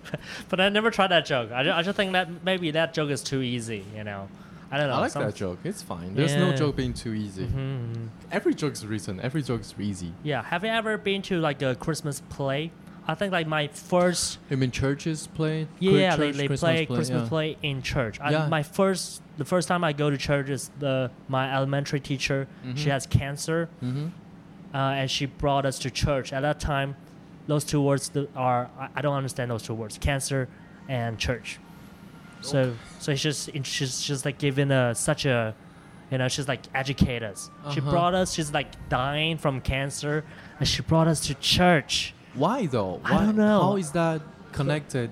[0.50, 1.52] but I never tried that joke.
[1.52, 3.84] I, ju- I just think that maybe that joke is too easy.
[3.96, 4.28] You know,
[4.72, 4.96] I don't know.
[4.96, 5.60] I like some- that joke.
[5.64, 6.14] It's fine.
[6.16, 6.56] There's no Yeah.
[6.56, 7.48] joke being too easy.
[7.48, 8.10] Mhm.
[8.32, 9.20] Every joke's written.
[9.22, 10.14] Every joke's easy.
[10.24, 10.44] Yeah.
[10.44, 12.72] Have you ever been to like a Christmas play?
[13.12, 15.68] I think like my first You mean churches play?
[15.80, 17.30] Yeah, yeah, they, they Christmas play Christmas yeah.
[17.30, 18.20] play in church.
[18.22, 18.48] I, Yeah.
[18.48, 22.48] My first, the first time I go to church is the my elementary teacher.
[22.76, 22.92] She Mhm.
[22.92, 24.08] has cancer, Mm-hmm.
[24.76, 26.32] uh, and she brought us to church.
[26.34, 26.96] At that time,
[27.48, 30.48] those two words are I, don't understand those two words: cancer
[30.88, 31.60] and church.
[32.42, 35.54] So, so she's just she's just like giving a such a,
[36.12, 37.50] you know, she's like educate us.
[37.74, 37.90] She Uh-huh.
[37.92, 38.34] brought us.
[38.36, 40.24] She's like dying from cancer,
[40.60, 42.14] and she brought us to church.
[42.36, 43.02] Why though?
[43.04, 43.62] I Why, don't know.
[43.62, 44.22] How is that
[44.52, 45.12] connected?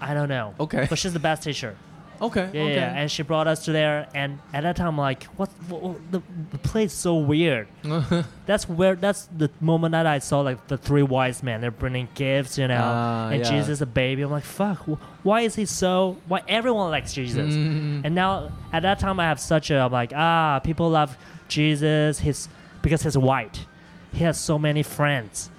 [0.00, 0.54] I don't know.
[0.60, 0.86] Okay.
[0.88, 1.76] But she's the best teacher.
[2.22, 2.50] Okay.
[2.52, 2.74] Yeah, okay.
[2.74, 5.48] yeah, and she brought us to there, and at that time, I'm like, what?
[5.70, 7.66] what, the, the place is so weird.
[8.46, 8.94] That's where.
[8.94, 11.62] That's the moment that I saw like the three wise men.
[11.62, 13.50] They're bringing gifts, you know, Ah, and yeah.
[13.50, 14.20] Jesus a baby.
[14.20, 14.84] I'm like, fuck.
[14.84, 16.18] wh- Why is he so?
[16.28, 17.54] Why everyone likes Jesus?
[17.54, 18.02] Mm.
[18.04, 19.76] And now at that time, I have such a.
[19.78, 21.16] I'm like, ah, people love
[21.48, 22.18] Jesus.
[22.18, 22.50] He's
[22.82, 23.64] because he's white.
[24.12, 25.50] He has so many friends.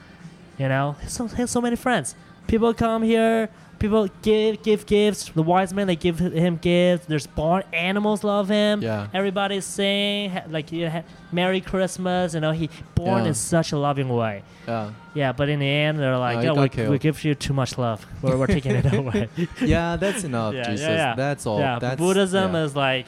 [0.62, 2.14] You know, he so, he has so many friends.
[2.47, 3.49] People come here.
[3.80, 5.30] People give give gifts.
[5.34, 7.07] The wise men they give him gifts.
[7.07, 8.84] There's barn animals love him.
[8.84, 9.07] Yeah.
[9.12, 12.36] Everybody's saying ha- like you know, Merry Christmas.
[12.36, 13.30] You know, he born Yeah.
[13.30, 14.43] in such a loving way.
[14.68, 14.91] yeah.
[15.16, 16.38] Yeah, but in the end, they're like,
[16.78, 18.05] we, we give you too much love.
[18.22, 19.28] We're, we're taking it away.
[19.62, 20.88] Yeah, that's enough, Yeah, Jesus.
[20.88, 21.16] yeah.
[21.16, 21.59] That's all.
[21.59, 23.07] Yeah, that's, Buddhism is like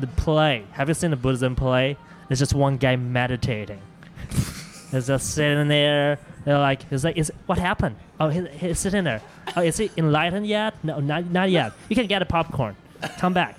[0.00, 0.64] the play.
[0.72, 1.96] Have you seen the Buddhism play?
[2.30, 3.82] It's just one guy meditating.
[4.90, 6.18] He's just sitting there.
[6.44, 7.96] They're like, it's like, is what happened?
[8.20, 9.22] Oh, he, he's sitting there.
[9.56, 10.74] Oh, is he enlightened yet?
[10.84, 11.72] No, not, not yet.
[11.88, 12.76] You can get a popcorn.
[13.18, 13.58] Come back,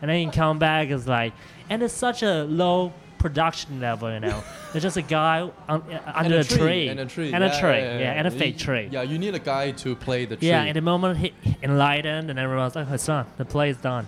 [0.00, 0.88] and then you come back.
[0.90, 1.32] It's like,
[1.68, 4.42] and it's such a low production level, you know.
[4.74, 7.56] It's just a guy on, uh, under and a tree, and a tree, and yeah,
[7.56, 8.88] a tree, yeah, yeah, and a fake tree.
[8.90, 10.48] Yeah, you need a guy to play the tree.
[10.48, 13.26] Yeah, in the moment he enlightened and everyone's like, oh, it's done.
[13.36, 14.06] The play is done.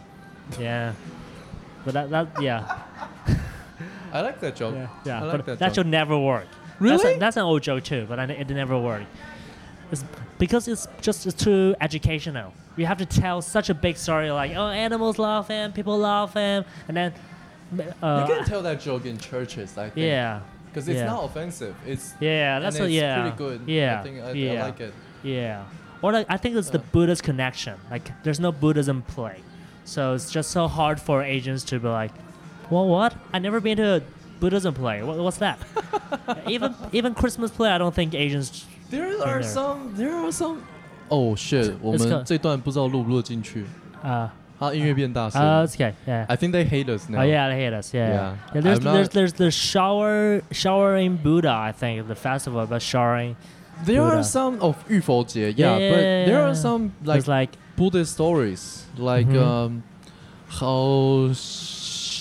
[0.58, 0.94] Yeah.
[1.84, 2.82] But that, that yeah.
[4.12, 4.74] I like that joke.
[4.74, 5.20] Yeah, yeah.
[5.20, 5.74] I like but that, that joke.
[5.74, 6.46] should never work.
[6.90, 9.06] That's, a, that's an old joke too, but I, it never worked.
[9.90, 10.04] It's
[10.38, 12.52] because it's just it's too educational.
[12.76, 16.32] You have to tell such a big story like, oh, animals love him, people love
[16.32, 17.12] him, and then,
[18.02, 20.06] uh, you can tell that joke in churches, I think.
[20.06, 21.06] yeah, Because it's yeah.
[21.06, 21.76] not offensive.
[21.86, 23.62] It's yeah, that's it's a, yeah, pretty good.
[23.68, 24.52] Yeah, I think I, yeah.
[24.52, 24.94] I like it.
[25.22, 25.64] Yeah.
[26.00, 26.84] Or like, I think it's the Uh.
[26.92, 27.78] Buddhist connection.
[27.90, 29.40] Like there's no Buddhism play.
[29.84, 32.12] So it's just so hard for Asians to be like,
[32.70, 33.14] well, what?
[33.32, 34.02] I never been to a
[34.41, 35.01] Buddhism play.
[35.03, 35.57] What, what's that?
[36.47, 38.65] even even Christmas play, I don't think Asians.
[38.89, 39.43] There in are there.
[39.43, 39.93] some.
[39.95, 40.61] There are some.
[41.09, 41.73] Oh shit！
[41.81, 43.65] 我 It's 们 got- 这段不知道录不录得进去。
[44.03, 44.29] Uh,
[44.59, 45.41] 他音乐变大声。
[45.41, 45.93] uh, it's okay.
[46.07, 46.25] Yeah.
[46.27, 47.19] I think they hate us now.
[47.19, 47.93] Oh yeah, they hate us.
[47.93, 48.09] Yeah.
[48.09, 48.35] Yeah.
[48.55, 48.61] yeah.
[48.61, 51.49] there's, I'm not- there's there's the shower showering Buddha.
[51.51, 53.35] I think the festival about showering.
[53.85, 54.23] There are Buddha.
[54.23, 56.49] some of 浴佛节, yeah, Yeah, but yeah, there yeah.
[56.49, 59.41] are some like It's like Buddhist stories, like Mhm.
[59.41, 59.83] um,
[60.49, 61.31] how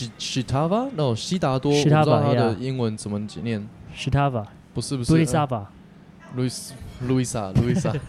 [0.01, 5.65] Shi- Shitava no 悉达多，我不知 Shitava，道它的英文怎么念，Shitava, 不是不是呃 Bodhisattva.
[6.37, 6.71] Louis
[7.03, 7.99] Louisa Louisa，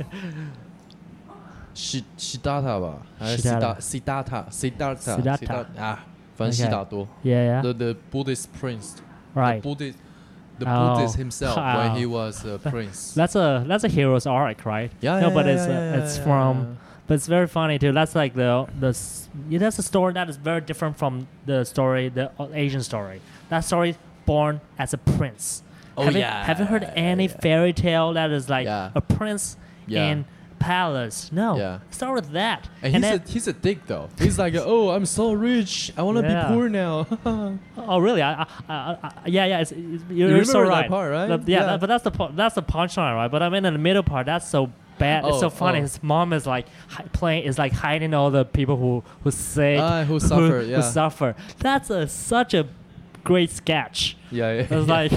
[1.75, 6.05] 西西达塔吧，还是西达西达塔西达塔啊，
[6.37, 7.63] 反正悉达多 Yeah, yeah.
[7.63, 8.97] the the Buddhist prince
[9.35, 9.61] right.
[9.61, 9.95] the Buddhist
[10.59, 10.95] the Oh.
[10.97, 14.91] Buddhist himself when he was a prince That's a that's a hero's arc, right?
[15.01, 16.77] yeah no, yeah, but it's uh, it's from.
[17.13, 17.93] But it's very funny too.
[17.93, 18.97] That's like the the
[19.51, 23.21] yeah, that's a story that is very different from the story the uh, Asian story.
[23.51, 25.63] That story born as a prince.
[25.95, 27.37] Oh, have yeah, You, have you heard any yeah.
[27.43, 28.93] fairy tale that is like Yeah.
[28.95, 30.07] a prince Yeah.
[30.11, 30.25] in
[30.59, 31.31] palace?
[31.33, 31.59] No.
[31.59, 31.81] Yeah.
[31.91, 32.71] Start with that.
[32.81, 34.09] And, And he's then, a he's a dick though.
[34.19, 35.93] He's like, oh, I'm so rich.
[35.99, 36.49] I want to Yeah.
[36.49, 37.07] be poor now.
[37.77, 38.23] oh really?
[38.23, 39.61] I, I, I, I yeah yeah.
[39.61, 40.89] It's, it's, you're, You you're so remember that right.
[40.89, 41.45] part, right?
[41.45, 43.31] The- yeah, that- but that's the that's the punchline, right?
[43.31, 44.71] But I mean in the middle part, that's so
[45.03, 45.25] bad.
[45.25, 45.79] it's Oh, so funny.
[45.79, 45.83] oh.
[45.83, 49.79] His mom is like hi- playing is like hiding all the people who who sick,
[49.81, 50.81] Ah, who suffer, who, yeah.
[50.81, 51.35] suffer.
[51.59, 52.67] That's a such a
[53.25, 54.17] great sketch.
[54.31, 54.67] yeah, yeah.
[54.71, 55.13] It's like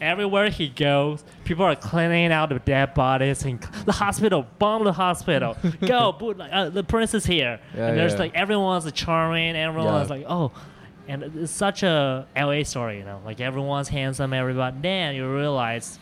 [0.00, 4.92] everywhere he goes, people are cleaning out the dead bodies and the hospital, bomb the
[4.92, 5.56] hospital.
[5.86, 7.60] Go, boot, like, uh, the prince is here.
[7.76, 8.18] Yeah, and there's yeah.
[8.20, 10.16] like everyone's charming, everyone's Yeah.
[10.16, 10.52] like, oh.
[11.08, 14.76] And it's such a LA story, you know, like everyone's handsome, everybody.
[14.80, 15.98] Then you realize,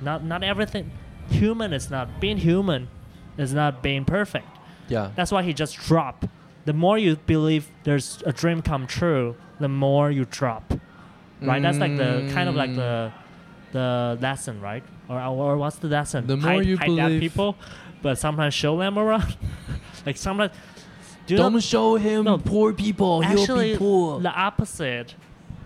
[0.00, 0.90] not not everything.
[1.30, 2.88] Human is not being human
[3.38, 4.46] is not being perfect.
[4.88, 5.10] Yeah.
[5.16, 6.26] That's why he just drop.
[6.64, 10.72] The more you believe there's a dream come true, the more you drop.
[11.40, 11.60] Right?
[11.62, 13.12] That's like the kind of like the
[13.72, 14.84] the lesson, right?
[15.08, 16.26] Or or what's the lesson?
[16.26, 17.56] The more hide, you hide that believe- people,
[18.02, 19.36] but sometimes show them around.
[20.06, 20.52] like sometimes.
[21.26, 23.22] do Don't show him No, poor people.
[23.22, 24.20] He'll actually be poor.
[24.20, 25.14] the opposite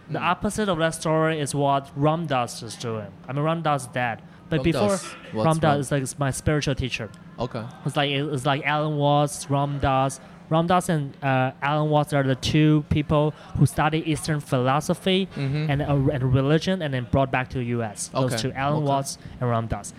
[0.09, 0.23] the Mm.
[0.23, 3.09] opposite of that story is what Ram Dass is doing.
[3.29, 4.23] I mean Ram Dass is dead.
[4.49, 4.89] But Ram before.
[5.33, 7.09] What's Ram Dass Ram- is like my spiritual teacher.
[7.39, 7.65] Okay.
[7.85, 10.21] It's like it's like Alan Watts, Ram Dass.
[10.49, 15.69] Ramdas and uh, Alan Watts are the two people who study Eastern philosophy Mhm.
[15.69, 18.07] and, uh, and religion and then brought back to the U.S.
[18.15, 18.87] Those Okay, two, Alan okay.
[18.87, 19.93] Watts and Ram Dass.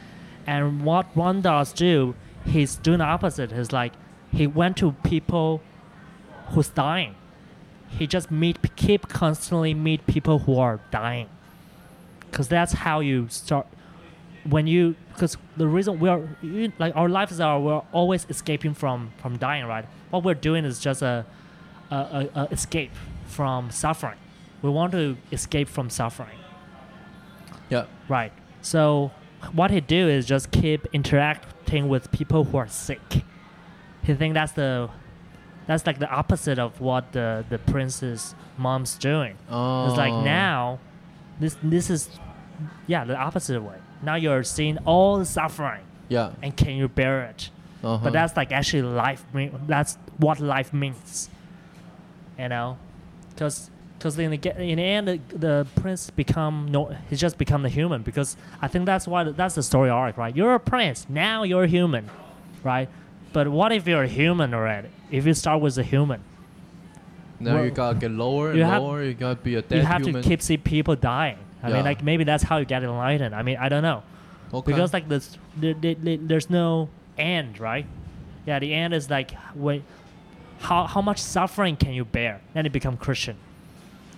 [0.47, 2.15] And what Ram Dass do,
[2.45, 3.51] he's doing the opposite.
[3.51, 3.91] He's like
[4.31, 5.59] he went to people
[6.51, 7.15] who's dying.
[7.89, 11.27] He just meet, keep constantly meet people who are dying,
[12.21, 13.67] because that's how you start.
[14.49, 18.73] When you, because the reason we are you, like our lives are we're always escaping
[18.73, 19.85] from from dying, right?
[20.09, 21.25] What we're doing is just a,
[21.91, 22.91] a, a, a escape
[23.25, 24.17] from suffering.
[24.61, 26.39] We want to escape from suffering.
[27.69, 27.85] Yeah.
[28.07, 28.31] Right.
[28.61, 29.11] So
[29.53, 33.23] what he do is just keep interacting with people who are sick.
[34.03, 34.89] He think that's the
[35.65, 39.35] that's like the opposite of what the the prince's mom's doing.
[39.49, 39.87] Oh.
[39.87, 40.23] It's like oh.
[40.23, 40.79] now
[41.39, 42.09] this this is
[42.87, 43.77] yeah, the opposite way.
[44.03, 46.31] Now you're seeing all the suffering Yeah.
[46.41, 47.49] and can you bear it?
[47.83, 48.03] Uh-huh.
[48.03, 49.23] But that's like actually life
[49.67, 51.29] that's what life means.
[52.37, 52.77] You know?
[53.37, 57.63] Cuz because in the in the end the, the prince become no he just become
[57.63, 60.35] the human because I think that's why that's the story arc, right?
[60.35, 62.09] You're a prince, now you're a human,
[62.63, 62.89] right?
[63.33, 64.89] But what if you're a human already?
[65.11, 66.21] If you start with a human,
[67.39, 69.03] now Well, you gotta get lower and you have- lower.
[69.03, 70.21] You gotta be a dead you have human.
[70.21, 71.37] to keep see people dying.
[71.63, 71.75] I Yeah.
[71.75, 73.33] mean, like maybe that's how you get enlightened.
[73.35, 74.03] I mean, I don't know.
[74.53, 74.71] okay.
[74.71, 77.85] because like this there, there, there- there's no end right
[78.45, 79.83] yeah the end is like wait
[80.59, 83.35] how, how much suffering can you bear then you become christian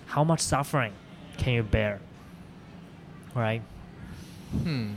[0.06, 0.92] how much suffering
[1.38, 1.98] can you bear
[3.34, 3.62] right
[4.62, 4.92] hmm.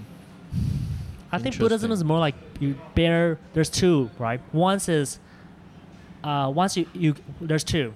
[1.32, 5.18] i think buddhism is more like you bear there's two right once is
[6.24, 7.94] uh, once you, you there's two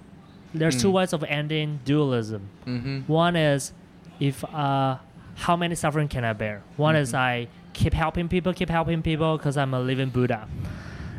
[0.54, 0.94] there's two Mm.
[0.94, 3.00] ways of ending dualism Mm-hmm.
[3.12, 3.74] One is
[4.20, 4.98] if uh,
[5.36, 6.64] how many suffering can I bear?
[6.78, 7.18] One is Mhm.
[7.18, 10.48] I keep helping people, keep helping people because I'm a living Buddha.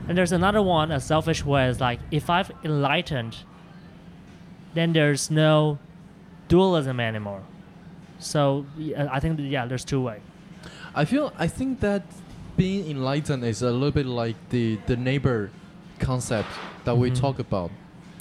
[0.09, 3.37] And there's another one, a selfish way is like if I've enlightened,
[4.75, 5.79] then there's no
[6.49, 7.43] dualism anymore.
[8.19, 10.20] So yeah, I think yeah, there's two way.
[10.95, 12.03] I feel I think that
[12.57, 15.51] being enlightened is a little bit like the the neighbor
[16.01, 16.49] concept
[16.85, 17.20] that we Mhm.
[17.20, 17.70] talk about.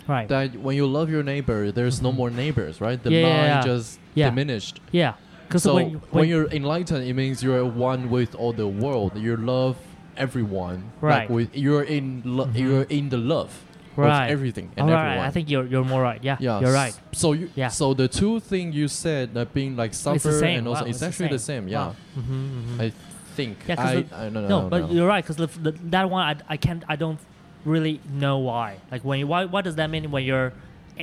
[0.07, 0.27] Right.
[0.27, 2.15] That when you love your neighbor, there's no Mhm.
[2.15, 3.01] more neighbors, right?
[3.01, 3.61] The Yeah, yeah, line yeah.
[3.61, 4.29] just Yeah.
[4.29, 4.79] diminished.
[4.91, 5.13] yeah.
[5.47, 9.11] Because So when, when, when, you're enlightened, it means you're one with all the world.
[9.17, 9.77] You love
[10.17, 10.91] everyone.
[11.01, 11.19] Right.
[11.21, 12.57] Like with you're in Mhm.
[12.57, 13.51] you're in the love
[13.95, 14.25] Right.
[14.25, 15.27] of everything and all right, everyone.
[15.27, 16.19] I think you're you're more right.
[16.23, 16.93] Yeah, yeah, you're right.
[17.13, 17.69] So you Yeah.
[17.69, 20.59] so the two thing you said that being like It's suffer the same.
[20.59, 21.67] and also Wow, it's actually the same.
[21.67, 21.87] Yeah.
[21.87, 21.95] Wow.
[22.19, 22.81] Mhm, mhm.
[22.81, 22.91] I
[23.35, 23.57] think.
[23.67, 24.47] Yeah, I, the- I don't know.
[24.63, 27.19] No, but you're right because the, the, that one I, I can't I don't
[27.65, 28.77] really know why.
[28.91, 30.53] Like when you, why what does that mean when you're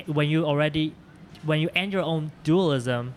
[0.07, 0.93] when you already
[1.43, 3.13] when you end your own dualism?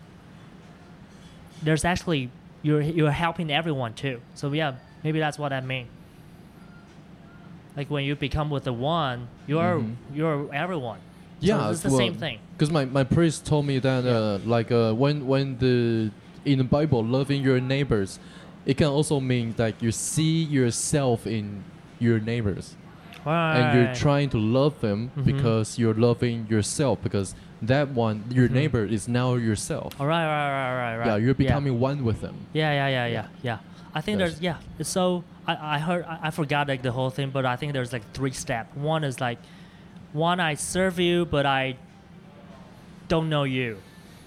[1.62, 2.30] There's actually
[2.62, 4.20] you're you're helping everyone too.
[4.34, 5.88] So yeah, maybe that's what I mean.
[7.76, 9.94] Like when you become with the one, you're Mhm.
[10.14, 10.98] you're everyone.
[11.40, 12.38] Yeah, so it's the well, same thing.
[12.56, 16.10] Because my, my priest told me that uh, like uh, when when the
[16.44, 18.18] in the Bible loving your neighbors,
[18.66, 21.62] it can also mean that you see yourself in
[22.00, 22.74] your neighbors
[23.28, 25.24] and you're trying to love them Mhm.
[25.24, 28.52] because you're loving yourself because that one your Mhm.
[28.52, 30.00] neighbor is now yourself.
[30.00, 31.06] All right, right, right, right, right.
[31.06, 32.34] Yeah, you're becoming one with them.
[32.52, 33.58] Yeah, yeah, yeah, yeah, yeah.
[33.94, 34.56] I think There's- there's yeah.
[34.78, 37.72] It's so I, I heard I, I forgot like the whole thing, but I think
[37.72, 38.76] there's like three steps.
[38.76, 39.38] One is like,
[40.12, 41.76] one I serve you, but I
[43.08, 43.78] don't know you,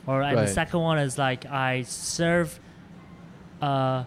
[0.07, 2.59] or and the second one is like I serve.
[3.61, 4.03] Uh,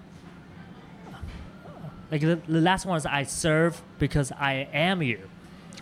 [2.11, 5.21] like the, the last one is I serve because I am you.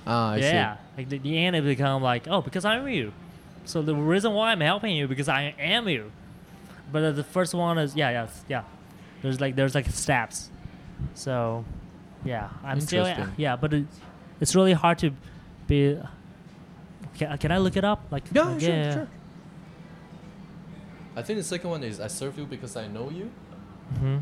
[0.06, 0.46] Ah, I see.
[0.46, 3.12] yeah, like the, the end it become like oh because I'm you,
[3.64, 6.10] so the reason why I'm helping you because I am you,
[6.90, 8.64] but uh, the first one is yeah yeah yeah,
[9.22, 10.50] there's like there's like steps,
[11.14, 11.64] so
[12.24, 13.86] yeah I'm still yeah but it,
[14.40, 15.12] it's really hard to
[15.66, 15.98] be.
[17.18, 18.34] Can, can I look it up like see.
[18.34, 19.08] Yeah, like, sure, sure.
[21.14, 23.30] I think the second one is I serve you because I know you.
[23.98, 24.18] hmm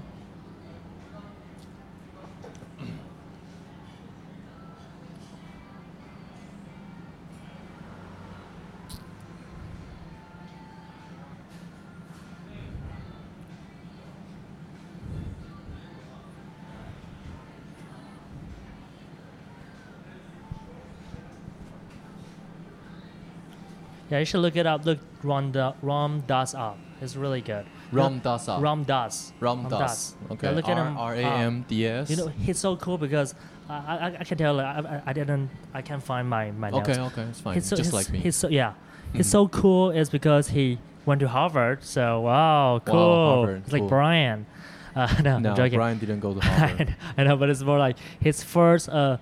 [24.11, 24.85] Yeah, you should look it up.
[24.85, 26.79] Look Ram, da, Ram Dass up.
[27.01, 27.65] It's really good.
[27.93, 28.61] Ram Dass up.
[28.63, 29.33] Ram Dass.
[29.41, 30.17] Ram Dass.
[30.31, 30.49] Okay.
[30.49, 30.97] Yeah, look at him.
[30.99, 32.11] R A M D S.
[32.11, 33.35] You know, he's so cool because
[33.69, 34.61] I, I, I can tell.
[34.61, 35.49] I, I, I didn't.
[35.73, 36.89] I can't find my my notes.
[36.89, 37.55] Okay, okay, it's fine.
[37.55, 38.19] He's so, Just he's, like me.
[38.19, 38.75] He's so yeah.
[39.13, 39.31] He's Mhm.
[39.31, 41.83] so cool is because he went to Harvard.
[41.83, 43.37] So wow, cool.
[43.37, 43.89] Harvard, it's like cool.
[43.89, 44.47] Brian.
[44.93, 45.79] Uh, no, no, I'm joking.
[45.79, 46.97] Brian didn't go to Harvard.
[47.17, 48.89] I know, but it's more like his first.
[48.89, 49.19] Uh,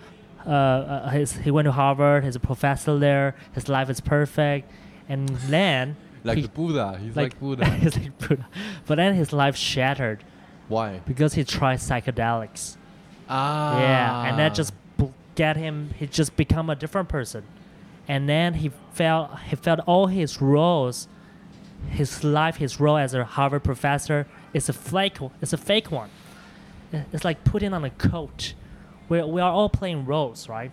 [0.47, 2.25] uh, uh, his, he went to Harvard.
[2.25, 3.35] He's a professor there.
[3.53, 4.71] His life is perfect,
[5.09, 6.99] and then like he- the Buddha.
[7.03, 7.65] He's like, like- Buddha.
[7.71, 8.47] he's like Buddha.
[8.87, 10.25] But then his life shattered
[10.69, 11.01] Why?
[11.07, 12.77] because he tried psychedelics.
[13.29, 13.79] Ah.
[13.81, 14.73] Yeah, and that just
[15.35, 15.91] get him.
[15.99, 17.45] He just become a different person,
[18.07, 21.09] and then he felt he felt all his roles,
[21.91, 25.19] his life, his role as a Harvard professor is a fake.
[25.43, 26.11] It's a fake one.
[27.13, 28.55] It's like putting on a coat.
[29.09, 30.71] We we are all playing roles, right?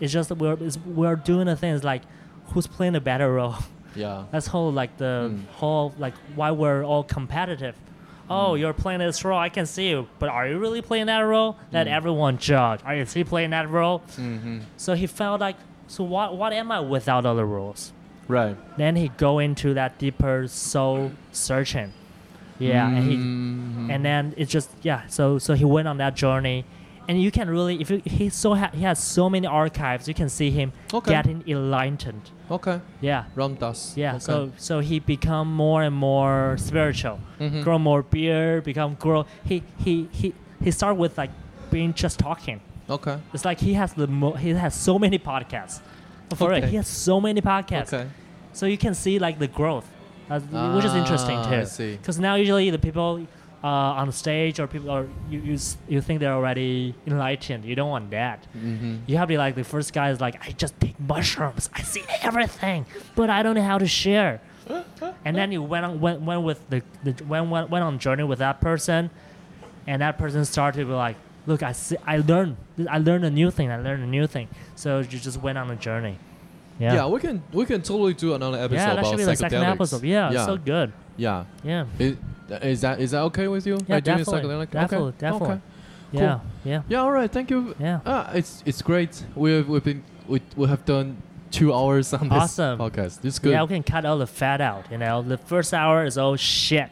[0.00, 2.02] It's just that we're it's, we're doing the things like
[2.48, 3.56] who's playing a better role.
[3.96, 4.26] Yeah.
[4.30, 5.46] That's whole like the Mm.
[5.58, 7.74] whole like why we're all competitive.
[8.30, 8.60] Oh, Mm.
[8.60, 9.36] you're playing this role.
[9.36, 11.56] I can see you, but are you really playing that role?
[11.72, 11.96] Let Mm.
[11.98, 12.78] everyone judge.
[12.84, 13.98] Are you really playing that role?
[14.16, 14.60] Mm-hmm.
[14.76, 15.56] So he felt like,
[15.88, 16.36] so what?
[16.36, 17.92] What am I without other roles?
[18.28, 18.56] Right.
[18.78, 21.92] Then he go into that deeper soul searching.
[22.60, 23.14] Yeah, and he
[23.92, 25.00] and then it just yeah.
[25.08, 26.64] So so he went on that journey,
[27.10, 30.06] and you can really if you, he's so ha- he has so many archives.
[30.10, 30.68] You can see him
[30.98, 31.10] Okay.
[31.16, 32.24] getting enlightened.
[32.56, 32.76] Okay.
[33.00, 33.24] Yeah.
[33.38, 33.80] Ram Dass.
[33.96, 34.24] Yeah, Okay.
[34.28, 34.34] so
[34.68, 37.62] so he become more and more spiritual, Mhm.
[37.64, 39.24] grow more beer, become grow.
[39.50, 40.32] He he he
[40.64, 41.32] he start with like
[41.70, 42.60] being just talking.
[42.88, 43.16] Okay.
[43.34, 45.80] It's like he has the mo- he has so many podcasts.
[46.38, 46.70] For real, Okay.
[46.72, 47.92] he has so many podcasts.
[47.94, 48.06] Okay.
[48.52, 49.86] So you can see like the growth,
[50.30, 50.40] uh,
[50.74, 51.96] which is interesting Ah, too.
[52.00, 53.08] Because now usually the people
[53.62, 55.58] uh, on stage or people or you, you
[55.88, 57.64] you think they're already enlightened.
[57.64, 58.46] You don't want that.
[58.56, 58.98] Mm-hmm.
[59.06, 61.68] You have to be like the first guy is like, I just take mushrooms.
[61.74, 64.40] I see everything, but I don't know how to share.
[65.24, 68.22] and then you went on went, went with the, the went, went went on journey
[68.22, 69.10] with that person,
[69.86, 71.16] and that person started to be like,
[71.46, 72.56] look, I see, I learned
[72.88, 73.70] I learned a new thing.
[73.70, 74.48] I learned a new thing.
[74.76, 76.18] So you just went on a journey.
[76.78, 76.94] Yeah.
[76.94, 77.06] Yeah.
[77.08, 79.62] we can we can totally do another episode Yeah, that about should be the second
[79.64, 80.02] episode.
[80.02, 80.92] Yeah, yeah, so good.
[81.16, 81.44] yeah.
[81.62, 81.86] Yeah.
[81.98, 82.16] Is,
[82.50, 83.74] is that is that okay with you?
[83.86, 84.42] Yeah, Like doing definitely.
[84.50, 84.70] psychedelic?
[84.70, 85.18] Definitely, Okay.
[85.18, 85.48] definitely.
[85.48, 85.60] Okay.
[86.12, 86.40] Yeah.
[86.64, 86.82] Yeah.
[86.88, 87.02] Yeah.
[87.02, 87.30] All right.
[87.30, 87.74] Thank you.
[87.78, 88.00] Yeah.
[88.04, 89.24] Ah, it's it's great.
[89.36, 91.16] We've we've been we we have done
[91.50, 92.78] two hours on this Awesome.
[92.78, 93.24] podcast.
[93.24, 93.52] It's good.
[93.52, 94.84] Yeah, we can cut all the fat out.
[94.90, 96.90] You know, the first hour is all shit.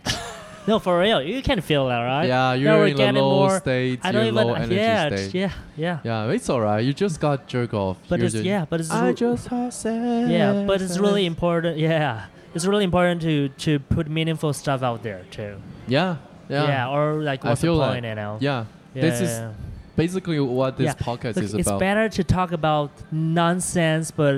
[0.68, 2.26] no, for real, you can feel that, right?
[2.26, 4.01] Yeah, you're in a low more- state.
[4.05, 4.35] I don't even.
[4.35, 5.35] low energy yeah, state.
[5.35, 5.98] yeah, yeah.
[6.05, 6.85] Yeah, it's alright.
[6.85, 7.97] You just got jerk off.
[8.09, 10.30] But You're it's yeah, but it's I just had sex.
[10.30, 11.78] yeah, but it's really important.
[11.78, 12.26] Yeah,
[12.59, 15.52] it's really important to to put meaningful stuff out there too.
[15.86, 16.16] Yeah,
[16.48, 18.02] yeah, Yeah, or like I what's the feel point?
[18.02, 18.09] that.
[18.09, 18.39] You know.
[18.40, 18.64] Yeah.
[18.94, 19.52] Yeah, This is yeah.
[19.97, 21.06] basically what this Yeah.
[21.09, 21.76] podcast Look, is it's about.
[21.76, 24.36] It's better to talk about nonsense, but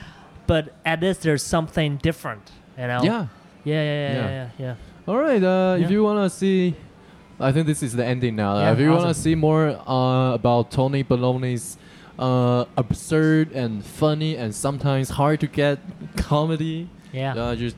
[0.50, 2.44] but at least there's something different.
[2.78, 3.00] You know.
[3.02, 3.26] Yeah.
[3.64, 4.48] Yeah, yeah, yeah, Yeah.
[4.64, 5.08] yeah.
[5.08, 5.42] All right.
[5.42, 5.78] Uh.
[5.84, 6.74] If you wanna see,
[7.40, 8.72] I think this is the ending now.
[8.72, 11.78] If you wanna see more uh, about Tony Baloney's
[12.18, 15.78] uh, absurd and funny and sometimes hard to get
[16.16, 17.34] comedy, Yeah.
[17.34, 17.76] uh, just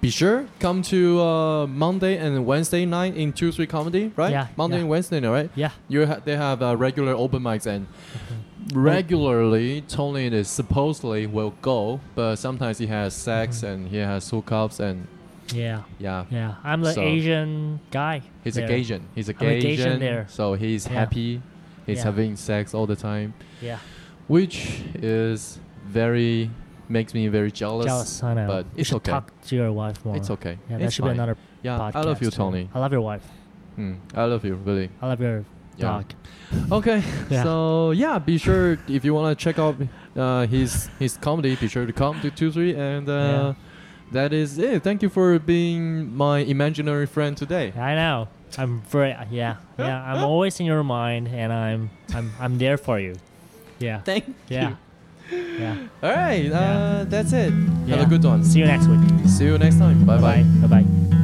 [0.00, 4.30] be sure come to uh, Monday and Wednesday night in two three comedy, right?
[4.30, 4.80] Yeah, Monday yeah.
[4.82, 5.50] and Wednesday, night, right?
[5.54, 5.70] Yeah.
[5.88, 8.80] You ha- they have uh, regular open mics and Mm-hmm.
[8.82, 13.66] regularly Tony is supposedly will go, but sometimes he has sex Mm-hmm.
[13.66, 15.06] and he has hookups and
[15.54, 15.82] Yeah.
[16.00, 16.24] yeah.
[16.30, 16.54] Yeah.
[16.64, 18.22] I'm the So- Asian guy.
[18.42, 18.68] He's a there.
[18.70, 19.02] Gaysian.
[19.14, 20.26] He's a a Gaysian Gaysian there.
[20.28, 20.92] So he's Yeah.
[20.94, 21.40] happy.
[21.86, 22.04] He's Yeah.
[22.04, 23.78] having sex all the time, Yeah.
[24.26, 26.50] which is very
[26.88, 27.86] makes me very jealous.
[27.86, 28.46] Jealous, I know.
[28.46, 29.12] but you it's should okay.
[29.12, 30.16] talk to your wife more.
[30.16, 30.58] It's okay.
[30.70, 31.12] Yeah, that it's should fine.
[31.14, 31.96] be another Yeah, podcast.
[31.96, 32.36] I love you, too.
[32.36, 32.68] Tony.
[32.74, 33.24] I love your wife.
[33.78, 34.90] Mm, I love you, really.
[35.02, 35.44] I love your
[35.76, 35.84] Yeah.
[35.84, 36.04] dog.
[36.72, 37.42] Okay, Yeah.
[37.42, 39.76] so yeah, be sure if you want to check out
[40.16, 43.54] uh, his his comedy, be sure to come to two three, and uh, Yeah.
[44.12, 44.82] that is it.
[44.82, 47.72] Thank you for being my imaginary friend today.
[47.76, 48.28] I know.
[48.56, 50.00] I'm very yeah yeah.
[50.14, 53.16] I'm always in your mind, and I'm I'm I'm there for you.
[53.78, 54.00] Yeah.
[54.00, 54.76] Thank Yeah.
[55.30, 55.76] Yeah.
[56.02, 56.58] All right, Yeah.
[56.58, 57.52] uh, that's it.
[57.88, 58.44] Have a good one.
[58.44, 59.00] See you next week.
[59.26, 60.04] See you next time.
[60.04, 60.42] Bye bye.
[60.62, 61.15] Bye bye.